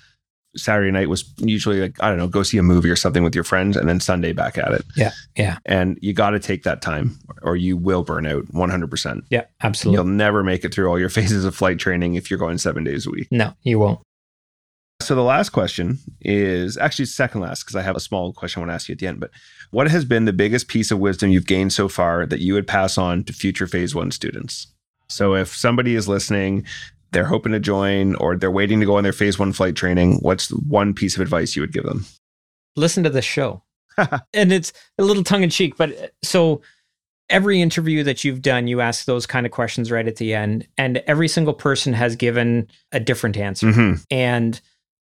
Saturday 0.57 0.90
night 0.90 1.09
was 1.09 1.24
usually 1.38 1.80
like, 1.80 1.96
I 2.00 2.09
don't 2.09 2.18
know, 2.18 2.28
go 2.28 2.42
see 2.42 2.59
a 2.59 2.62
movie 2.62 2.90
or 2.90 2.96
something 2.96 3.22
with 3.22 3.34
your 3.34 3.44
friends. 3.44 3.76
And 3.76 3.88
then 3.88 4.00
Sunday 4.00 4.32
back 4.32 4.59
at 4.59 4.72
it. 4.72 4.84
Yeah. 4.96 5.12
Yeah. 5.36 5.59
And 5.64 5.98
you 6.03 6.12
got 6.12 6.30
to 6.30 6.38
take 6.38 6.62
that 6.64 6.82
time 6.82 7.18
or 7.42 7.57
you 7.57 7.76
will 7.76 8.03
burn 8.03 8.26
out 8.26 8.46
100%. 8.46 9.22
Yeah, 9.30 9.44
absolutely. 9.62 9.96
You'll 9.96 10.12
never 10.12 10.42
make 10.42 10.64
it 10.64 10.74
through 10.74 10.88
all 10.88 10.98
your 10.98 11.09
phases 11.11 11.44
of 11.44 11.55
flight 11.55 11.78
training 11.78 12.14
if 12.14 12.30
you're 12.30 12.38
going 12.38 12.59
seven 12.59 12.84
days 12.84 13.07
a 13.07 13.11
week. 13.11 13.28
No, 13.30 13.55
you 13.62 13.78
won't. 13.78 14.00
So 15.00 15.16
the 15.16 15.22
last 15.22 15.50
question 15.50 15.98
is 16.20 16.78
actually 16.78 17.07
second 17.07 17.40
last 17.40 17.64
because 17.64 17.74
I 17.74 17.82
have 17.82 17.96
a 17.96 18.00
small 18.00 18.32
question 18.32 18.61
I 18.61 18.62
want 18.62 18.70
to 18.70 18.74
ask 18.74 18.88
you 18.88 18.92
at 18.92 19.00
the 19.00 19.09
end. 19.09 19.18
But 19.18 19.30
what 19.72 19.90
has 19.90 20.05
been 20.05 20.26
the 20.26 20.32
biggest 20.32 20.68
piece 20.68 20.92
of 20.92 21.00
wisdom 21.00 21.30
you've 21.30 21.46
gained 21.46 21.72
so 21.72 21.88
far 21.88 22.24
that 22.26 22.38
you 22.38 22.55
would 22.55 22.68
pass 22.68 22.96
on 22.96 23.24
to 23.24 23.32
future 23.32 23.66
phase 23.66 23.96
one 23.96 24.12
students? 24.12 24.68
So 25.09 25.34
if 25.34 25.55
somebody 25.55 25.96
is 25.96 26.09
listening, 26.09 26.64
they're 27.12 27.24
hoping 27.24 27.52
to 27.52 27.60
join 27.60 28.14
or 28.16 28.36
they're 28.36 28.50
waiting 28.50 28.80
to 28.80 28.86
go 28.86 28.96
on 28.96 29.04
their 29.04 29.12
phase 29.12 29.38
one 29.38 29.52
flight 29.52 29.76
training, 29.76 30.18
what's 30.20 30.50
one 30.50 30.94
piece 30.94 31.14
of 31.14 31.22
advice 31.22 31.54
you 31.54 31.62
would 31.62 31.72
give 31.72 31.84
them? 31.84 32.04
Listen 32.76 33.04
to 33.04 33.10
this 33.10 33.24
show. 33.24 33.62
and 34.34 34.52
it's 34.52 34.72
a 34.98 35.04
little 35.04 35.22
tongue 35.22 35.42
in 35.42 35.50
cheek, 35.50 35.76
but 35.76 35.90
uh, 35.92 36.06
so 36.22 36.62
every 37.28 37.60
interview 37.60 38.02
that 38.04 38.24
you've 38.24 38.42
done, 38.42 38.66
you 38.66 38.80
ask 38.80 39.04
those 39.04 39.26
kind 39.26 39.46
of 39.46 39.52
questions 39.52 39.90
right 39.90 40.06
at 40.06 40.16
the 40.16 40.34
end, 40.34 40.66
and 40.78 40.98
every 41.06 41.28
single 41.28 41.54
person 41.54 41.92
has 41.92 42.16
given 42.16 42.68
a 42.92 43.00
different 43.00 43.36
answer. 43.36 43.66
Mm-hmm. 43.66 44.02
And 44.10 44.60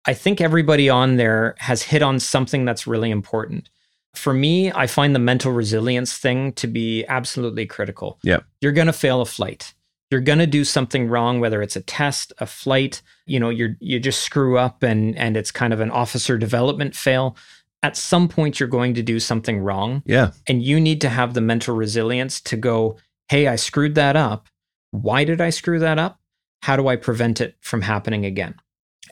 I 0.06 0.14
think 0.14 0.42
everybody 0.42 0.90
on 0.90 1.16
there 1.16 1.56
has 1.60 1.82
hit 1.82 2.02
on 2.02 2.20
something 2.20 2.66
that's 2.66 2.86
really 2.86 3.12
important. 3.12 3.70
For 4.16 4.34
me, 4.34 4.72
I 4.72 4.88
find 4.88 5.16
the 5.16 5.20
mental 5.20 5.52
resilience 5.52 6.18
thing 6.18 6.54
to 6.54 6.68
be 6.68 7.06
absolutely 7.06 7.66
critical. 7.66 8.20
Yeah. 8.24 8.40
You're 8.62 8.74
going 8.74 8.88
to 8.88 8.94
fail 8.94 9.22
a 9.22 9.26
flight. 9.26 9.74
You're 10.14 10.22
going 10.22 10.38
to 10.38 10.46
do 10.46 10.64
something 10.64 11.08
wrong 11.08 11.40
whether 11.40 11.64
it's 11.64 11.76
a 11.76 11.82
test, 11.82 12.34
a 12.38 12.46
flight, 12.46 13.02
you 13.26 13.40
know, 13.40 13.50
you're 13.50 13.76
you 13.80 14.00
just 14.00 14.22
screw 14.22 14.60
up 14.60 14.84
and 14.84 15.18
and 15.18 15.36
it's 15.36 15.50
kind 15.50 15.74
of 15.74 15.80
an 15.80 15.90
officer 15.90 16.38
development 16.38 16.96
fail. 16.96 17.36
At 17.82 17.98
some 17.98 18.28
point 18.28 18.60
you're 18.60 18.70
going 18.70 18.94
to 18.94 19.02
do 19.02 19.20
something 19.20 19.58
wrong 19.58 20.04
Yeah. 20.06 20.30
and 20.48 20.62
you 20.62 20.80
need 20.80 21.02
to 21.02 21.10
have 21.10 21.34
the 21.34 21.42
mental 21.42 21.76
resilience 21.76 22.40
to 22.42 22.56
go, 22.56 22.98
"Hey, 23.28 23.48
I 23.48 23.56
screwed 23.56 23.96
that 23.96 24.16
up. 24.16 24.50
Why 24.92 25.24
did 25.24 25.42
I 25.42 25.50
screw 25.50 25.80
that 25.80 25.98
up? 25.98 26.20
How 26.62 26.76
do 26.76 26.88
I 26.88 26.96
prevent 26.96 27.42
it 27.42 27.56
from 27.60 27.82
happening 27.82 28.24
again?" 28.24 28.54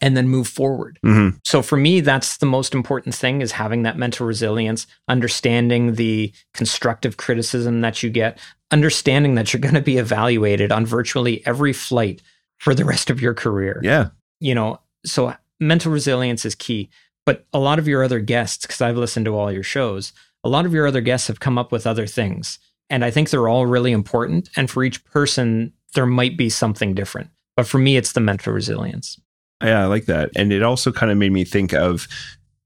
And 0.03 0.15
then 0.15 0.27
move 0.29 0.47
forward. 0.47 0.99
Mm-hmm. 1.03 1.37
So 1.43 1.61
for 1.63 1.77
me, 1.77 1.99
that's 2.01 2.37
the 2.37 2.45
most 2.45 2.73
important 2.75 3.15
thing 3.15 3.41
is 3.41 3.53
having 3.53 3.83
that 3.83 3.97
mental 3.97 4.27
resilience, 4.27 4.85
understanding 5.07 5.95
the 5.95 6.31
constructive 6.53 7.17
criticism 7.17 7.81
that 7.81 8.01
you 8.03 8.09
get, 8.11 8.39
understanding 8.71 9.35
that 9.35 9.51
you're 9.51 9.59
going 9.59 9.75
to 9.75 9.81
be 9.81 9.97
evaluated 9.97 10.71
on 10.71 10.85
virtually 10.85 11.45
every 11.45 11.73
flight 11.73 12.21
for 12.57 12.73
the 12.73 12.85
rest 12.85 13.09
of 13.09 13.21
your 13.21 13.33
career. 13.33 13.79
Yeah. 13.83 14.09
You 14.39 14.55
know, 14.55 14.79
so 15.05 15.35
mental 15.59 15.91
resilience 15.91 16.45
is 16.45 16.55
key. 16.55 16.89
But 17.25 17.45
a 17.53 17.59
lot 17.59 17.79
of 17.79 17.87
your 17.87 18.03
other 18.03 18.19
guests, 18.19 18.65
because 18.65 18.81
I've 18.81 18.97
listened 18.97 19.25
to 19.25 19.37
all 19.37 19.51
your 19.51 19.63
shows, 19.63 20.13
a 20.43 20.49
lot 20.49 20.65
of 20.65 20.73
your 20.73 20.87
other 20.87 21.01
guests 21.01 21.27
have 21.27 21.39
come 21.39 21.57
up 21.57 21.71
with 21.71 21.85
other 21.85 22.07
things. 22.07 22.57
And 22.89 23.05
I 23.05 23.11
think 23.11 23.29
they're 23.29 23.47
all 23.47 23.65
really 23.65 23.91
important. 23.91 24.49
And 24.55 24.69
for 24.69 24.83
each 24.83 25.03
person, 25.05 25.71
there 25.93 26.05
might 26.05 26.35
be 26.37 26.49
something 26.49 26.93
different. 26.93 27.29
But 27.55 27.67
for 27.67 27.77
me, 27.77 27.95
it's 27.95 28.13
the 28.13 28.19
mental 28.21 28.53
resilience. 28.53 29.19
Yeah, 29.63 29.83
I 29.83 29.85
like 29.85 30.05
that. 30.05 30.31
And 30.35 30.51
it 30.51 30.63
also 30.63 30.91
kind 30.91 31.11
of 31.11 31.17
made 31.17 31.31
me 31.31 31.43
think 31.45 31.73
of 31.73 32.07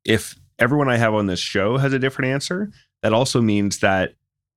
if 0.06 0.36
everyone 0.58 0.90
I 0.90 0.98
have 0.98 1.14
on 1.14 1.26
this 1.26 1.40
show 1.40 1.78
has 1.78 1.92
a 1.92 2.00
different 2.00 2.32
answer, 2.32 2.72
that 3.02 3.14
also 3.14 3.42
means 3.42 3.80
that 3.80 4.14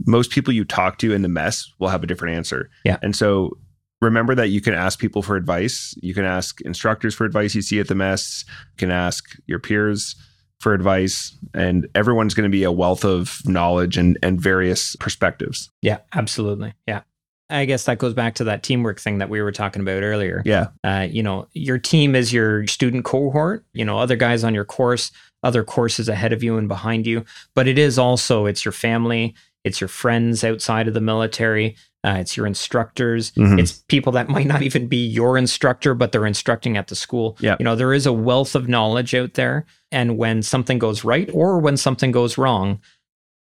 most 0.07 0.31
people 0.31 0.53
you 0.53 0.65
talk 0.65 0.99
to 0.99 1.13
in 1.13 1.23
the 1.23 1.29
mess 1.29 1.73
will 1.79 1.89
have 1.89 2.03
a 2.03 2.07
different 2.07 2.37
answer. 2.37 2.71
Yeah. 2.85 2.99
And 3.03 3.15
so 3.17 3.59
remember 4.01 4.35
that 4.35 4.49
you 4.49 4.61
can 4.61 4.75
ask 4.75 4.99
people 4.99 5.23
for 5.23 5.37
advice. 5.37 5.95
You 6.01 6.15
can 6.15 6.25
ask 6.25 6.61
instructors 6.63 7.15
for 7.15 7.25
advice 7.25 7.55
you 7.55 7.63
see 7.63 7.81
at 7.81 7.89
the 7.89 7.95
mess. 7.95 8.45
You 8.49 8.77
can 8.79 8.91
ask 8.91 9.37
your 9.47 9.59
peers 9.59 10.15
for 10.61 10.73
advice. 10.73 11.37
And 11.55 11.89
everyone's 11.95 12.35
going 12.35 12.51
to 12.51 12.57
be 12.57 12.65
a 12.65 12.73
wealth 12.73 13.05
of 13.05 13.41
knowledge 13.45 13.97
and, 13.97 14.19
and 14.23 14.41
various 14.41 14.97
perspectives. 14.97 15.71
Yeah, 15.83 15.99
absolutely. 16.15 16.75
Yeah. 16.87 17.03
I 17.51 17.65
guess 17.65 17.85
that 17.85 17.99
goes 17.99 18.13
back 18.13 18.35
to 18.37 18.45
that 18.45 18.63
teamwork 18.63 19.01
thing 19.01 19.19
that 19.19 19.31
we 19.31 19.41
were 19.41 19.53
talking 19.53 19.81
about 19.81 20.03
earlier. 20.03 20.43
Yeah. 20.45 20.69
Uh, 20.85 21.07
you 21.11 21.23
know, 21.23 21.49
your 21.55 21.79
team 21.79 22.15
is 22.15 22.33
your 22.33 22.67
student 22.67 23.05
cohort, 23.05 23.65
you 23.73 23.87
know, 23.87 23.99
other 23.99 24.17
guys 24.17 24.45
on 24.45 24.55
your 24.55 24.67
course, 24.67 25.11
other 25.43 25.65
courses 25.65 26.09
ahead 26.09 26.33
of 26.33 26.43
you 26.43 26.59
and 26.59 26.69
behind 26.69 27.07
you, 27.07 27.25
but 27.55 27.67
it 27.67 27.79
is 27.79 27.99
also 27.99 28.45
it's 28.45 28.65
your 28.65 28.73
family, 28.73 29.35
it's 29.69 29.81
your 29.81 29.89
friends 29.89 30.43
outside 30.43 30.89
of 30.89 30.95
the 30.95 31.01
military, 31.01 31.77
uh, 32.05 32.17
it's 32.19 32.37
your 32.37 32.47
instructors, 32.47 33.31
Mhm. 33.33 33.61
it's 33.61 33.85
people 33.89 34.13
that 34.13 34.29
might 34.29 34.47
not 34.47 34.63
even 34.63 34.89
be 34.89 35.07
your 35.07 35.39
instructor, 35.39 35.95
but 35.95 36.11
they're 36.11 36.27
instructing 36.27 36.77
at 36.77 36.89
the 36.89 36.97
school. 36.97 37.37
Yeah. 37.41 37.57
You 37.61 37.65
know, 37.65 37.77
there 37.77 37.93
is 37.93 38.07
a 38.07 38.13
wealth 38.13 38.55
of 38.57 38.69
knowledge 38.69 39.15
out 39.15 39.35
there. 39.35 39.65
And 39.93 40.19
when 40.19 40.43
something 40.43 40.79
goes 40.79 41.05
right 41.05 41.31
or 41.33 41.59
when 41.59 41.77
something 41.77 42.11
goes 42.11 42.37
wrong, 42.37 42.81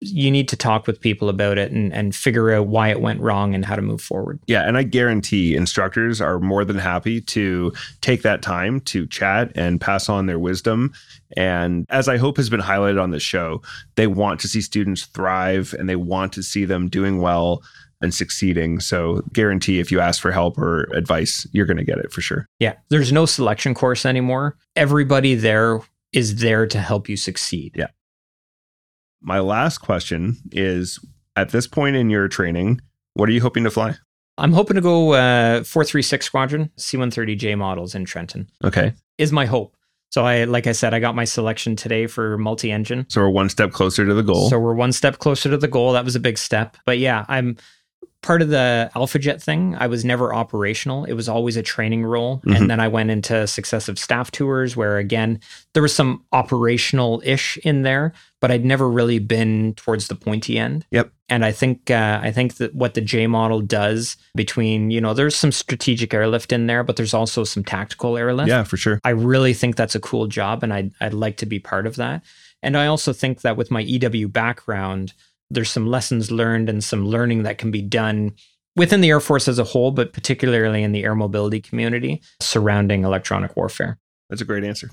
you 0.02 0.30
need 0.30 0.48
to 0.48 0.56
talk 0.56 0.86
with 0.86 0.98
people 1.00 1.28
about 1.28 1.58
it 1.58 1.70
and, 1.72 1.92
and 1.92 2.14
figure 2.16 2.50
out 2.54 2.66
why 2.66 2.88
it 2.88 3.02
went 3.02 3.20
wrong 3.20 3.54
and 3.54 3.66
how 3.66 3.76
to 3.76 3.82
move 3.82 4.00
forward. 4.00 4.40
Yeah, 4.46 4.62
and 4.66 4.78
I 4.78 4.82
guarantee 4.82 5.54
instructors 5.54 6.22
are 6.22 6.40
more 6.40 6.64
than 6.64 6.78
happy 6.78 7.20
to 7.20 7.72
take 8.00 8.22
that 8.22 8.40
time 8.40 8.80
to 8.82 9.06
chat 9.06 9.52
and 9.54 9.78
pass 9.78 10.08
on 10.08 10.24
their 10.24 10.38
wisdom. 10.38 10.92
And 11.36 11.86
as 11.90 12.08
I 12.08 12.16
hope 12.16 12.36
has 12.36 12.50
been 12.50 12.60
highlighted 12.60 13.02
on 13.02 13.10
the 13.10 13.20
show, 13.20 13.62
they 13.96 14.06
want 14.06 14.40
to 14.40 14.48
see 14.48 14.60
students 14.60 15.06
thrive 15.06 15.74
and 15.78 15.88
they 15.88 15.96
want 15.96 16.32
to 16.34 16.42
see 16.42 16.64
them 16.64 16.88
doing 16.88 17.20
well 17.20 17.62
and 18.02 18.14
succeeding. 18.14 18.80
So, 18.80 19.22
guarantee 19.32 19.78
if 19.78 19.92
you 19.92 20.00
ask 20.00 20.22
for 20.22 20.32
help 20.32 20.56
or 20.58 20.84
advice, 20.94 21.46
you're 21.52 21.66
going 21.66 21.76
to 21.76 21.84
get 21.84 21.98
it 21.98 22.12
for 22.12 22.20
sure. 22.22 22.46
Yeah, 22.58 22.74
there's 22.88 23.12
no 23.12 23.26
selection 23.26 23.74
course 23.74 24.06
anymore. 24.06 24.56
Everybody 24.74 25.34
there 25.34 25.80
is 26.12 26.36
there 26.36 26.66
to 26.66 26.78
help 26.80 27.08
you 27.08 27.16
succeed. 27.16 27.72
Yeah. 27.76 27.88
My 29.20 29.38
last 29.40 29.78
question 29.78 30.36
is 30.50 30.98
at 31.36 31.50
this 31.50 31.66
point 31.66 31.96
in 31.96 32.08
your 32.10 32.26
training, 32.26 32.80
what 33.14 33.28
are 33.28 33.32
you 33.32 33.40
hoping 33.42 33.64
to 33.64 33.70
fly? 33.70 33.94
I'm 34.38 34.52
hoping 34.54 34.76
to 34.76 34.80
go 34.80 35.12
uh, 35.12 35.62
436 35.64 36.24
Squadron, 36.24 36.70
C-130J 36.76 37.58
models 37.58 37.94
in 37.94 38.06
Trenton 38.06 38.48
Okay. 38.64 38.94
is 39.18 39.30
my 39.32 39.44
hope. 39.44 39.76
So 40.10 40.26
I, 40.26 40.44
like 40.44 40.66
I 40.66 40.72
said, 40.72 40.92
I 40.92 40.98
got 40.98 41.14
my 41.14 41.24
selection 41.24 41.76
today 41.76 42.06
for 42.06 42.36
multi-engine. 42.36 43.06
So 43.08 43.20
we're 43.20 43.30
one 43.30 43.48
step 43.48 43.70
closer 43.70 44.04
to 44.04 44.12
the 44.12 44.22
goal. 44.24 44.50
So 44.50 44.58
we're 44.58 44.74
one 44.74 44.92
step 44.92 45.18
closer 45.18 45.48
to 45.50 45.56
the 45.56 45.68
goal. 45.68 45.92
That 45.92 46.04
was 46.04 46.16
a 46.16 46.20
big 46.20 46.36
step. 46.36 46.76
But 46.84 46.98
yeah, 46.98 47.24
I'm 47.28 47.56
part 48.22 48.42
of 48.42 48.48
the 48.48 48.90
AlphaJet 48.94 49.40
thing. 49.40 49.76
I 49.76 49.86
was 49.86 50.04
never 50.04 50.34
operational. 50.34 51.04
It 51.04 51.14
was 51.14 51.28
always 51.28 51.56
a 51.56 51.62
training 51.62 52.04
role. 52.04 52.42
Mhm. 52.44 52.56
And 52.56 52.70
then 52.70 52.80
I 52.80 52.88
went 52.88 53.10
into 53.10 53.46
successive 53.46 53.98
staff 53.98 54.30
tours 54.30 54.76
where 54.76 54.98
again, 54.98 55.38
there 55.74 55.82
was 55.82 55.94
some 55.94 56.24
operational 56.32 57.22
ish 57.24 57.56
in 57.58 57.82
there, 57.82 58.12
but 58.40 58.50
I'd 58.50 58.64
never 58.64 58.88
really 58.88 59.18
been 59.18 59.74
towards 59.74 60.08
the 60.08 60.14
pointy 60.14 60.58
end. 60.58 60.86
Yep. 60.90 61.12
And 61.28 61.44
I 61.44 61.52
think 61.52 61.90
uh, 61.90 62.20
I 62.22 62.32
think 62.32 62.56
that 62.56 62.74
what 62.74 62.94
the 62.94 63.00
J 63.00 63.26
model 63.26 63.60
does 63.60 64.16
between, 64.34 64.90
you 64.90 65.00
know, 65.00 65.14
there's 65.14 65.36
some 65.36 65.52
strategic 65.52 66.12
airlift 66.12 66.52
in 66.52 66.66
there, 66.66 66.82
but 66.82 66.96
there's 66.96 67.14
also 67.14 67.44
some 67.44 67.62
tactical 67.62 68.16
airlift. 68.16 68.48
yeah, 68.48 68.64
for 68.64 68.76
sure. 68.76 68.98
I 69.04 69.10
really 69.10 69.54
think 69.54 69.76
that's 69.76 69.94
a 69.94 70.00
cool 70.00 70.26
job 70.26 70.62
and 70.62 70.72
I'd, 70.72 70.92
I'd 71.00 71.14
like 71.14 71.36
to 71.38 71.46
be 71.46 71.58
part 71.58 71.86
of 71.86 71.96
that. 71.96 72.24
And 72.62 72.76
I 72.76 72.86
also 72.86 73.12
think 73.12 73.42
that 73.42 73.56
with 73.56 73.70
my 73.70 73.80
EW 73.80 74.28
background, 74.28 75.12
there's 75.50 75.70
some 75.70 75.86
lessons 75.86 76.30
learned 76.30 76.68
and 76.68 76.82
some 76.82 77.06
learning 77.06 77.42
that 77.42 77.58
can 77.58 77.70
be 77.70 77.82
done 77.82 78.32
within 78.76 79.00
the 79.00 79.10
Air 79.10 79.20
Force 79.20 79.48
as 79.48 79.58
a 79.58 79.64
whole, 79.64 79.90
but 79.90 80.12
particularly 80.12 80.82
in 80.82 80.92
the 80.92 81.04
air 81.04 81.14
mobility 81.14 81.60
community 81.60 82.22
surrounding 82.40 83.04
electronic 83.04 83.56
warfare. 83.56 83.98
That's 84.28 84.42
a 84.42 84.44
great 84.44 84.64
answer. 84.64 84.90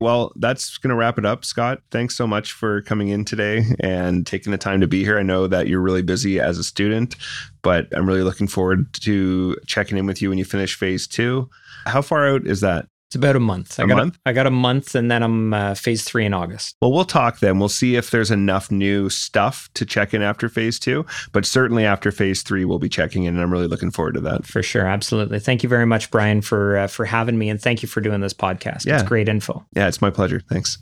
Well, 0.00 0.32
that's 0.36 0.78
going 0.78 0.90
to 0.90 0.96
wrap 0.96 1.18
it 1.18 1.26
up. 1.26 1.44
Scott, 1.44 1.80
thanks 1.90 2.16
so 2.16 2.24
much 2.24 2.52
for 2.52 2.82
coming 2.82 3.08
in 3.08 3.24
today 3.24 3.64
and 3.80 4.24
taking 4.24 4.52
the 4.52 4.58
time 4.58 4.80
to 4.80 4.86
be 4.86 5.02
here. 5.02 5.18
I 5.18 5.24
know 5.24 5.48
that 5.48 5.66
you're 5.66 5.80
really 5.80 6.02
busy 6.02 6.38
as 6.38 6.56
a 6.56 6.62
student, 6.62 7.16
but 7.62 7.88
I'm 7.92 8.06
really 8.06 8.22
looking 8.22 8.46
forward 8.46 8.92
to 9.00 9.56
checking 9.66 9.98
in 9.98 10.06
with 10.06 10.22
you 10.22 10.28
when 10.28 10.38
you 10.38 10.44
finish 10.44 10.76
phase 10.76 11.08
two. 11.08 11.50
How 11.86 12.00
far 12.00 12.28
out 12.28 12.46
is 12.46 12.60
that? 12.60 12.86
It's 13.08 13.16
about 13.16 13.36
a 13.36 13.40
month. 13.40 13.80
I 13.80 13.84
A 13.84 13.86
got 13.86 13.96
month? 13.96 14.18
I 14.26 14.32
got 14.34 14.46
a 14.46 14.50
month, 14.50 14.94
and 14.94 15.10
then 15.10 15.22
I'm 15.22 15.54
uh, 15.54 15.74
phase 15.74 16.04
three 16.04 16.26
in 16.26 16.34
August. 16.34 16.76
Well, 16.82 16.92
we'll 16.92 17.06
talk 17.06 17.38
then. 17.38 17.58
We'll 17.58 17.70
see 17.70 17.96
if 17.96 18.10
there's 18.10 18.30
enough 18.30 18.70
new 18.70 19.08
stuff 19.08 19.70
to 19.74 19.86
check 19.86 20.12
in 20.12 20.20
after 20.20 20.50
phase 20.50 20.78
two, 20.78 21.06
but 21.32 21.46
certainly 21.46 21.86
after 21.86 22.12
phase 22.12 22.42
three, 22.42 22.66
we'll 22.66 22.78
be 22.78 22.90
checking 22.90 23.24
in, 23.24 23.32
and 23.34 23.42
I'm 23.42 23.50
really 23.50 23.66
looking 23.66 23.90
forward 23.90 24.12
to 24.16 24.20
that. 24.20 24.44
For 24.44 24.62
sure, 24.62 24.86
absolutely. 24.86 25.40
Thank 25.40 25.62
you 25.62 25.70
very 25.70 25.86
much, 25.86 26.10
Brian, 26.10 26.42
for 26.42 26.76
uh, 26.76 26.86
for 26.86 27.06
having 27.06 27.38
me, 27.38 27.48
and 27.48 27.58
thank 27.58 27.80
you 27.80 27.88
for 27.88 28.02
doing 28.02 28.20
this 28.20 28.34
podcast. 28.34 28.84
Yeah. 28.84 28.96
It's 29.00 29.08
great 29.08 29.30
info. 29.30 29.64
Yeah, 29.74 29.88
it's 29.88 30.02
my 30.02 30.10
pleasure. 30.10 30.42
Thanks. 30.46 30.76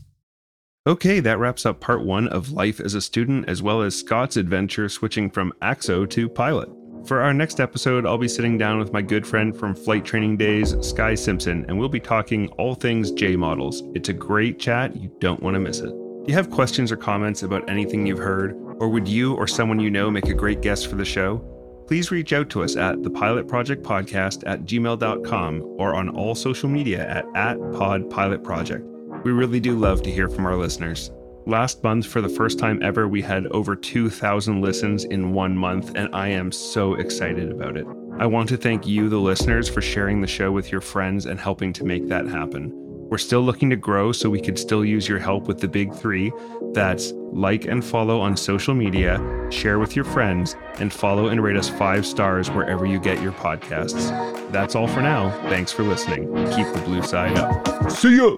Okay, 0.84 1.20
that 1.20 1.38
wraps 1.38 1.64
up 1.64 1.80
part 1.80 2.04
one 2.04 2.26
of 2.28 2.50
life 2.50 2.80
as 2.80 2.94
a 2.94 3.00
student, 3.00 3.48
as 3.48 3.62
well 3.62 3.82
as 3.82 3.94
Scott's 3.94 4.36
adventure 4.36 4.88
switching 4.88 5.30
from 5.30 5.52
ACSO 5.62 6.10
to 6.10 6.28
pilot. 6.28 6.68
For 7.06 7.20
our 7.20 7.32
next 7.32 7.60
episode, 7.60 8.04
I'll 8.04 8.18
be 8.18 8.26
sitting 8.26 8.58
down 8.58 8.80
with 8.80 8.92
my 8.92 9.00
good 9.00 9.24
friend 9.24 9.56
from 9.56 9.76
flight 9.76 10.04
training 10.04 10.38
days, 10.38 10.74
Sky 10.80 11.14
Simpson, 11.14 11.64
and 11.68 11.78
we'll 11.78 11.88
be 11.88 12.00
talking 12.00 12.48
all 12.58 12.74
things 12.74 13.12
J 13.12 13.36
models. 13.36 13.84
It's 13.94 14.08
a 14.08 14.12
great 14.12 14.58
chat. 14.58 14.96
You 14.96 15.12
don't 15.20 15.40
want 15.40 15.54
to 15.54 15.60
miss 15.60 15.78
it. 15.78 15.90
Do 15.90 16.24
you 16.26 16.34
have 16.34 16.50
questions 16.50 16.90
or 16.90 16.96
comments 16.96 17.44
about 17.44 17.70
anything 17.70 18.06
you've 18.06 18.18
heard, 18.18 18.54
or 18.80 18.88
would 18.88 19.06
you 19.06 19.34
or 19.36 19.46
someone 19.46 19.78
you 19.78 19.88
know 19.88 20.10
make 20.10 20.26
a 20.26 20.34
great 20.34 20.62
guest 20.62 20.88
for 20.88 20.96
the 20.96 21.04
show? 21.04 21.38
Please 21.86 22.10
reach 22.10 22.32
out 22.32 22.50
to 22.50 22.64
us 22.64 22.74
at 22.74 23.00
the 23.04 23.10
Pilot 23.10 23.46
Project 23.46 23.84
Podcast 23.84 24.42
at 24.44 24.64
gmail.com 24.64 25.62
or 25.78 25.94
on 25.94 26.08
all 26.08 26.34
social 26.34 26.68
media 26.68 27.06
at, 27.08 27.24
at 27.36 27.56
Pod 27.72 28.10
Pilot 28.10 28.42
Project. 28.42 28.84
We 29.22 29.30
really 29.30 29.60
do 29.60 29.78
love 29.78 30.02
to 30.02 30.10
hear 30.10 30.28
from 30.28 30.44
our 30.44 30.56
listeners. 30.56 31.12
Last 31.48 31.84
month, 31.84 32.06
for 32.06 32.20
the 32.20 32.28
first 32.28 32.58
time 32.58 32.82
ever, 32.82 33.06
we 33.06 33.22
had 33.22 33.46
over 33.46 33.76
2,000 33.76 34.60
listens 34.60 35.04
in 35.04 35.32
one 35.32 35.56
month, 35.56 35.92
and 35.94 36.12
I 36.12 36.26
am 36.26 36.50
so 36.50 36.94
excited 36.94 37.52
about 37.52 37.76
it. 37.76 37.86
I 38.18 38.26
want 38.26 38.48
to 38.48 38.56
thank 38.56 38.84
you, 38.84 39.08
the 39.08 39.18
listeners, 39.18 39.68
for 39.68 39.80
sharing 39.80 40.20
the 40.20 40.26
show 40.26 40.50
with 40.50 40.72
your 40.72 40.80
friends 40.80 41.26
and 41.26 41.38
helping 41.38 41.72
to 41.74 41.84
make 41.84 42.08
that 42.08 42.26
happen. 42.26 42.72
We're 43.08 43.18
still 43.18 43.42
looking 43.42 43.70
to 43.70 43.76
grow, 43.76 44.10
so 44.10 44.28
we 44.28 44.40
could 44.40 44.58
still 44.58 44.84
use 44.84 45.08
your 45.08 45.20
help 45.20 45.46
with 45.46 45.60
the 45.60 45.68
big 45.68 45.94
three. 45.94 46.32
That's 46.72 47.12
like 47.30 47.66
and 47.66 47.84
follow 47.84 48.20
on 48.20 48.36
social 48.36 48.74
media, 48.74 49.20
share 49.52 49.78
with 49.78 49.94
your 49.94 50.04
friends, 50.04 50.56
and 50.80 50.92
follow 50.92 51.28
and 51.28 51.40
rate 51.40 51.56
us 51.56 51.68
five 51.68 52.04
stars 52.04 52.50
wherever 52.50 52.86
you 52.86 52.98
get 52.98 53.22
your 53.22 53.30
podcasts. 53.30 54.10
That's 54.50 54.74
all 54.74 54.88
for 54.88 55.00
now. 55.00 55.30
Thanks 55.48 55.70
for 55.70 55.84
listening. 55.84 56.26
Keep 56.56 56.72
the 56.72 56.82
blue 56.84 57.04
side 57.04 57.38
up. 57.38 57.88
See 57.92 58.16
ya! 58.16 58.36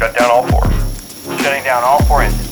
Shut 0.00 0.16
down 0.16 0.30
all 0.30 0.46
four. 0.48 0.64
Shutting 1.40 1.62
down 1.62 1.84
all 1.84 2.02
four 2.04 2.22
engines. 2.22 2.49